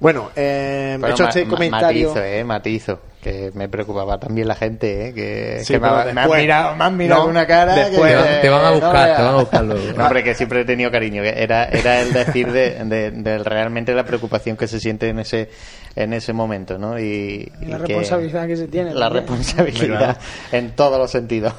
[0.00, 2.08] Bueno, eh, he hecho ma- este comentario.
[2.08, 3.00] Matizo, eh, matizo.
[3.22, 6.74] Que me preocupaba también la gente, eh, que, Sí, que me, me han después- mirado,
[6.74, 7.76] me han mirado no, una cara.
[7.76, 9.80] después- que- Te van- a buscar, te van a buscar luego.
[9.96, 11.22] No, hombre, que siempre he tenido cariño.
[11.22, 15.20] que Era, era el decir de, de, de realmente la preocupación que se siente en
[15.20, 15.50] ese,
[15.94, 16.98] en ese momento, ¿no?
[16.98, 18.92] Y, Y la y que- responsabilidad que se tiene.
[18.92, 19.24] La también.
[19.28, 20.18] responsabilidad
[20.50, 21.54] en todos los sentidos.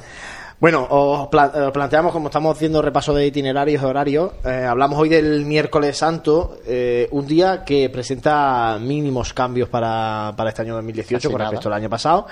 [0.60, 4.98] Bueno, os pla- eh, planteamos, como estamos haciendo repaso de itinerarios y horarios, eh, hablamos
[4.98, 10.74] hoy del miércoles santo, eh, un día que presenta mínimos cambios para, para este año
[10.76, 11.50] 2018 Casi con nada.
[11.50, 12.26] respecto al año pasado.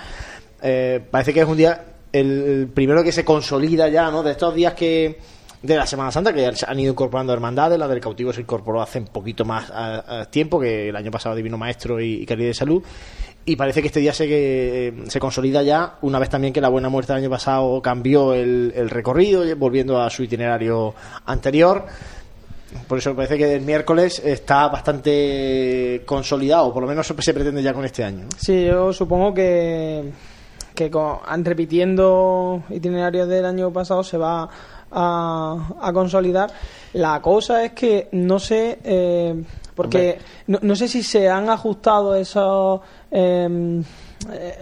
[0.63, 4.23] Eh, parece que es un día, el, primero que se consolida ya, ¿no?
[4.23, 5.19] De estos días que
[5.61, 8.81] de la Semana Santa que se han ido incorporando hermandades, la del cautivo se incorporó
[8.81, 12.27] hace un poquito más a- a tiempo que el año pasado Divino Maestro y, y
[12.27, 12.83] Caridad de Salud
[13.45, 16.69] y parece que este día se, que, se consolida ya una vez también que la
[16.69, 20.95] Buena Muerte del año pasado cambió el, el recorrido volviendo a su itinerario
[21.27, 21.85] anterior.
[22.89, 27.63] Por eso me parece que el miércoles está bastante consolidado por lo menos se pretende
[27.63, 30.11] ya con este año Sí, yo supongo que,
[30.75, 34.49] que con- repitiendo itinerarios del año pasado se va
[34.91, 36.51] a, a consolidar.
[36.95, 39.43] La cosa es que no sé, eh,
[39.75, 42.81] porque no, no sé si se han ajustado esos,
[43.13, 43.83] eh,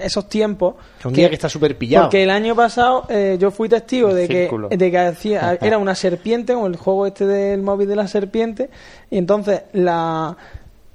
[0.03, 0.75] esos tiempos.
[0.99, 2.07] Es un día que está súper pillado.
[2.07, 5.95] Porque el año pasado eh, yo fui testigo de que, de que hacía, era una
[5.95, 8.71] serpiente, como el juego este del móvil de la serpiente,
[9.11, 10.37] y entonces la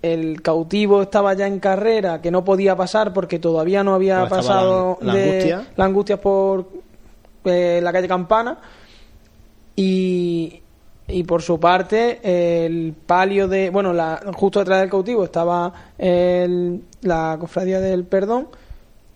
[0.02, 5.00] el cautivo estaba ya en carrera, que no podía pasar porque todavía no había pasado
[5.02, 5.68] la- la de- angustia.
[5.76, 6.68] la angustia por
[7.46, 8.58] eh, la calle Campana
[9.76, 10.62] y,
[11.08, 12.20] y por su parte
[12.66, 18.48] el palio de bueno la, justo detrás del cautivo estaba el- la cofradía del perdón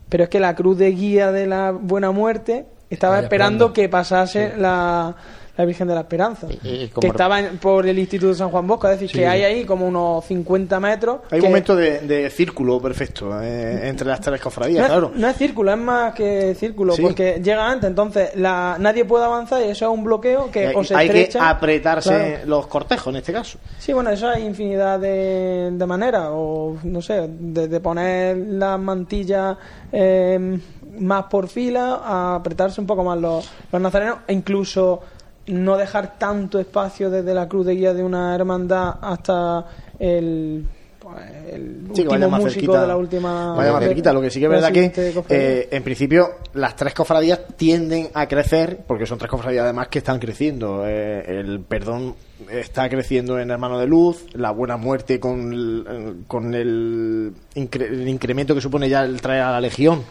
[0.08, 3.74] pero es que la cruz de guía de la buena muerte estaba esperando.
[3.74, 5.16] que pasase la,
[5.60, 8.36] la Virgen de la Esperanza Y- y como- que estaba en- por el Instituto de
[8.36, 11.52] San Juan Bosco es decir que hay ahí como unos 50 metros hay que- un
[11.52, 15.36] momento de, de círculo perfecto eh, entre las tres cofradías no, claro es, no es
[15.36, 17.02] círculo, es más que círculo, Sí.
[17.02, 20.76] porque llega antes, entonces la, nadie puede avanzar y eso es un bloqueo que hay,
[20.76, 22.46] o se hay que apretarse Claro.
[22.46, 27.02] los cortejos en este caso Sí, bueno, eso hay infinidad de, de maneras, o no
[27.02, 29.58] sé, desde poner las mantillas
[29.92, 30.58] eh,
[31.00, 35.02] más por fila a apretarse un poco más los, los nazarenos, e incluso
[35.50, 39.66] no dejar tanto espacio desde la cruz de guía de una hermandad hasta
[40.00, 40.66] el,
[41.00, 41.16] pues,
[41.52, 42.82] el Sí, último más músico cerquita.
[42.82, 43.54] de la última.
[43.56, 44.14] Vaya más cerquita.
[44.14, 44.92] Lo que sí que es verdad que,
[45.30, 50.00] eh, en principio, las tres cofradías tienden a crecer, porque son tres cofradías además que
[50.00, 50.84] están creciendo.
[50.86, 52.16] Eh, el perdón
[52.52, 58.08] está creciendo en Hermano de Luz, la buena muerte con el, con el, incre- el
[58.08, 60.04] incremento que supone ya el traer a la Legión.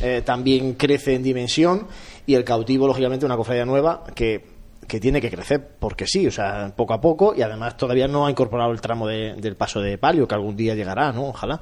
[0.00, 1.86] eh, también crece en dimensión
[2.26, 4.55] y el cautivo lógicamente una cofradía nueva que
[4.86, 8.26] que tiene que crecer porque sí, o sea, poco a poco y además todavía no
[8.26, 11.28] ha incorporado el tramo de- del paso de palio que algún día llegará, ¿no?
[11.28, 11.60] Ojalá.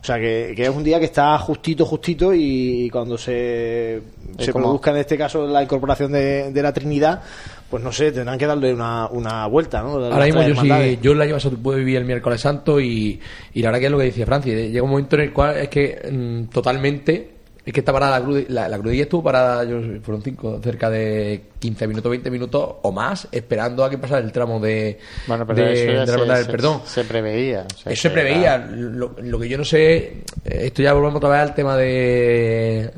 [0.00, 4.00] O sea, que, que es un día que está justito, justito y, cuando se,
[4.38, 7.20] se como- produzca en este caso la incorporación de, de la Trinidad,
[7.68, 9.98] pues no sé, tendrán que darle una, una vuelta, ¿no?
[9.98, 13.20] Las Ahora mismo yo sí, yo año pasado pude vivir el miércoles santo y,
[13.52, 15.32] y la verdad que es lo que decía Francis, eh, llega un momento en el
[15.34, 17.30] cual es que mm, totalmente,
[17.64, 20.88] es que está parada la cruz, la, la crudilla estuvo parada, yo, fueron cinco, cerca
[20.88, 25.46] de 15 minutos, 20 minutos o más, esperando a que pasara el tramo de, Bueno,
[25.46, 26.80] pero de, eso ya de la se, del se- perdón.
[26.86, 27.66] se preveía.
[27.72, 28.58] o sea Eso se preveía.
[28.58, 32.90] Lo, lo que yo no sé, eh, esto ya volvemos otra vez al tema de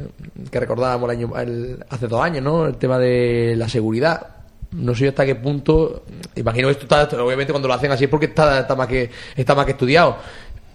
[0.51, 2.67] que recordábamos el año, el- hace dos años, ¿no?
[2.67, 4.27] El tema de la seguridad.
[4.73, 6.05] No sé yo hasta qué punto.
[6.35, 9.11] Imagino que esto está, obviamente cuando lo hacen así es porque está, está más que
[9.37, 10.17] está más que estudiado.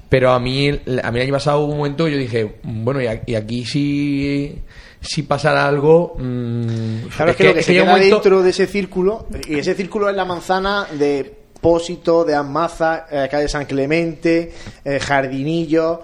[0.09, 3.07] Pero a mí, a mí el año pasado hubo un momento yo dije, bueno, y
[3.07, 4.55] a- y aquí si,
[5.01, 6.15] si pasara algo.
[6.17, 9.75] mm, Claro, es que, lo que se queda momento- dentro de ese círculo, y ese
[9.75, 14.53] círculo es la manzana de Pósito, de Anmaza, eh, calle San Clemente,
[14.85, 16.01] eh, Jardinillo,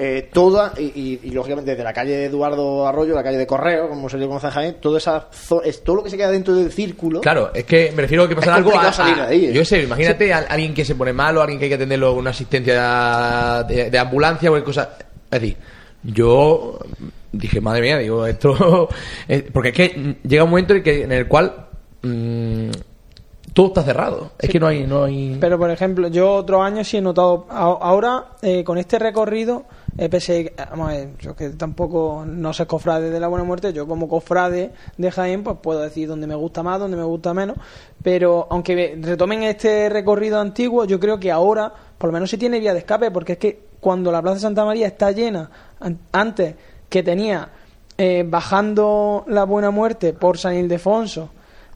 [0.00, 3.88] eh, toda, y, y- y, lógicamente desde la calle Eduardo Arroyo, la calle de Correo,
[3.88, 5.26] como se le conoce en Jaén, toda esa
[5.64, 7.20] es todo lo que se queda dentro del círculo.
[7.20, 9.52] Claro, es que me refiero a que pasa algo a, salir de ahí, ¿eh?
[9.52, 12.30] Yo sé, imagínate a, alguien que se pone malo, alguien que hay que atenderlo una
[12.30, 14.90] asistencia de, de ambulancia o cualquier cosa.
[15.30, 15.56] Es decir,
[16.04, 16.78] yo
[17.32, 18.88] dije, madre mía, digo, esto.
[19.28, 21.66] es- porque es que llega un momento en, que, en el cual
[22.02, 22.70] mm,
[23.52, 24.32] todo está cerrado.
[24.38, 24.86] Es que no hay.
[24.86, 25.36] No hay...
[25.40, 27.46] Pero, por ejemplo, yo otro año sí he notado.
[27.50, 29.64] Ahora, eh, con este recorrido,
[29.96, 33.72] pese a- vamos a ver, yo que tampoco no sé cofrade de la Buena Muerte,
[33.72, 37.34] yo como cofrade de Jaén, pues puedo decir dónde me gusta más, dónde me gusta
[37.34, 37.56] menos.
[38.02, 42.60] Pero aunque retomen este recorrido antiguo, yo creo que ahora, por lo menos, se tiene
[42.60, 45.50] vía de escape, porque es que cuando la Plaza de Santa María está llena,
[45.80, 46.54] an- antes
[46.88, 47.48] que tenía
[47.96, 51.30] eh, bajando la Buena Muerte por San Ildefonso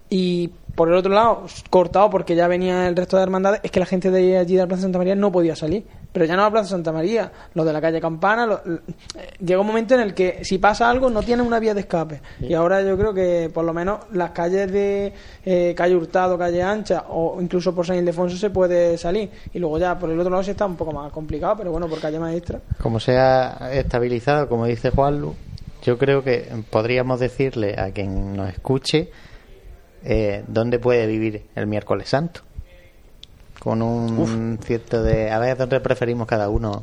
[0.09, 3.81] y por el otro lado, cortado porque ya venía el resto de hermandades, es que
[3.81, 5.85] la gente de allí de la Plaza Santa María no podía salir.
[6.12, 8.47] Pero ya no la Plaza Santa María, los de la calle Campana.
[8.66, 8.78] eh,
[9.44, 12.20] llega un momento en el que si pasa algo no tiene una vía de escape.
[12.40, 15.12] Y ahora yo creo que por lo menos las calles de
[15.44, 19.31] eh, calle Hurtado, calle Ancha o incluso por San Ildefonso se puede salir.
[19.55, 21.89] Y luego ya por el otro lado sí está un poco más complicado, pero bueno,
[21.89, 22.61] por calle Maestra.
[22.82, 25.35] Como se ha estabilizado, como dice Juanlu,
[25.82, 29.11] yo creo que podríamos decirle a quien nos escuche
[30.04, 32.40] eh, dónde puede vivir el miércoles santo.
[33.58, 35.30] Con un cierto de.
[35.30, 36.82] A ver, ¿dónde preferimos cada uno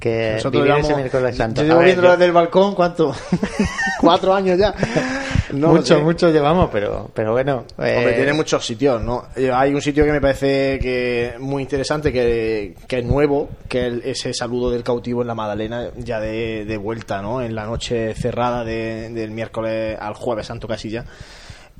[0.00, 1.60] que Nosotros vivir ese miércoles santo?
[1.62, 3.14] Yo llevo viéndolo desde el balcón, ¿cuánto?
[4.00, 4.74] Cuatro años ya.
[5.52, 7.64] No mucho, mucho llevamos, pero, pero bueno.
[7.76, 9.26] Hombre, eh, tiene muchos sitios, ¿no?
[9.36, 13.86] Eh, Hay un sitio que me parece que muy interesante, que, que es nuevo, que
[13.86, 17.42] es ese saludo del cautivo en la Madalena, ya de, de vuelta, ¿no?
[17.42, 21.04] En la noche cerrada de- del miércoles al jueves Santo Casilla.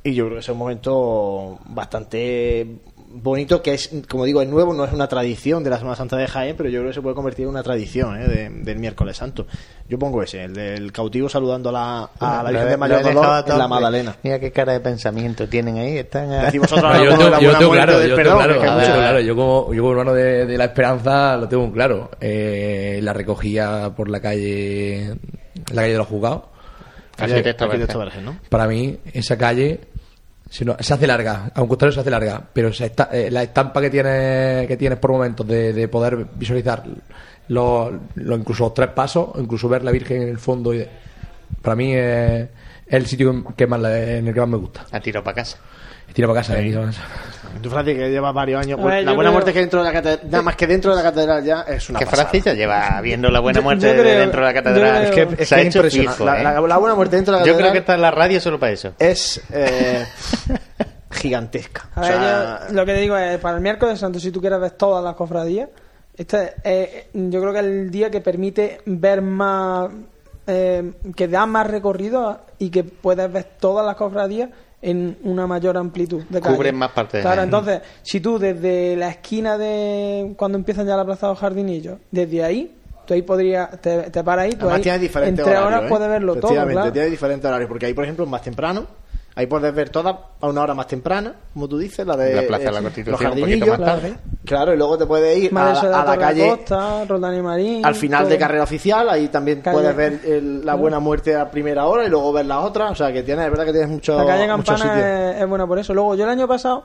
[0.09, 2.65] Y yo creo que es un momento bastante
[3.09, 6.17] bonito, que es, como digo, es nuevo, no es una tradición de la Semana Santa
[6.17, 8.27] de Jaén, pero yo creo que se puede convertir en una tradición ¿eh?
[8.27, 9.47] de- del miércoles santo.
[9.89, 13.13] Yo pongo ese, el del cautivo saludando a la, a la lo Virgen de dejado
[13.13, 14.15] Dolor en la Magdalena.
[14.23, 15.97] Mira qué cara de pensamiento tienen ahí.
[15.97, 19.35] Están a- vosotros No, yo tengo, la yo tengo claro, del yo tengo claro, claro.
[19.35, 22.11] Como, yo como hermano de, de la esperanza lo tengo muy claro.
[22.21, 25.15] Eh, la recogía por la calle,
[25.73, 26.41] la calle de los juzgados.
[27.17, 28.23] Arquitecto Arquitecto Vergel.
[28.23, 28.49] Vergel, ¿no?
[28.49, 29.79] Para mí, esa calle
[30.49, 33.29] se, no- se hace larga, a un costado se hace larga, pero se está- eh,
[33.31, 36.83] la estampa que tienes, que tienes por momentos de, de poder visualizar
[37.49, 40.89] los, incluso los tres pasos, incluso ver la Virgen en el fondo, y de-
[41.61, 42.49] para mí es, es
[42.93, 44.85] el sitio que más, en el que más me gusta.
[44.91, 45.57] A tiro para casa.
[46.13, 46.73] Tira para casa, eh.
[47.61, 48.79] Tú, Francis, que llevas varios años.
[48.79, 50.67] Pues, ver, la yo buena creo- muerte que dentro de la catedral, nada más que
[50.67, 52.05] dentro de la catedral ya es una Que.
[52.05, 55.09] Francis ya lleva viendo la buena Yo- muerte yo creo- dentro de la yo catedral.
[55.11, 56.13] creo- Es que, es Se que ha es hecho impresionante.
[56.17, 56.43] fijo, la, ¿eh?
[56.43, 58.39] la- la buena muerte dentro de la Yo catedral creo que está en la radio
[58.41, 58.93] solo para eso.
[58.99, 60.05] es eh,
[61.11, 61.89] gigantesca.
[61.95, 64.31] A O ver, sea, yo lo que te digo es, para el miércoles santo, si
[64.31, 65.69] tú quieres ver todas las cofradías,
[66.15, 69.89] este es, yo creo que es el día que permite ver más,
[70.45, 74.49] eh, que da más recorrido y que puedes ver todas las cofradías
[74.81, 76.55] en una mayor amplitud de calle.
[76.55, 80.95] Cubren más parte de Claro, entonces, si tú desde la esquina de cuando empiezan ya
[80.95, 82.75] la plaza de los jardinillos, desde ahí,
[83.05, 85.67] tú ahí podrías, te, te paras ahí, tú además ahí, tiene diferentes en tres horarios,
[85.67, 85.89] horas ¿eh?
[85.89, 86.91] puedes verlo todo, claro.
[86.91, 88.85] tiene diferentes horarios, porque ahí, por ejemplo, es más temprano.
[89.37, 92.41] Ahí puedes ver todas a una hora más temprana, como tú dices, la de La
[92.47, 93.67] Plaza de la eh, Constitución, los un jardinillos.
[93.79, 94.15] más tarde.
[94.43, 98.29] Claro, y luego te puedes ir a, la calle Costa, y Marín, al final todo.
[98.31, 102.03] de carrera oficial, ahí también Calle- puedes ver el- la buena muerte a primera hora
[102.03, 104.25] y luego ver las otras, o sea que tienes, es verdad que tienes mucho, La
[104.25, 104.81] calle muchos sitios.
[104.95, 105.93] Campana es, es buena por eso.
[105.93, 106.81] Luego, yo el año pasado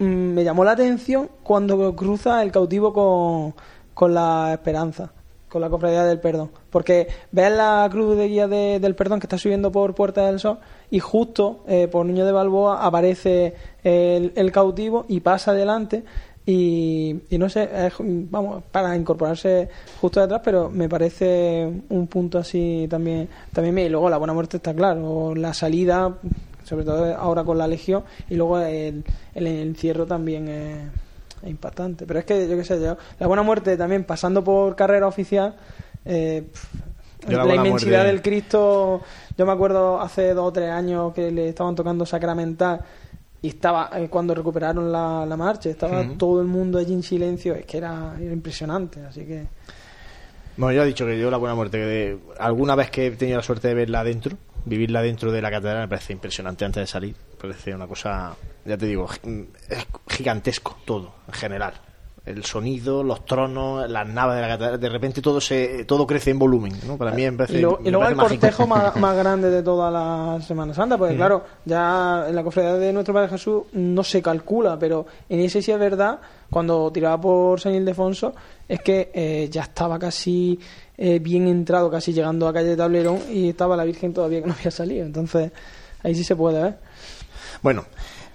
[0.00, 3.54] mm, me llamó la atención cuando cruza el cautivo con,
[3.94, 5.12] con la esperanza.
[5.54, 6.50] Con la cofradía del perdón.
[6.68, 10.40] Porque ves la cruz de guía de- del perdón que está subiendo por Puerta del
[10.40, 10.58] Sol
[10.90, 13.54] y justo eh, por Niño de Balboa aparece
[13.84, 16.02] el, cautivo y pasa adelante.
[16.44, 19.68] Y, y no sé, es, vamos, para incorporarse
[20.00, 23.28] justo detrás, pero me parece un punto así también.
[23.52, 26.18] también Y luego la buena muerte está claro, la salida,
[26.64, 29.04] sobre todo ahora con la legión, y luego el,
[29.36, 30.78] el encierro también es,
[31.44, 32.06] es impactante.
[32.06, 35.54] Pero es que, yo qué sé, yo, la buena muerte también pasando por carrera oficial,
[36.04, 36.74] eh, pff,
[37.28, 39.00] la inmensidad Muerte- del Cristo,
[39.38, 42.80] yo me acuerdo hace dos o tres años que le estaban tocando Sacramental
[43.40, 47.54] y estaba eh, cuando recuperaron la, la marcha, estaba todo el mundo allí en silencio,
[47.54, 49.46] es que era, era impresionante, así que...
[50.56, 53.10] Bueno, yo he dicho que yo la buena muerte, que de- alguna vez que he
[53.12, 56.82] tenido la suerte de verla dentro, vivirla dentro de la catedral, me parece impresionante antes
[56.82, 57.14] de salir.
[57.40, 58.34] Parece una cosa,
[58.64, 59.06] ya te digo,
[59.68, 61.74] es gigantesco todo, en general.
[62.24, 66.30] El sonido, los tronos, las naves de la catedral, de repente todo se todo crece
[66.30, 66.96] en volumen, ¿no?
[66.96, 68.40] Para mí me parece Y, lo- y luego el mágico.
[68.40, 71.18] cortejo más, más grande de toda la Semana Santa, porque Ujú.
[71.18, 75.60] claro, ya en la cofradía de nuestro Padre Jesús no se calcula, pero en ese
[75.60, 76.18] sí es verdad,
[76.48, 78.34] cuando tiraba por San Ildefonso,
[78.66, 80.58] es que eh, ya estaba casi
[80.96, 84.54] eh, bien entrado, casi llegando a calle Tablerón y estaba la Virgen todavía que no
[84.58, 85.52] había salido, entonces
[86.02, 86.78] ahí sí se puede ver.
[87.62, 87.84] Bueno,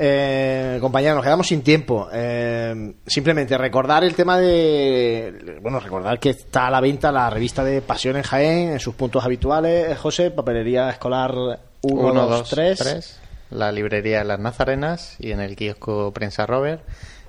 [0.01, 2.07] eh, compañeros, nos quedamos sin tiempo.
[2.13, 5.59] Eh, simplemente recordar el tema de.
[5.61, 8.95] Bueno, recordar que está a la venta la revista de Pasión en Jaén en sus
[8.95, 9.91] puntos habituales.
[9.91, 12.79] Eh, José, papelería escolar 1, 1, 2, 2, 3.
[12.79, 13.19] 3.
[13.51, 16.81] La librería Las Nazarenas y en el kiosco Prensa Robert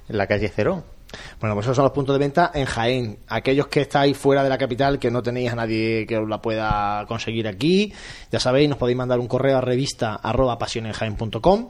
[0.09, 0.85] en la calle Cerón.
[1.41, 3.19] Bueno, pues esos son los puntos de venta en Jaén.
[3.29, 6.41] Aquellos que estáis fuera de la capital, que no tenéis a nadie que os la
[6.41, 7.93] pueda conseguir aquí,
[8.31, 11.69] ya sabéis, nos podéis mandar un correo a revista arroba pasionenjaén.com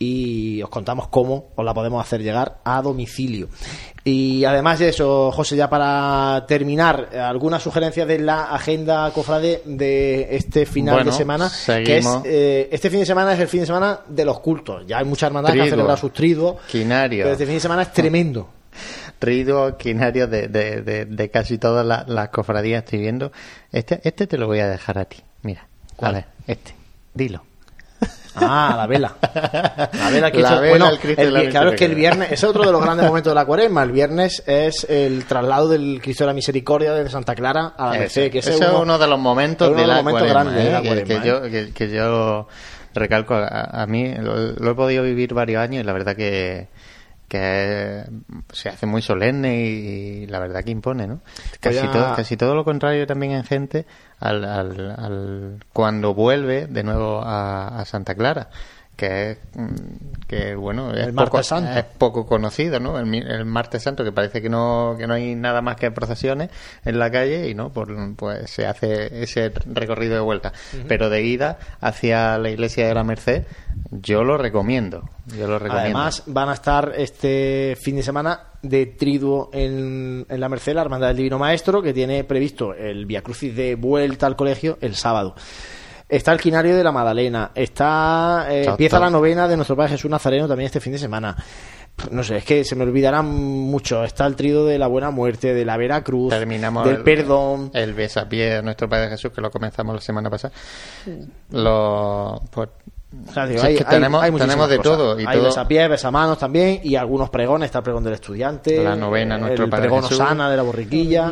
[0.00, 3.48] y os contamos cómo os la podemos hacer llegar a domicilio.
[4.04, 10.36] Y además de eso, José, ya para terminar, algunas sugerencias de la agenda cofrade de
[10.36, 13.60] este final Bueno, de semana, que es eh, este fin de semana es el fin
[13.60, 14.84] de semana de los cultos.
[14.86, 15.76] Ya hay muchas hermandades que han Triduo.
[15.76, 18.48] celebrado sus triduos, pero este fin de semana es tremendo.
[19.18, 23.32] Triduo, quinario de, de, de, de casi todas la- las cofradías estoy viendo.
[23.72, 25.18] Este, este te lo voy a dejar a ti.
[25.42, 25.66] Mira,
[25.96, 26.10] ¿Cuál?
[26.10, 26.74] a ver, este.
[27.14, 27.42] Dilo.
[28.40, 29.16] Ah, la vela.
[29.92, 31.76] La vela que La hizo- vela, bueno, el Cristo el de la vi- claro, es
[31.76, 33.82] que el viernes es otro de los grandes momentos de la cuaresma.
[33.82, 37.98] El viernes es el traslado del Cristo de la Misericordia desde Santa Clara a la.
[37.98, 40.64] Merced, que ese es uno de los momentos uno de la los momentos cuaresma, grandes
[40.64, 40.86] de la ¿eh?
[40.86, 41.26] cuaresma, ¿eh?
[41.26, 42.46] yo, que, que yo
[42.94, 46.68] recalco, a, a mí lo, lo he podido vivir varios años y la verdad que,
[47.28, 48.04] que
[48.52, 51.20] se hace muy solemne y, la verdad que impone, ¿no?
[51.60, 53.86] Casi, a- todo, casi todo lo contrario también en gente
[54.18, 58.48] al, al, al- cuando vuelve de nuevo a, a Santa Clara
[58.98, 61.70] que es mm, que bueno es El poco, santo.
[61.70, 65.36] es poco conocido no el, el martes santo que parece que no que no hay
[65.36, 66.50] nada más que procesiones
[66.84, 70.52] en la calle y no por, pues se hace ese recorrido de vuelta.
[70.88, 73.44] Pero de ida hacia la iglesia de la Merced
[73.92, 75.98] yo lo recomiendo yo lo recomiendo.
[75.98, 80.80] Además, van a estar este fin de semana de triduo en, en la Merced, la
[80.80, 84.94] Hermandad del Divino Maestro, que tiene previsto el Via Crucis de vuelta al colegio el
[84.94, 85.34] sábado.
[86.08, 90.10] Está el Quinario de la Magdalena, está eh, empieza la novena de nuestro Padre Jesús
[90.10, 91.36] Nazareno también este fin de semana.
[92.10, 94.04] No sé, es que se me olvidarán mucho.
[94.04, 97.70] Está el trido de la Buena Muerte, de la Veracruz, terminamos del el, perdón.
[97.74, 100.54] el besapié de nuestro Padre Jesús que lo comenzamos la semana pasada
[101.50, 102.68] lo pues
[103.26, 104.92] O sea, digo, si es hay, que hay- tenemos, hay muchísimas tenemos de cosas.
[104.98, 107.66] todo y hay todo besapiés, besamanos también y algunos pregones.
[107.66, 110.20] Está el pregón del estudiante, La novena, eh, nuestro el Padre pregón Jesús.
[110.20, 111.30] Osana de la borriquilla.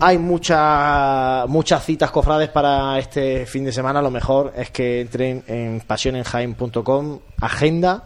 [0.00, 4.00] Hay mucha- muchas citas cofrades para este fin de semana.
[4.00, 8.04] Lo mejor es que entren en pasionenjaen.com, agenda,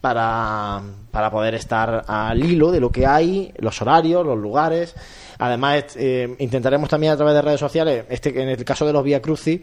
[0.00, 4.94] para, para poder estar al hilo de lo que hay, los horarios, los lugares.
[5.38, 9.02] Además, eh, intentaremos también a través de redes sociales, este en el caso de los
[9.02, 9.60] Vía Crucis,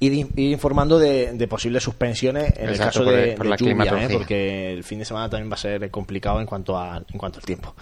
[0.00, 3.56] ir, ir informando de, de posibles suspensiones en el caso por de, por de la
[3.56, 4.08] lluvia, ¿eh?
[4.12, 7.38] porque el fin de semana también va a ser complicado en cuanto, a, en cuanto
[7.38, 7.74] al tiempo.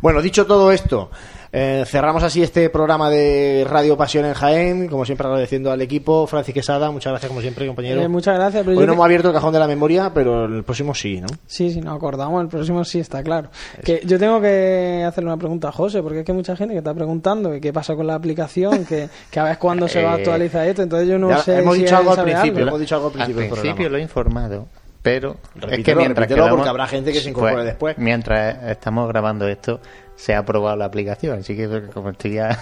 [0.00, 1.10] Bueno, dicho todo esto,
[1.56, 6.26] eh, cerramos así este programa de Radio Pasión en Jaén, como siempre agradeciendo al equipo,
[6.26, 8.00] Francis Quesada, muchas gracias como siempre, compañero.
[8.02, 8.64] Eh, muchas gracias.
[8.64, 10.94] Pero Hoy yo no que- hemos abierto el cajón de la memoria, pero el próximo
[10.96, 11.28] sí, ¿no?
[11.46, 12.42] Sí, sí, nos acordamos.
[12.42, 13.50] El próximo sí está claro.
[13.84, 16.74] Que yo tengo que hacerle una pregunta a José, porque es que hay mucha gente
[16.74, 20.02] que está preguntando que qué pasa con la aplicación, que, que a ver cuándo se
[20.02, 20.82] va a Eh, actualizar esto.
[20.82, 21.58] Entonces yo no ya sé.
[21.58, 23.96] hemos si dicho algo al principio, hemos dicho algo al Al principio del principio lo
[23.98, 24.66] he informado,
[25.02, 25.36] pero
[25.70, 27.98] es que mientras quedamos- porque habrá gente que se incorpore pues, después.
[27.98, 29.80] Mientras estamos grabando esto,
[30.16, 32.58] se ha aprobado la aplicación, así que como estoy ya...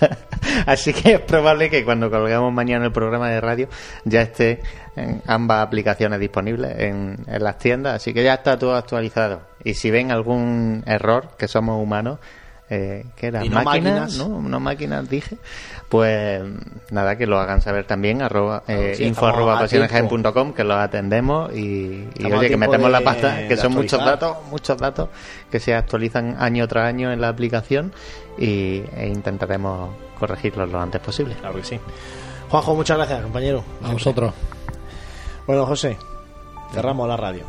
[0.66, 3.68] así que es probable que cuando colgamos mañana el programa de radio
[4.04, 4.60] ya esté
[4.96, 9.42] en ambas aplicaciones disponibles en, en las tiendas, así que ya está todo actualizado.
[9.62, 12.18] Y si ven algún error, que somos humanos,
[12.70, 13.44] eh, ¿qué era?
[13.44, 14.16] Y no máquinas, máquinas.
[14.18, 14.40] ¿no?
[14.40, 15.36] No máquinas, dije.
[15.88, 16.42] Pues
[16.90, 21.52] nada, que lo hagan saber también, arroba, eh, sí, info arroba pasionesjaen.com, que los atendemos
[21.54, 25.08] y, oye, que metemos de- la pasta, que son muchos datos, muchos datos
[25.50, 27.92] que se actualizan año tras año en la aplicación
[28.38, 31.34] y, e intentaremos corregirlos lo antes posible.
[31.36, 31.78] Claro que sí.
[32.48, 33.62] Juanjo, muchas gracias, compañero.
[33.82, 34.32] A vosotros.
[35.46, 35.96] Bueno, José,
[36.72, 37.42] cerramos la radio.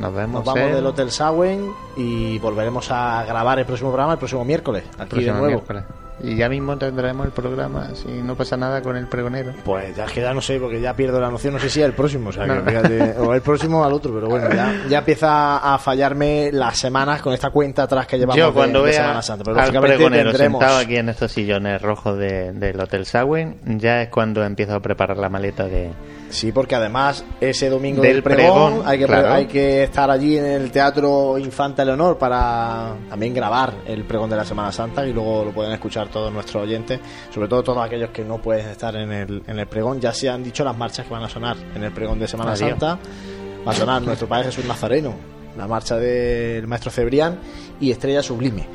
[0.00, 4.14] Nos vemos Nos vamos en- del Hotel Sawen y volveremos a grabar el próximo programa
[4.14, 4.82] el próximo miércoles.
[4.94, 5.48] Aquí de próximo nuevo.
[5.48, 5.84] miércoles.
[6.22, 9.52] Y ya mismo tendremos el programa, si no pasa nada con el pregonero.
[9.64, 11.80] Pues ya es que ya no sé, porque ya pierdo la noción, no sé si
[11.80, 12.62] es el próximo, o sea, No.
[12.62, 17.22] fíjate, o el próximo al otro, pero bueno, ya, ya empieza a fallarme las semanas
[17.22, 19.44] con esta cuenta atrás que llevamos Yo de- cuando de vea Semana Santa.
[19.44, 20.60] Pero al pregonero tendremos...
[20.60, 24.80] sentado aquí en estos sillones rojos de- del Hotel Sagüen, ya es cuando empiezo a
[24.80, 25.90] preparar la maleta de...
[26.30, 29.32] Sí, porque además ese domingo Del del, pregón, pregón, hay, que, claro.
[29.32, 34.36] hay que estar allí en el Teatro Infanta Leonor para también grabar el pregón de
[34.36, 37.00] la Semana Santa y luego lo pueden escuchar todos nuestros oyentes,
[37.34, 40.00] sobre todo todos aquellos que no pueden estar en el, en el pregón.
[40.00, 42.52] Ya se han dicho las marchas que van a sonar en el pregón de Semana
[42.52, 42.70] Adiós.
[42.70, 42.98] Santa.
[43.66, 45.14] Va a sonar Nuestro Padre Jesús Nazareno,
[45.58, 47.38] la marcha del Maestro Cebrián
[47.80, 48.66] y Estrella Sublime.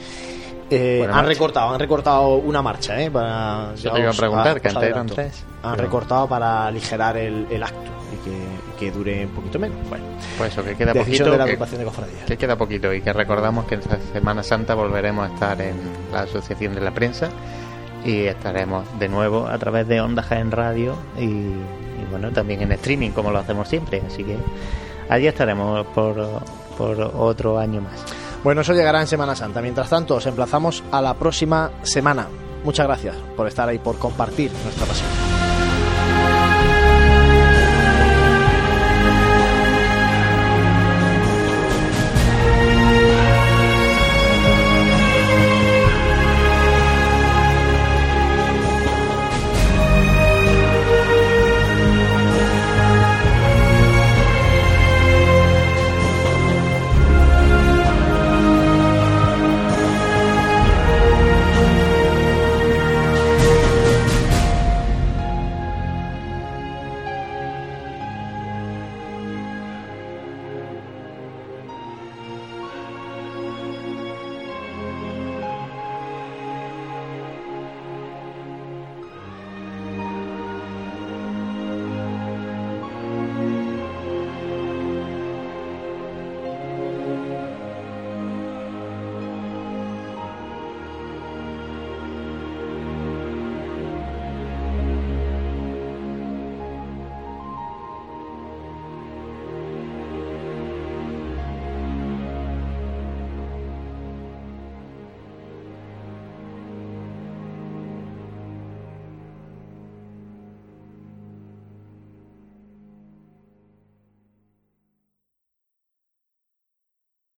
[0.70, 1.28] Eh, han marcha.
[1.30, 3.12] recortado, han recortado una marcha, ¿eh?
[3.12, 5.14] Para, Yo te iba a preguntar, que antes eran adelanto.
[5.16, 5.44] tres.
[5.64, 8.36] Han Pero- recortado para aligerar el, el acto y que,
[8.80, 9.78] que dure un poquito menos.
[9.90, 10.06] Bueno,
[10.38, 11.32] Pues eso, que queda decisión poquito.
[11.32, 12.24] de la que- agrupación de cofradías.
[12.26, 15.76] que queda poquito y que recordamos que esta Semana Santa volveremos a estar en
[16.12, 17.30] la Asociación de la Prensa
[18.04, 22.72] y estaremos de nuevo a través de Onda Jaén Radio y, y bueno, también en
[22.72, 24.02] streaming como lo hacemos siempre.
[24.08, 24.36] Así que
[25.10, 26.16] allí estaremos por,
[26.78, 28.04] por otro año más.
[28.46, 29.60] Bueno, eso llegará en Semana Santa.
[29.60, 32.28] Mientras tanto, os emplazamos a la próxima semana.
[32.64, 35.55] Muchas gracias por estar ahí, por compartir nuestra pasión.